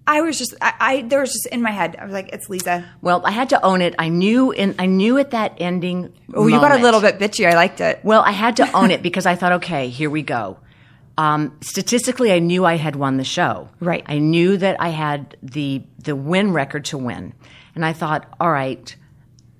I 0.07 0.21
was 0.21 0.37
just, 0.37 0.53
I, 0.61 0.73
I, 0.79 1.01
there 1.01 1.19
was 1.19 1.33
just 1.33 1.47
in 1.47 1.63
my 1.63 1.71
head. 1.71 1.95
I 1.99 2.03
was 2.03 2.13
like, 2.13 2.29
"It's 2.31 2.47
Leeza." 2.47 2.85
Well, 3.01 3.25
I 3.25 3.31
had 3.31 3.49
to 3.49 3.65
own 3.65 3.81
it. 3.81 3.95
I 3.97 4.09
knew 4.09 4.51
in 4.51 4.75
I 4.77 4.85
knew 4.85 5.17
at 5.17 5.31
that 5.31 5.55
ending. 5.57 6.13
Oh, 6.31 6.45
you 6.45 6.59
got 6.59 6.79
a 6.79 6.83
little 6.83 7.01
bit 7.01 7.17
bitchy. 7.17 7.51
I 7.51 7.55
liked 7.55 7.81
it. 7.81 8.01
Well, 8.03 8.21
I 8.21 8.29
had 8.29 8.57
to 8.57 8.71
own 8.75 8.91
it 8.91 9.01
because 9.01 9.25
I 9.25 9.33
thought, 9.33 9.53
okay, 9.53 9.89
here 9.89 10.11
we 10.11 10.21
go. 10.21 10.59
Um, 11.17 11.57
statistically, 11.61 12.31
I 12.31 12.39
knew 12.39 12.65
I 12.65 12.75
had 12.75 12.95
won 12.95 13.17
the 13.17 13.23
show. 13.23 13.69
Right. 13.79 14.03
I 14.05 14.19
knew 14.19 14.57
that 14.57 14.79
I 14.79 14.89
had 14.89 15.37
the 15.41 15.81
the 15.97 16.15
win 16.15 16.51
record 16.51 16.85
to 16.85 16.99
win, 16.99 17.33
and 17.73 17.85
I 17.85 17.93
thought, 17.93 18.27
all 18.39 18.51
right, 18.51 18.95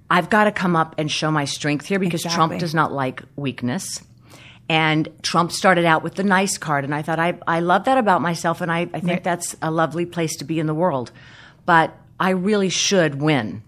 I've 0.10 0.30
got 0.30 0.44
to 0.44 0.52
come 0.52 0.76
up 0.76 0.96
and 0.98 1.10
show 1.10 1.32
my 1.32 1.46
strength 1.46 1.86
here 1.86 2.00
because 2.00 2.22
Trump 2.24 2.60
does 2.60 2.76
not 2.76 2.92
like 2.92 3.24
weakness. 3.36 4.04
And 4.68 5.10
Trump 5.22 5.52
started 5.52 5.86
out 5.86 6.02
with 6.02 6.16
the 6.16 6.24
nice 6.24 6.58
card, 6.58 6.86
and 6.86 6.96
I 6.96 7.04
thought 7.04 7.20
I 7.20 7.38
I 7.48 7.60
love 7.60 7.86
that 7.86 7.98
about 8.00 8.22
myself, 8.22 8.62
and 8.62 8.72
I, 8.72 8.82
I 8.82 9.00
think 9.00 9.08
Right. 9.08 9.24
that's 9.24 9.56
a 9.62 9.70
lovely 9.70 10.06
place 10.08 10.36
to 10.38 10.44
be 10.46 10.60
in 10.60 10.66
the 10.66 10.74
world. 10.74 11.12
But 11.68 11.96
I 12.20 12.32
really 12.32 12.70
should 12.70 13.22
win. 13.22 13.62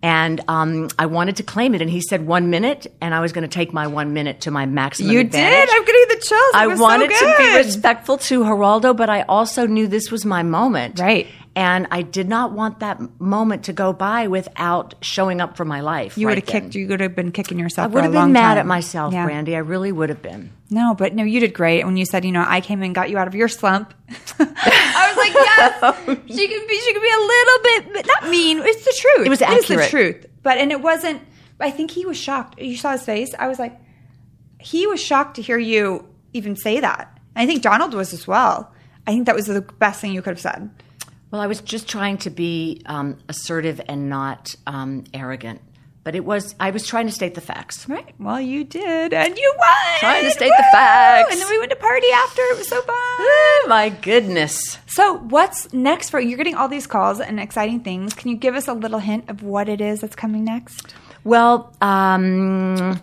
And 0.00 0.42
um, 0.48 0.88
I 0.98 1.06
wanted 1.06 1.36
to 1.36 1.42
claim 1.42 1.74
it, 1.74 1.80
and 1.80 1.90
he 1.90 2.02
said 2.02 2.26
one 2.26 2.50
minute, 2.50 2.86
and 3.00 3.14
I 3.14 3.20
was 3.20 3.32
going 3.32 3.48
to 3.48 3.48
take 3.48 3.72
my 3.72 3.86
one 3.86 4.12
minute 4.12 4.42
to 4.42 4.50
my 4.50 4.66
maximum. 4.66 5.10
You 5.12 5.20
advantage. 5.20 5.66
did. 5.70 5.74
I'm 5.76 5.84
getting 5.86 6.04
the 6.08 6.20
chills. 6.22 6.50
I 6.54 6.66
was 6.66 6.78
so 6.78 6.84
wanted 6.84 7.08
to 7.10 7.34
be 7.38 7.56
respectful 7.56 8.18
to 8.18 8.44
Geraldo, 8.44 8.94
but 8.94 9.08
I 9.08 9.22
also 9.22 9.66
knew 9.66 9.86
this 9.86 10.10
was 10.10 10.24
my 10.26 10.42
moment. 10.42 11.00
Right. 11.00 11.26
And 11.56 11.86
I 11.92 12.02
did 12.02 12.28
not 12.28 12.50
want 12.50 12.80
that 12.80 13.20
moment 13.20 13.64
to 13.66 13.72
go 13.72 13.92
by 13.92 14.26
without 14.26 14.94
showing 15.02 15.40
up 15.40 15.56
for 15.56 15.64
my 15.64 15.80
life. 15.82 16.18
You 16.18 16.26
right 16.26 16.32
would 16.36 16.44
have 16.44 16.62
kicked. 16.62 16.74
You 16.74 16.88
would 16.88 17.00
have 17.00 17.14
been 17.14 17.30
kicking 17.30 17.60
yourself. 17.60 17.86
I 17.86 17.88
for 17.90 17.94
would 17.94 18.00
a 18.00 18.02
have 18.04 18.12
been 18.12 18.32
mad 18.32 18.54
time. 18.54 18.58
at 18.58 18.66
myself, 18.66 19.12
Yeah. 19.12 19.28
Brandi. 19.28 19.54
I 19.54 19.58
really 19.58 19.92
would 19.92 20.08
have 20.08 20.20
been. 20.20 20.50
No, 20.70 20.94
but 20.96 21.14
no, 21.14 21.22
you 21.22 21.38
did 21.38 21.54
great 21.54 21.84
when 21.84 21.96
you 21.96 22.06
said, 22.06 22.24
you 22.24 22.32
know, 22.32 22.44
I 22.44 22.60
came 22.60 22.82
and 22.82 22.92
got 22.92 23.08
you 23.08 23.18
out 23.18 23.28
of 23.28 23.36
your 23.36 23.46
slump. 23.46 23.94
I 24.08 25.06
was 25.08 25.16
like, 25.16 25.32
yes, 25.34 25.78
oh. 25.82 25.94
she 26.26 26.48
can 26.48 26.66
be. 26.66 26.80
She 26.80 26.92
can 26.92 27.02
be 27.02 27.12
a 27.12 27.24
little 27.26 27.58
bit, 27.94 28.06
not 28.06 28.30
mean. 28.30 28.58
It's 28.58 28.84
the 28.84 28.94
truth. 29.00 29.26
It 29.26 29.30
was 29.30 29.42
accurate. 29.42 29.70
It 29.70 29.72
is 29.74 29.84
the 29.84 29.90
truth. 29.90 30.26
But 30.42 30.58
and 30.58 30.72
it 30.72 30.80
wasn't. 30.80 31.22
I 31.60 31.70
think 31.70 31.92
he 31.92 32.04
was 32.04 32.16
shocked. 32.16 32.60
You 32.60 32.76
saw 32.76 32.92
his 32.92 33.04
face. 33.04 33.32
I 33.38 33.46
was 33.46 33.58
like, 33.60 33.78
he 34.58 34.86
was 34.88 35.00
shocked 35.00 35.36
to 35.36 35.42
hear 35.42 35.58
you 35.58 36.08
even 36.32 36.56
say 36.56 36.80
that. 36.80 37.16
And 37.36 37.42
I 37.44 37.46
think 37.46 37.62
Donald 37.62 37.94
was 37.94 38.12
as 38.12 38.26
well. 38.26 38.72
I 39.06 39.12
think 39.12 39.26
that 39.26 39.34
was 39.36 39.46
the 39.46 39.60
best 39.62 40.00
thing 40.00 40.12
you 40.12 40.20
could 40.22 40.30
have 40.32 40.40
said. 40.40 40.70
Well, 41.34 41.42
I 41.42 41.48
was 41.48 41.60
just 41.60 41.88
trying 41.88 42.18
to 42.18 42.30
be 42.30 42.80
um, 42.86 43.18
assertive 43.28 43.80
and 43.88 44.08
not 44.08 44.54
um, 44.68 45.02
arrogant. 45.12 45.60
But 46.04 46.14
it 46.14 46.24
was, 46.24 46.54
I 46.60 46.70
was 46.70 46.86
trying 46.86 47.06
to 47.06 47.12
state 47.12 47.34
the 47.34 47.40
facts. 47.40 47.88
Right. 47.88 48.14
Well, 48.20 48.40
you 48.40 48.62
did, 48.62 49.12
and 49.12 49.36
you 49.36 49.54
won. 49.58 49.98
Trying 49.98 50.22
to 50.22 50.30
state 50.30 50.52
the 50.56 50.64
facts. 50.70 51.32
And 51.32 51.40
then 51.40 51.50
we 51.50 51.58
went 51.58 51.70
to 51.70 51.76
party 51.76 52.06
after. 52.14 52.40
It 52.40 52.58
was 52.58 52.68
so 52.68 52.80
fun. 52.82 52.94
Oh, 52.96 53.66
my 53.68 53.88
goodness. 53.88 54.78
So, 54.86 55.14
what's 55.14 55.72
next 55.72 56.10
for 56.10 56.20
you're 56.20 56.38
getting 56.38 56.54
all 56.54 56.68
these 56.68 56.86
calls 56.86 57.18
and 57.18 57.40
exciting 57.40 57.80
things? 57.80 58.14
Can 58.14 58.30
you 58.30 58.36
give 58.36 58.54
us 58.54 58.68
a 58.68 58.72
little 58.72 59.00
hint 59.00 59.28
of 59.28 59.42
what 59.42 59.68
it 59.68 59.80
is 59.80 60.02
that's 60.02 60.14
coming 60.14 60.44
next? 60.44 60.94
Well, 61.24 61.74
um, 61.80 63.00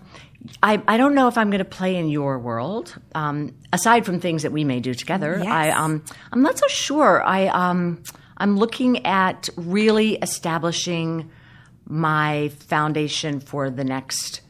I, 0.64 0.82
I 0.88 0.98
don't 0.98 1.14
know 1.14 1.28
if 1.28 1.38
I'm 1.38 1.50
going 1.50 1.60
to 1.60 1.66
play 1.66 1.96
in 1.96 2.10
your 2.10 2.40
world. 2.40 2.96
Um, 3.14 3.54
aside 3.72 4.06
from 4.06 4.20
things 4.20 4.44
that 4.44 4.52
we 4.52 4.64
may 4.64 4.80
do 4.80 4.94
together, 4.94 5.38
Yes. 5.38 5.48
I 5.48 5.70
um, 5.70 6.04
I'm 6.32 6.42
not 6.42 6.58
so 6.58 6.68
sure. 6.68 7.24
I 7.24 7.48
um, 7.48 8.04
I'm 8.38 8.58
looking 8.58 9.06
at 9.06 9.50
really 9.56 10.16
establishing 10.16 11.30
my 11.88 12.50
foundation 12.68 13.40
for 13.40 13.70
the 13.70 13.84
next 13.84 14.42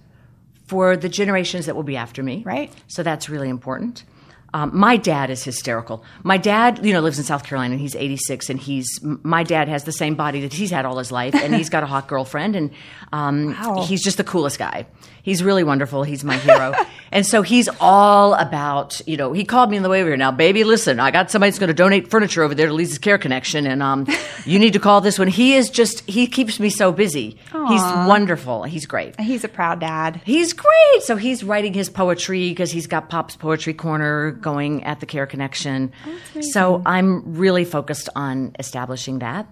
for 0.66 0.96
the 0.96 1.10
generations 1.10 1.66
that 1.66 1.76
will 1.76 1.84
be 1.84 1.98
after 1.98 2.24
me. 2.24 2.44
Right. 2.46 2.72
So 2.88 3.04
that's 3.04 3.28
really 3.28 3.50
important. 3.50 4.06
Um, 4.54 4.72
my 4.78 4.98
dad 4.98 5.30
is 5.30 5.44
hysterical. 5.44 6.04
My 6.24 6.38
dad, 6.38 6.86
you 6.86 6.92
know, 6.92 7.00
lives 7.00 7.18
in 7.18 7.24
South 7.24 7.44
Carolina 7.44 7.74
and 7.74 7.82
he's 7.82 7.96
86 7.96 8.50
and 8.50 8.60
he's, 8.60 9.00
my 9.02 9.44
dad 9.44 9.70
has 9.70 9.86
the 9.86 9.94
same 9.94 10.16
body 10.16 10.42
that 10.42 10.52
he's 10.54 10.72
had 10.72 10.86
all 10.86 10.98
his 10.98 11.12
life 11.12 11.34
and 11.36 11.56
he's 11.56 11.70
got 11.70 11.84
a 11.84 11.86
hot 11.86 12.08
girlfriend 12.10 12.56
and 12.58 12.72
um, 13.14 13.52
Wow. 13.52 13.84
he's 13.88 14.04
just 14.04 14.18
the 14.18 14.24
coolest 14.26 14.60
guy. 14.60 14.86
He's 15.24 15.44
really 15.44 15.64
wonderful. 15.64 16.02
He's 16.04 16.24
my 16.24 16.36
hero. 16.36 16.74
and 17.12 17.26
so 17.28 17.44
he's 17.44 17.70
all 17.80 18.34
about, 18.34 19.00
you 19.06 19.18
know, 19.18 19.34
he 19.34 19.46
called 19.46 19.70
me 19.70 19.78
on 19.78 19.84
the 19.84 19.90
way 19.90 20.02
over 20.02 20.10
here. 20.10 20.18
Now, 20.18 20.32
baby, 20.32 20.64
listen, 20.64 21.00
I 21.00 21.12
got 21.12 21.30
somebody 21.30 21.52
that's 21.52 21.60
going 21.60 21.68
to 21.68 21.74
donate 21.76 22.10
furniture 22.10 22.42
over 22.42 22.56
there 22.56 22.68
to 22.68 22.74
Leeza's 22.74 22.98
Care 22.98 23.20
Connection 23.20 23.68
and 23.68 23.84
um, 23.84 24.08
you 24.46 24.58
need 24.58 24.74
to 24.74 24.80
call 24.80 25.00
this 25.00 25.20
one. 25.20 25.28
He 25.28 25.54
is 25.54 25.70
just, 25.70 26.02
he 26.10 26.26
keeps 26.28 26.60
me 26.60 26.70
so 26.72 26.92
busy. 26.92 27.38
He's 27.52 27.82
wonderful. 27.82 28.64
He's 28.64 28.86
great. 28.88 29.20
He's 29.20 29.44
a 29.44 29.48
proud 29.48 29.80
dad. 29.80 30.22
He's 30.26 30.54
great. 30.54 31.04
So 31.04 31.16
he's 31.16 31.44
writing 31.44 31.74
his 31.74 31.90
poetry 31.90 32.50
because 32.50 32.72
he's 32.72 32.88
got 32.88 33.10
Pop's 33.10 33.36
Poetry 33.36 33.76
Corner 33.76 34.32
going 34.42 34.84
at 34.84 35.00
the 35.00 35.06
Care 35.06 35.26
Connection. 35.26 35.92
so 36.40 36.82
I'm 36.86 37.36
really 37.38 37.66
focused 37.66 38.10
on 38.16 38.56
establishing 38.60 39.20
that. 39.20 39.48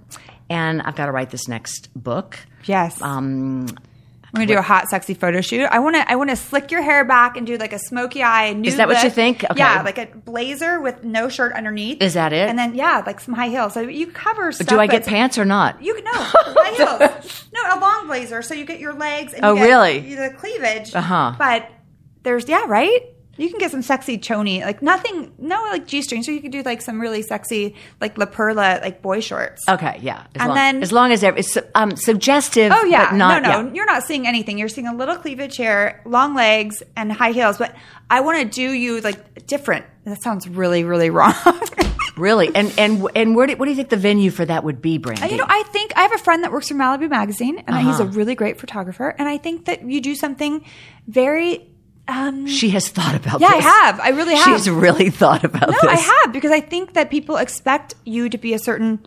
And 0.49 0.81
I've 0.81 0.95
got 0.95 1.05
to 1.05 1.11
write 1.11 1.29
this 1.29 1.47
next 1.47 1.89
book. 1.95 2.39
Yes. 2.65 3.01
Um, 3.01 3.67
I'm 4.31 4.41
gonna 4.41 4.45
do 4.45 4.57
a 4.59 4.61
hot, 4.61 4.89
sexy 4.89 5.15
photo 5.15 5.41
shoot. 5.41 5.63
I 5.65 5.79
want 5.79 5.95
to. 5.95 6.07
I 6.11 6.15
want 6.15 6.29
to 6.29 6.35
slick 6.35 6.69
your 6.69 6.83
hair 6.83 7.03
back 7.03 7.35
and 7.35 7.47
do 7.47 7.57
like 7.57 7.73
a 7.73 7.79
smoky 7.79 8.21
eye. 8.21 8.53
Nude 8.53 8.67
Is 8.67 8.77
that 8.77 8.87
what 8.87 9.03
you 9.03 9.09
think? 9.09 9.43
Okay. 9.43 9.57
Yeah, 9.57 9.81
like 9.81 9.97
a 9.97 10.05
blazer 10.05 10.79
with 10.79 11.03
no 11.03 11.29
shirt 11.29 11.51
underneath. 11.53 11.99
Is 11.99 12.13
that 12.13 12.31
it? 12.31 12.47
And 12.47 12.57
then 12.57 12.75
yeah, 12.75 13.01
like 13.07 13.19
some 13.21 13.33
high 13.33 13.49
heels. 13.49 13.73
So 13.73 13.81
you 13.81 14.05
cover. 14.05 14.51
Stuff, 14.51 14.67
Do 14.67 14.79
I 14.79 14.85
get 14.85 15.03
pants 15.07 15.39
or 15.39 15.45
not? 15.45 15.81
You 15.81 15.95
can 15.95 16.03
no 16.03 16.11
high 16.13 17.09
heels. 17.09 17.45
No, 17.51 17.61
a 17.75 17.79
long 17.79 18.05
blazer. 18.05 18.43
So 18.43 18.53
you 18.53 18.65
get 18.65 18.79
your 18.79 18.93
legs. 18.93 19.33
And 19.33 19.43
Oh, 19.43 19.53
you 19.53 19.61
get 19.61 19.65
really? 19.65 20.15
The 20.15 20.35
cleavage. 20.37 20.93
Uh-huh. 20.93 21.33
But 21.39 21.67
there's 22.21 22.47
yeah, 22.47 22.65
right. 22.67 23.01
You 23.39 23.49
can 23.49 23.57
get 23.57 23.71
some 23.71 23.81
sexy 23.81 24.17
choni, 24.17 24.61
like 24.61 24.81
nothing, 24.81 25.31
no 25.37 25.55
like 25.71 25.87
g 25.87 26.01
string. 26.01 26.23
So 26.23 26.31
you 26.31 26.41
could 26.41 26.51
do 26.51 26.61
like 26.61 26.81
some 26.81 26.99
really 26.99 27.21
sexy, 27.21 27.75
like 28.01 28.17
La 28.17 28.25
Perla, 28.25 28.79
like 28.83 29.01
boy 29.01 29.21
shorts. 29.21 29.61
Okay, 29.67 29.97
yeah. 30.01 30.23
As 30.35 30.41
And 30.41 30.47
long, 30.49 30.55
then- 30.55 30.83
as 30.83 30.91
long 30.91 31.11
as 31.11 31.23
it's 31.23 31.57
um, 31.73 31.95
suggestive. 31.95 32.71
Oh 32.75 32.83
yeah, 32.85 33.11
not, 33.15 33.41
no, 33.41 33.49
no, 33.49 33.67
yeah. 33.67 33.73
you're 33.73 33.85
not 33.85 34.03
seeing 34.03 34.27
anything. 34.27 34.57
You're 34.57 34.67
seeing 34.67 34.87
a 34.87 34.93
little 34.95 35.15
cleavage 35.15 35.55
here, 35.55 36.01
long 36.05 36.35
legs, 36.35 36.83
and 36.97 37.11
high 37.11 37.31
heels. 37.31 37.57
But 37.57 37.75
I 38.09 38.19
want 38.21 38.39
to 38.39 38.45
do 38.45 38.71
you 38.73 38.99
like 39.01 39.47
different. 39.47 39.85
That 40.03 40.21
sounds 40.21 40.47
really, 40.49 40.83
really 40.83 41.09
wrong. 41.17 41.33
Really, 42.17 42.53
and 42.53 42.73
and 42.77 43.07
and 43.15 43.33
where 43.35 43.47
do, 43.47 43.55
what 43.55 43.65
do 43.65 43.71
you 43.71 43.77
think 43.77 43.87
the 43.89 43.95
venue 43.95 44.29
for 44.31 44.43
that 44.43 44.65
would 44.65 44.81
be, 44.81 44.99
Brandi? 44.99 45.31
you 45.31 45.37
know, 45.37 45.45
I 45.47 45.63
think 45.71 45.93
I 45.95 46.01
have 46.01 46.11
a 46.13 46.17
friend 46.17 46.43
that 46.43 46.51
works 46.51 46.67
for 46.67 46.73
Malibu 46.75 47.09
Magazine, 47.09 47.63
and 47.65 47.77
he's 47.77 47.99
a 47.99 48.03
Uh-huh. 48.03 48.11
really 48.17 48.35
great 48.35 48.59
photographer. 48.59 49.15
And 49.17 49.29
I 49.29 49.37
think 49.37 49.65
that 49.65 49.83
you 49.87 50.01
do 50.01 50.15
something 50.15 50.65
very. 51.07 51.69
Um, 52.09 52.47
she 52.47 52.71
has 52.71 52.89
thought 52.89 53.15
about. 53.15 53.39
Yeah, 53.39 53.47
I 53.49 53.57
have. 53.57 53.99
I 53.99 54.09
really 54.09 54.35
have. 54.35 54.45
She's 54.57 54.69
really 54.69 55.09
thought 55.09 55.43
about 55.43 55.69
no, 55.69 55.77
this. 55.81 55.83
I 55.83 55.95
have 55.95 56.33
because 56.33 56.51
I 56.51 56.59
think 56.59 56.93
that 56.93 57.09
people 57.09 57.37
expect 57.37 57.93
you 58.03 58.29
to 58.29 58.37
be 58.37 58.53
a 58.53 58.59
certain, 58.59 59.05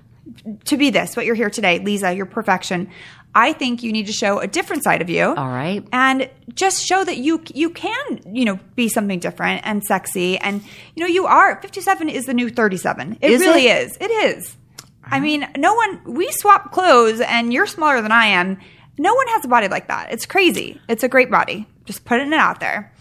to 0.66 0.76
be 0.76 0.90
this. 0.90 1.16
What 1.16 1.26
you're 1.26 1.34
here 1.34 1.50
today, 1.50 1.80
Leeza, 1.80 2.16
your 2.16 2.26
perfection. 2.26 2.88
I 3.34 3.54
think 3.54 3.82
you 3.82 3.92
need 3.92 4.06
to 4.06 4.12
show 4.12 4.40
a 4.40 4.46
different 4.46 4.84
side 4.84 5.00
of 5.02 5.08
you. 5.08 5.24
All 5.24 5.48
right. 5.48 5.84
and 5.90 6.28
just 6.54 6.84
show 6.84 7.02
that 7.02 7.16
you 7.16 7.42
you 7.54 7.70
can 7.70 8.20
you 8.30 8.44
know 8.44 8.60
be 8.76 8.88
something 8.88 9.18
different 9.18 9.62
and 9.64 9.82
sexy 9.82 10.36
and 10.38 10.62
you 10.94 11.00
know 11.00 11.06
you 11.06 11.24
are 11.26 11.60
57 11.62 12.08
is 12.10 12.26
the 12.26 12.34
new 12.34 12.50
37 12.50 13.18
it 13.22 13.30
Is 13.30 13.40
really 13.40 13.68
it? 13.68 13.86
is 13.86 13.96
it 13.98 14.10
is 14.10 14.56
i 15.04 15.18
mean 15.18 15.48
no 15.56 15.72
one 15.74 16.02
we 16.04 16.30
swap 16.32 16.72
clothes 16.72 17.20
and 17.20 17.54
you're 17.54 17.66
smaller 17.66 18.02
than 18.02 18.12
i 18.12 18.26
am 18.26 18.58
no 18.98 19.14
one 19.14 19.26
has 19.28 19.44
a 19.44 19.48
body 19.48 19.68
like 19.68 19.88
that 19.88 20.12
it's 20.12 20.26
crazy 20.26 20.80
it's 20.88 21.02
a 21.02 21.08
great 21.08 21.30
body 21.30 21.66
just 21.84 22.04
putting 22.04 22.28
it 22.32 22.38
out 22.38 22.60
there 22.60 22.92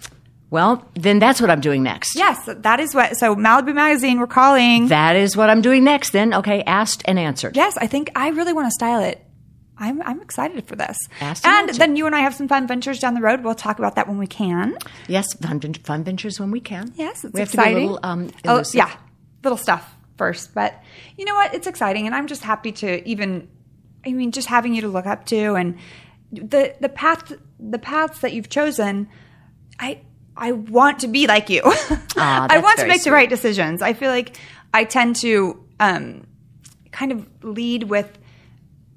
Well, 0.50 0.86
then 0.96 1.20
that's 1.20 1.40
what 1.40 1.50
I'm 1.50 1.62
doing 1.62 1.84
next. 1.84 2.16
yes 2.16 2.48
that 2.48 2.80
is 2.80 2.94
what 2.96 3.16
so 3.18 3.36
malibu 3.36 3.74
magazine 3.74 4.20
we're 4.20 4.28
calling 4.28 4.88
That 4.90 5.16
is 5.16 5.36
what 5.38 5.50
I'm 5.50 5.62
doing 5.62 5.84
next. 5.84 6.12
Then, 6.12 6.34
okay, 6.34 6.64
asked 6.64 7.02
and 7.06 7.18
answered. 7.20 7.56
yes 7.56 7.78
i 7.78 7.88
think 7.88 8.12
i 8.16 8.30
really 8.30 8.54
want 8.54 8.68
to 8.68 8.72
style 8.72 9.02
it 9.04 9.24
I'm, 9.78 10.00
I'm 10.04 10.22
excited 10.22 10.68
for 10.68 10.76
this. 10.76 10.96
Asked 11.22 11.44
and 11.44 11.70
and 11.70 11.78
then 11.80 11.96
you 11.96 12.06
and 12.06 12.16
I 12.16 12.20
have 12.20 12.36
some 12.36 12.48
fun 12.48 12.68
ventures 12.68 13.00
down 13.00 13.16
the 13.16 13.22
road. 13.22 13.44
We'll 13.44 13.56
talk 13.56 13.80
about 13.80 13.96
that 13.96 14.08
when 14.08 14.20
we 14.20 14.28
can. 14.28 14.78
Yes, 15.08 15.34
fun, 15.34 15.60
fun 15.60 16.04
ventures 16.04 16.40
when 16.40 16.52
we 16.52 16.60
can. 16.60 16.94
Yes, 16.96 17.24
it's 17.24 17.34
we 17.34 17.40
have 17.40 17.50
exciting. 17.50 17.74
to 17.74 17.80
be 17.80 17.86
a 17.86 17.90
little 17.90 18.00
um, 18.04 18.30
oh, 18.46 18.64
yeah, 18.76 18.92
little 19.44 19.58
stuff 19.58 19.92
first, 20.18 20.54
but 20.54 20.76
you 21.18 21.26
know 21.26 21.34
what? 21.34 21.56
It's 21.56 21.66
exciting, 21.66 22.06
and 22.06 22.14
I'm 22.14 22.28
just 22.28 22.44
happy 22.44 22.72
to 22.74 23.08
even. 23.10 23.48
I 24.06 24.14
mean, 24.14 24.32
just 24.32 24.48
having 24.48 24.74
you 24.74 24.82
to 24.82 24.88
look 24.88 25.06
up 25.06 25.26
to, 25.28 25.56
and 25.56 25.78
the 26.32 26.76
the 26.80 26.90
path 26.90 27.34
the 27.60 27.80
paths 27.80 28.20
that 28.20 28.34
you've 28.34 28.50
chosen. 28.50 29.08
I 29.80 30.02
I 30.36 30.54
want 30.54 31.00
to 31.00 31.08
be 31.08 31.28
like 31.28 31.50
you. 31.50 31.62
I 32.16 32.60
want 32.64 32.80
to 32.80 32.88
make 32.88 33.02
sweet. 33.02 33.10
the 33.10 33.12
right 33.12 33.30
decisions. 33.30 33.82
I 33.82 33.94
feel 33.94 34.10
like 34.10 34.40
I 34.74 34.86
tend 34.86 35.18
to 35.18 35.64
um, 35.80 36.26
kind 36.92 37.12
of 37.12 37.28
lead 37.44 37.84
with 37.84 38.18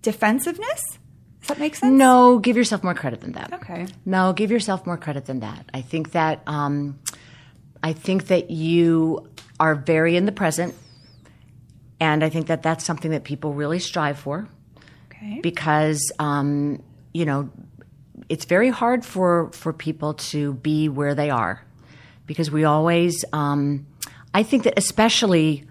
defensiveness. 0.03 0.99
Does 1.41 1.49
that 1.49 1.59
make 1.59 1.75
sense? 1.75 1.93
No, 1.93 2.39
give 2.39 2.57
yourself 2.57 2.83
more 2.83 2.95
credit 2.95 3.21
than 3.21 3.33
that. 3.33 3.53
Okay. 3.53 3.87
No, 4.07 4.33
give 4.33 4.51
yourself 4.51 4.87
more 4.87 4.97
credit 4.97 5.27
than 5.27 5.41
that. 5.41 5.69
I 5.75 5.83
think 5.83 6.13
that 6.13 6.43
um, 6.47 6.99
I 7.83 7.93
think 7.93 8.29
that 8.29 8.51
you 8.51 9.29
are 9.61 9.75
very 9.75 10.17
in 10.17 10.25
the 10.25 10.33
present, 10.33 10.75
and 12.01 12.25
I 12.25 12.29
think 12.29 12.47
that 12.47 12.63
that's 12.63 12.85
something 12.85 13.11
that 13.11 13.25
people 13.25 13.53
really 13.53 13.79
strive 13.79 14.19
for 14.19 14.49
Okay. 15.25 15.41
because 15.41 16.13
um, 16.19 16.83
you 17.13 17.25
know 17.25 17.51
it's 18.29 18.45
very 18.45 18.69
hard 18.69 19.05
for 19.05 19.51
for 19.53 19.73
people 19.73 20.15
to 20.15 20.55
be 20.55 20.89
where 20.89 21.15
they 21.15 21.31
are 21.31 21.65
because 22.27 22.51
we 22.51 22.65
always 22.65 23.25
um, 23.33 23.87
I 24.35 24.43
think 24.43 24.65
that 24.65 24.75
especially 24.77 25.65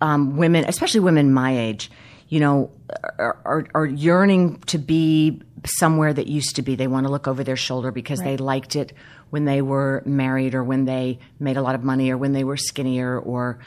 um, 0.00 0.36
women, 0.36 0.64
especially 0.66 1.00
women 1.00 1.32
my 1.32 1.56
age, 1.56 1.90
you 2.28 2.40
know, 2.40 2.70
are, 3.18 3.38
are, 3.44 3.66
are 3.74 3.86
yearning 3.86 4.58
to 4.66 4.78
be 4.78 5.42
somewhere 5.64 6.12
that 6.12 6.26
used 6.26 6.56
to 6.56 6.62
be. 6.62 6.74
They 6.74 6.86
want 6.86 7.06
to 7.06 7.12
look 7.12 7.28
over 7.28 7.44
their 7.44 7.56
shoulder 7.56 7.90
because 7.90 8.20
they 8.20 8.36
liked 8.36 8.76
it 8.76 8.92
when 9.30 9.44
they 9.44 9.62
were 9.62 10.02
married 10.06 10.54
or 10.54 10.64
when 10.64 10.86
they 10.86 11.18
made 11.38 11.56
a 11.56 11.62
lot 11.62 11.74
of 11.74 11.84
money 11.84 12.10
or 12.10 12.18
when 12.18 12.32
they 12.32 12.44
were 12.44 12.56
skinnier 12.56 13.18
or 13.18 13.60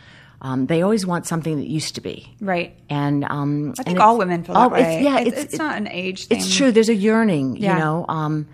um, 0.44 0.66
they 0.68 0.82
always 0.82 1.06
want 1.06 1.26
something 1.26 1.56
that 1.58 1.68
used 1.68 1.96
to 1.96 2.02
be. 2.02 2.36
Right. 2.42 2.78
And 2.90 3.24
um, 3.24 3.74
I 3.80 3.84
think 3.84 4.00
all 4.00 4.18
women 4.18 4.44
feel 4.44 4.56
that 4.56 4.72
way. 4.72 5.02
yeah, 5.02 5.20
It's- 5.22 5.44
it's 5.46 5.58
not 5.58 5.78
an 5.78 5.88
age 5.88 6.28
It's 6.30 6.54
true. 6.56 6.72
There's 6.72 6.90
a 6.90 6.96
yearning, 6.96 7.56
Yeah. 7.58 7.74
you 7.74 7.80
know. 7.80 8.06
Um, 8.10 8.48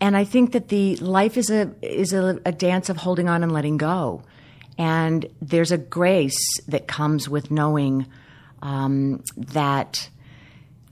and 0.00 0.16
I 0.16 0.22
think 0.24 0.52
that 0.52 0.68
the 0.68 0.94
life 0.96 1.36
is 1.36 1.50
a 1.50 1.72
is 1.82 2.12
a, 2.12 2.40
a 2.46 2.52
dance 2.52 2.88
of 2.88 2.96
holding 2.98 3.28
on 3.28 3.42
and 3.42 3.50
letting 3.50 3.78
go, 3.78 4.22
and 4.78 5.26
there's 5.42 5.72
a 5.72 5.78
grace 5.78 6.38
that 6.68 6.86
comes 6.86 7.28
with 7.28 7.50
knowing 7.50 8.06
um, 8.62 9.22
that 9.36 10.08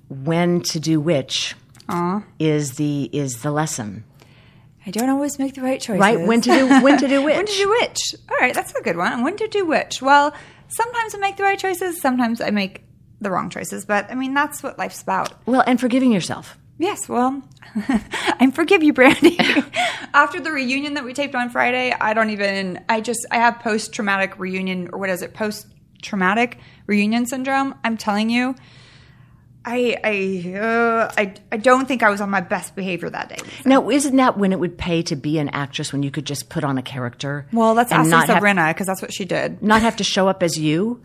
when 0.08 0.60
to 0.62 0.80
do 0.80 1.00
which 1.00 1.54
is 2.40 2.72
the 2.72 3.08
is 3.12 3.42
the 3.42 3.52
lesson. 3.52 4.02
I 4.87 4.91
don't 4.91 5.11
always 5.11 5.39
make 5.39 5.55
the 5.55 5.62
right 5.62 5.80
choices. 5.80 6.01
Right, 6.01 6.20
when 6.20 6.41
to 6.43 6.51
do- 6.51 6.80
when 6.82 6.97
to 6.99 7.09
do 7.09 7.22
which. 7.24 7.34
when 7.37 7.47
to 7.47 7.53
do 7.53 7.68
which. 7.68 8.14
All 8.30 8.37
right, 8.41 8.55
that's 8.55 8.72
a 8.72 8.82
good 8.82 8.97
one. 8.97 9.24
When 9.24 9.37
to 9.37 9.49
do 9.49 9.66
which? 9.66 10.01
Well, 10.01 10.32
sometimes 10.68 11.14
I 11.14 11.18
make 11.18 11.37
the 11.37 11.43
right 11.43 11.59
choices, 11.59 12.01
sometimes 12.01 12.41
I 12.41 12.51
make 12.51 12.84
the 13.20 13.30
wrong 13.30 13.51
choices. 13.51 13.84
But 13.84 14.11
I 14.11 14.14
mean, 14.14 14.32
that's 14.32 14.62
what 14.62 14.78
life's 14.78 15.03
about. 15.03 15.32
Well, 15.47 15.64
and 15.66 15.80
forgiving 15.80 16.12
yourself. 16.12 16.57
Yes, 16.78 17.09
well, 17.09 17.43
I 17.74 18.51
forgive 18.55 18.82
you, 18.82 18.93
Brandi. 18.93 19.39
After 20.14 20.41
the 20.41 20.53
reunion 20.53 20.95
that 20.95 21.05
we 21.05 21.14
taped 21.14 21.34
on 21.34 21.51
Friday, 21.51 21.93
I 21.99 22.14
don't 22.14 22.30
even. 22.30 22.84
I 22.89 23.01
just 23.01 23.26
I 23.30 23.37
have 23.37 23.59
post 23.61 23.93
traumatic 23.93 24.39
reunion 24.39 24.91
or 24.93 24.99
what 25.01 25.11
is 25.11 25.22
it? 25.22 25.34
Post 25.34 25.66
traumatic 26.03 26.59
reunion 26.87 27.26
syndrome. 27.26 27.74
I'm 27.82 27.97
telling 27.97 28.30
you. 28.30 28.55
I 29.66 29.96
I, 30.04 30.58
uh, 30.58 31.12
I 31.18 31.34
I 31.50 31.56
don't 31.56 31.86
think 31.86 32.02
I 32.04 32.10
was 32.10 32.20
on 32.20 32.30
my 32.30 32.40
best 32.40 32.76
behavior 32.76 33.10
that 33.10 33.28
day. 33.28 33.38
Now, 33.64 33.90
isn't 33.90 34.14
that 34.16 34.38
when 34.38 34.52
it 34.52 34.60
would 34.60 34.78
pay 34.78 35.02
to 35.02 35.16
be 35.16 35.38
an 35.38 35.48
actress 35.48 35.92
when 35.92 36.04
you 36.04 36.12
could 36.12 36.24
just 36.24 36.48
put 36.48 36.62
on 36.62 36.78
a 36.78 36.82
character? 36.82 37.46
Well, 37.52 37.74
let's 37.74 37.90
ask 37.90 38.08
not 38.08 38.28
Leeza 38.28 38.68
because 38.72 38.86
that's 38.86 39.02
what 39.02 39.12
she 39.12 39.24
did. 39.24 39.62
not 39.62 39.82
have 39.82 39.96
to 39.96 40.04
show 40.04 40.28
up 40.28 40.42
as 40.42 40.56
you? 40.56 41.02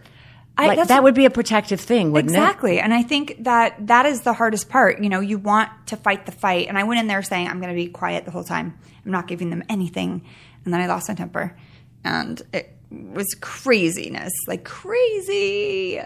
I- 0.57 0.67
like, 0.67 0.87
that 0.89 1.01
would 1.01 1.15
be 1.15 1.25
a 1.25 1.29
protective 1.31 1.79
thing, 1.81 2.11
wouldn't 2.11 2.33
it? 2.33 2.37
Exactly. 2.37 2.79
And 2.79 2.93
I 2.93 3.01
think 3.03 3.37
that 3.45 3.87
that 3.87 4.05
is 4.05 4.21
the 4.21 4.33
hardest 4.33 4.69
part. 4.69 5.01
You 5.01 5.09
know, 5.09 5.21
you 5.21 5.37
want 5.39 5.69
to 5.87 5.97
fight 5.97 6.25
the 6.25 6.31
fight. 6.33 6.67
And 6.67 6.77
I 6.77 6.83
went 6.83 6.99
in 6.99 7.07
there 7.07 7.23
saying, 7.23 7.47
I'm 7.47 7.59
going 7.59 7.69
to 7.73 7.75
be 7.75 7.87
quiet 7.87 8.25
the 8.25 8.31
whole 8.31 8.43
time. 8.43 8.77
I'm 9.05 9.11
not 9.11 9.27
giving 9.27 9.49
them 9.49 9.63
anything. 9.69 10.23
And 10.65 10.73
then 10.73 10.81
I 10.81 10.87
lost 10.87 11.07
my 11.07 11.15
temper. 11.15 11.55
And 12.03 12.41
it 12.53 12.75
was 12.91 13.33
craziness, 13.39 14.33
like 14.47 14.65
crazy. 14.65 16.01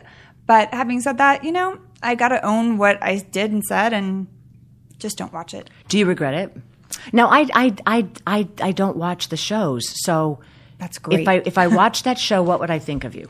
But 0.45 0.73
having 0.73 1.01
said 1.01 1.17
that, 1.17 1.43
you 1.43 1.51
know, 1.51 1.79
I 2.05 2.15
got 2.15 2.29
to 2.29 2.45
own 2.45 2.77
what 2.77 3.01
I 3.01 3.17
did 3.17 3.51
and 3.51 3.63
said 3.63 3.91
and 3.93 4.27
just 4.97 5.17
don't 5.17 5.33
watch 5.33 5.53
it. 5.53 5.69
Do 5.89 5.97
you 5.97 6.05
regret 6.05 6.33
it? 6.33 6.55
No, 7.11 7.27
I, 7.27 7.47
I, 7.53 7.75
I, 7.85 8.07
I, 8.25 8.47
I 8.61 8.71
don't 8.71 8.95
watch 8.95 9.29
the 9.29 9.37
shows. 9.37 9.83
So 10.03 10.39
That's 10.77 10.97
great. 10.99 11.21
if 11.21 11.27
I 11.27 11.33
if 11.45 11.57
I 11.57 11.67
watched 11.67 12.03
that 12.03 12.19
show, 12.19 12.41
what 12.43 12.59
would 12.59 12.69
I 12.71 12.79
think 12.79 13.03
of 13.03 13.15
you? 13.15 13.29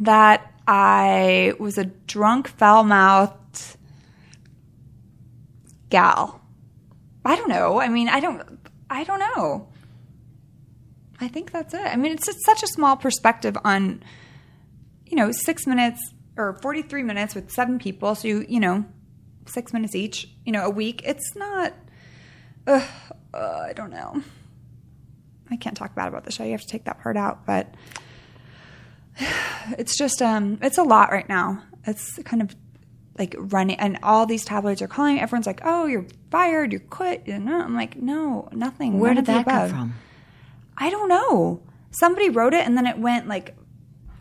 that 0.00 0.52
I 0.68 1.54
was 1.58 1.78
a 1.78 1.84
drunk, 1.86 2.48
foul 2.48 2.84
mouthed 2.84 3.76
gal. 5.88 6.40
I 7.24 7.34
don't 7.36 7.48
know. 7.48 7.80
I 7.80 7.88
mean, 7.88 8.08
I 8.08 8.20
don't. 8.20 8.42
I 8.90 9.04
don't 9.04 9.20
know. 9.20 9.68
I 11.20 11.28
think 11.28 11.50
that's 11.50 11.72
it. 11.72 11.80
I 11.80 11.96
mean, 11.96 12.12
it's 12.12 12.26
just 12.26 12.44
such 12.44 12.62
a 12.62 12.66
small 12.66 12.96
perspective 12.96 13.56
on, 13.64 14.02
you 15.06 15.16
know, 15.16 15.32
six 15.32 15.66
minutes 15.66 15.98
or 16.36 16.58
forty-three 16.62 17.02
minutes 17.02 17.34
with 17.34 17.50
seven 17.50 17.78
people. 17.78 18.14
So 18.14 18.28
you, 18.28 18.46
you 18.48 18.60
know, 18.60 18.84
six 19.46 19.72
minutes 19.72 19.94
each. 19.94 20.28
You 20.44 20.52
know, 20.52 20.64
a 20.64 20.70
week. 20.70 21.02
It's 21.04 21.34
not. 21.36 21.72
Uh, 22.66 22.86
uh, 23.32 23.64
I 23.68 23.72
don't 23.72 23.90
know. 23.90 24.22
I 25.50 25.56
can't 25.56 25.76
talk 25.76 25.94
bad 25.94 26.08
about 26.08 26.24
the 26.24 26.32
show. 26.32 26.42
You 26.42 26.52
have 26.52 26.62
to 26.62 26.66
take 26.66 26.84
that 26.84 27.00
part 27.00 27.16
out, 27.16 27.46
but 27.46 27.72
it's 29.78 29.96
just 29.96 30.22
um 30.22 30.58
it's 30.62 30.78
a 30.78 30.82
lot 30.82 31.10
right 31.10 31.28
now 31.28 31.62
it's 31.86 32.18
kind 32.24 32.42
of 32.42 32.54
like 33.18 33.34
running 33.38 33.76
and 33.76 33.98
all 34.02 34.26
these 34.26 34.44
tabloids 34.44 34.82
are 34.82 34.88
calling 34.88 35.18
everyone's 35.20 35.46
like 35.46 35.60
oh 35.64 35.86
you're 35.86 36.06
fired 36.30 36.72
you're 36.72 36.80
quit 36.80 37.22
you 37.26 37.38
know 37.38 37.60
i'm 37.60 37.74
like 37.74 37.96
no 37.96 38.48
nothing 38.52 38.98
Where 38.98 39.14
none 39.14 39.24
did 39.24 39.34
that 39.34 39.46
come 39.46 39.70
from? 39.70 39.94
i 40.76 40.90
don't 40.90 41.08
know 41.08 41.62
somebody 41.90 42.28
wrote 42.28 42.52
it 42.52 42.66
and 42.66 42.76
then 42.76 42.86
it 42.86 42.98
went 42.98 43.26
like 43.26 43.56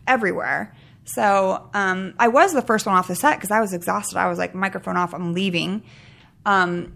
everywhere 0.07 0.74
so 1.06 1.70
um 1.74 2.14
i 2.20 2.28
was 2.28 2.53
the 2.53 2.62
first 2.62 2.86
one 2.86 2.95
off 2.95 3.08
the 3.08 3.16
set 3.16 3.38
because 3.38 3.51
i 3.51 3.62
was 3.62 3.74
exhausted 3.74 4.18
i 4.18 4.28
was 4.28 4.38
like 4.38 4.53
microphone 4.53 4.97
off 4.97 5.14
i'm 5.14 5.34
leaving 5.34 5.82
um 6.45 6.93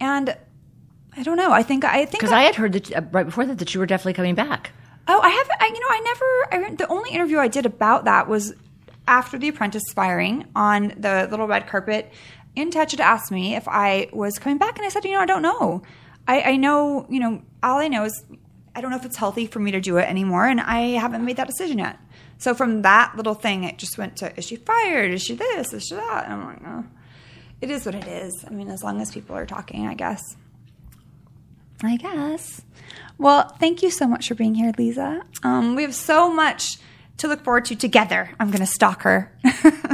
and 0.00 0.36
I 1.16 1.22
don't 1.22 1.36
know. 1.36 1.52
I 1.52 1.62
think 1.62 1.84
I 1.84 2.04
think 2.04 2.12
Because 2.12 2.32
I 2.32 2.42
had 2.42 2.54
heard 2.54 2.72
that 2.72 2.92
uh, 2.92 3.02
right 3.12 3.26
before 3.26 3.44
that 3.46 3.58
that 3.58 3.74
you 3.74 3.80
were 3.80 3.86
definitely 3.86 4.14
coming 4.14 4.34
back. 4.34 4.72
Oh, 5.08 5.20
I 5.20 5.28
haven't. 5.28 5.56
I, 5.60 5.66
you 5.66 5.80
know, 5.80 5.86
I 5.90 6.00
never. 6.00 6.66
I, 6.66 6.74
the 6.74 6.88
only 6.88 7.10
interview 7.10 7.38
I 7.38 7.48
did 7.48 7.66
about 7.66 8.04
that 8.06 8.28
was 8.28 8.54
after 9.06 9.38
The 9.38 9.48
Apprentice 9.48 9.82
firing 9.94 10.46
on 10.56 10.94
the 10.96 11.28
little 11.30 11.46
red 11.46 11.66
carpet. 11.66 12.12
In 12.54 12.70
Touch 12.70 12.92
had 12.92 13.00
asked 13.00 13.30
me 13.30 13.56
if 13.56 13.66
I 13.68 14.08
was 14.12 14.38
coming 14.38 14.58
back, 14.58 14.78
and 14.78 14.86
I 14.86 14.88
said, 14.88 15.04
you 15.04 15.12
know, 15.12 15.20
I 15.20 15.26
don't 15.26 15.42
know. 15.42 15.82
I, 16.28 16.42
I 16.42 16.56
know, 16.56 17.06
you 17.08 17.18
know, 17.18 17.42
all 17.62 17.78
I 17.78 17.88
know 17.88 18.04
is 18.04 18.24
I 18.74 18.80
don't 18.80 18.90
know 18.90 18.96
if 18.96 19.04
it's 19.04 19.16
healthy 19.16 19.46
for 19.46 19.58
me 19.58 19.70
to 19.72 19.80
do 19.80 19.96
it 19.98 20.08
anymore, 20.08 20.46
and 20.46 20.60
I 20.60 20.80
haven't 20.98 21.24
made 21.24 21.36
that 21.36 21.46
decision 21.48 21.78
yet. 21.78 21.98
So 22.42 22.54
from 22.54 22.82
that 22.82 23.12
little 23.16 23.34
thing, 23.34 23.62
it 23.62 23.78
just 23.78 23.96
went 23.96 24.16
to: 24.16 24.36
is 24.36 24.44
she 24.44 24.56
fired? 24.56 25.12
Is 25.12 25.22
she 25.22 25.36
this? 25.36 25.72
Is 25.72 25.86
she 25.86 25.94
that? 25.94 26.24
And 26.24 26.32
I'm 26.34 26.44
like, 26.44 26.62
oh, 26.66 26.84
it 27.60 27.70
is 27.70 27.86
what 27.86 27.94
it 27.94 28.06
is. 28.08 28.44
I 28.44 28.50
mean, 28.50 28.68
as 28.68 28.82
long 28.82 29.00
as 29.00 29.12
people 29.12 29.36
are 29.36 29.46
talking, 29.46 29.86
I 29.86 29.94
guess. 29.94 30.20
I 31.84 31.96
guess. 31.96 32.62
Well, 33.16 33.48
thank 33.60 33.82
you 33.82 33.90
so 33.90 34.08
much 34.08 34.26
for 34.26 34.34
being 34.34 34.56
here, 34.56 34.72
Leeza. 34.72 35.22
Um, 35.44 35.76
we 35.76 35.82
have 35.82 35.94
so 35.94 36.32
much 36.32 36.78
to 37.18 37.28
look 37.28 37.44
forward 37.44 37.66
to 37.66 37.76
together. 37.76 38.30
I'm 38.40 38.48
going 38.48 38.60
to 38.60 38.66
stalk 38.66 39.02
her. 39.02 39.32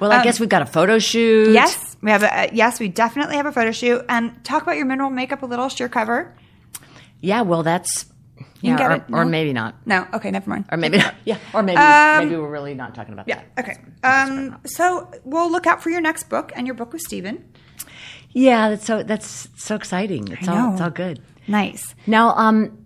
Well, 0.00 0.10
I 0.10 0.24
guess 0.24 0.40
we've 0.40 0.48
got 0.48 0.62
a 0.62 0.66
photo 0.66 0.98
shoot. 0.98 1.48
Um, 1.48 1.54
yes, 1.54 1.96
we 2.00 2.10
have. 2.10 2.22
A, 2.24 2.50
yes, 2.52 2.80
we 2.80 2.88
definitely 2.88 3.36
have 3.36 3.46
a 3.46 3.52
photo 3.52 3.70
shoot. 3.70 4.04
And 4.08 4.42
talk 4.44 4.62
about 4.62 4.76
your 4.76 4.86
mineral 4.86 5.10
makeup 5.10 5.42
a 5.42 5.46
little. 5.46 5.68
Sheer 5.68 5.88
cover. 5.88 6.34
Yeah. 7.20 7.42
Well, 7.42 7.62
that's 7.62 8.06
You 8.62 8.70
yeah, 8.74 8.86
or, 8.86 8.92
it, 8.92 9.02
or 9.12 9.24
maybe 9.24 9.52
not, 9.52 9.74
No, 9.86 10.06
okay, 10.14 10.30
never 10.30 10.48
mind. 10.48 10.66
or 10.70 10.78
maybe 10.78 10.96
not. 10.98 11.14
Yeah, 11.24 11.38
or 11.52 11.62
maybe 11.64 11.76
Um, 11.78 12.24
maybe 12.28 12.36
we're 12.40 12.48
really 12.48 12.74
not 12.74 12.94
talking 12.94 13.12
about 13.12 13.26
that. 13.26 13.44
Yeah. 13.56 13.62
that. 13.62 13.64
Okay. 13.68 13.78
Um, 14.04 14.58
so 14.64 15.10
we'll 15.24 15.50
look 15.50 15.66
out 15.66 15.82
for 15.82 15.90
your 15.90 16.00
next 16.00 16.28
book 16.30 16.52
and 16.54 16.66
your 16.66 16.74
book 16.74 16.92
with 16.92 17.02
Stephen. 17.02 17.44
Yeah, 18.30 18.70
that's 18.70 18.86
so 18.86 19.02
that's 19.02 19.48
so 19.56 19.74
exciting. 19.74 20.28
It's 20.28 20.48
all 20.48 20.72
it's 20.72 20.80
all 20.80 20.90
good. 20.90 21.20
Nice. 21.48 21.94
Now, 22.06 22.34
um, 22.36 22.78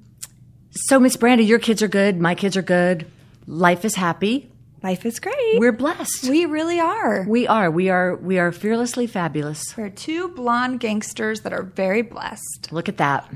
so 0.70 0.98
Miss 0.98 1.16
Brandi, 1.16 1.46
your 1.46 1.58
kids 1.58 1.82
are 1.82 1.88
good. 1.88 2.18
My 2.20 2.34
kids 2.34 2.56
are 2.56 2.62
good. 2.62 3.06
Life 3.46 3.84
is 3.84 3.94
happy. 3.94 4.50
Life 4.82 5.06
is 5.06 5.18
great. 5.20 5.58
We're 5.58 5.72
blessed. 5.72 6.28
we 6.28 6.44
really 6.44 6.78
are. 6.78 7.24
We 7.26 7.46
are. 7.46 7.70
We 7.70 7.88
are. 7.88 8.14
We 8.14 8.38
are 8.38 8.52
fearlessly 8.52 9.06
fabulous. 9.06 9.76
We're 9.76 9.88
two 9.88 10.28
blonde 10.28 10.80
gangsters 10.80 11.40
that 11.40 11.52
are 11.52 11.62
very 11.62 12.02
blessed. 12.02 12.68
Look 12.70 12.88
at 12.88 12.98
that. 12.98 13.28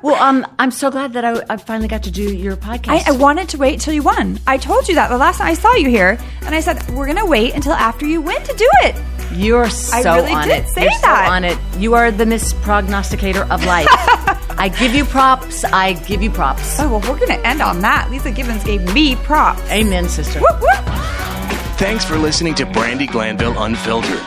well, 0.02 0.16
um, 0.16 0.46
I'm 0.58 0.70
so 0.70 0.90
glad 0.90 1.12
that 1.12 1.24
I, 1.24 1.42
I 1.50 1.56
finally 1.58 1.88
got 1.88 2.02
to 2.04 2.10
do 2.10 2.34
your 2.34 2.56
podcast. 2.56 3.06
I, 3.06 3.12
I 3.12 3.16
wanted 3.16 3.50
to 3.50 3.58
wait 3.58 3.80
till 3.80 3.92
you 3.92 4.02
won. 4.02 4.40
I 4.46 4.56
told 4.56 4.88
you 4.88 4.94
that 4.94 5.08
the 5.08 5.18
last 5.18 5.38
time 5.38 5.48
I 5.48 5.54
saw 5.54 5.74
you 5.74 5.88
here, 5.88 6.18
and 6.42 6.54
I 6.54 6.60
said 6.60 6.88
we're 6.90 7.06
gonna 7.06 7.26
wait 7.26 7.54
until 7.54 7.72
after 7.74 8.06
you 8.06 8.20
win 8.22 8.42
to 8.42 8.56
do 8.56 8.68
it. 8.82 8.96
You're 9.32 9.68
so 9.70 10.14
really 10.16 10.32
on 10.32 10.48
did 10.48 10.64
it. 10.64 10.68
say 10.68 10.82
You're 10.82 10.90
that. 11.02 11.26
so 11.26 11.32
on 11.32 11.44
it. 11.44 11.58
You 11.80 11.94
are 11.94 12.10
the 12.10 12.24
misprognosticator 12.24 13.48
of 13.50 13.64
life. 13.64 13.86
I 14.58 14.68
give 14.68 14.94
you 14.94 15.04
props. 15.04 15.64
I 15.64 15.92
give 15.94 16.22
you 16.22 16.30
props. 16.30 16.78
Oh 16.80 16.88
well, 16.98 17.00
we're 17.12 17.18
gonna 17.18 17.40
end 17.42 17.60
on 17.60 17.80
that. 17.82 18.08
Leeza 18.10 18.34
Gibbons 18.34 18.64
gave 18.64 18.92
me 18.94 19.16
props. 19.16 19.60
Amen, 19.70 20.08
sister. 20.08 20.40
Whoop, 20.40 20.60
whoop. 20.60 20.84
Thanks 21.78 22.04
for 22.04 22.16
listening 22.16 22.54
to 22.56 22.64
Brandi 22.64 23.06
Glanville 23.06 23.60
Unfiltered. 23.62 24.22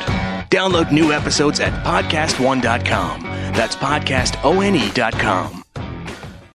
Download 0.52 0.92
new 0.92 1.12
episodes 1.12 1.60
at 1.60 1.74
podcastone.com. 1.84 3.22
That's 3.54 3.76
podcastone.com. 3.76 5.59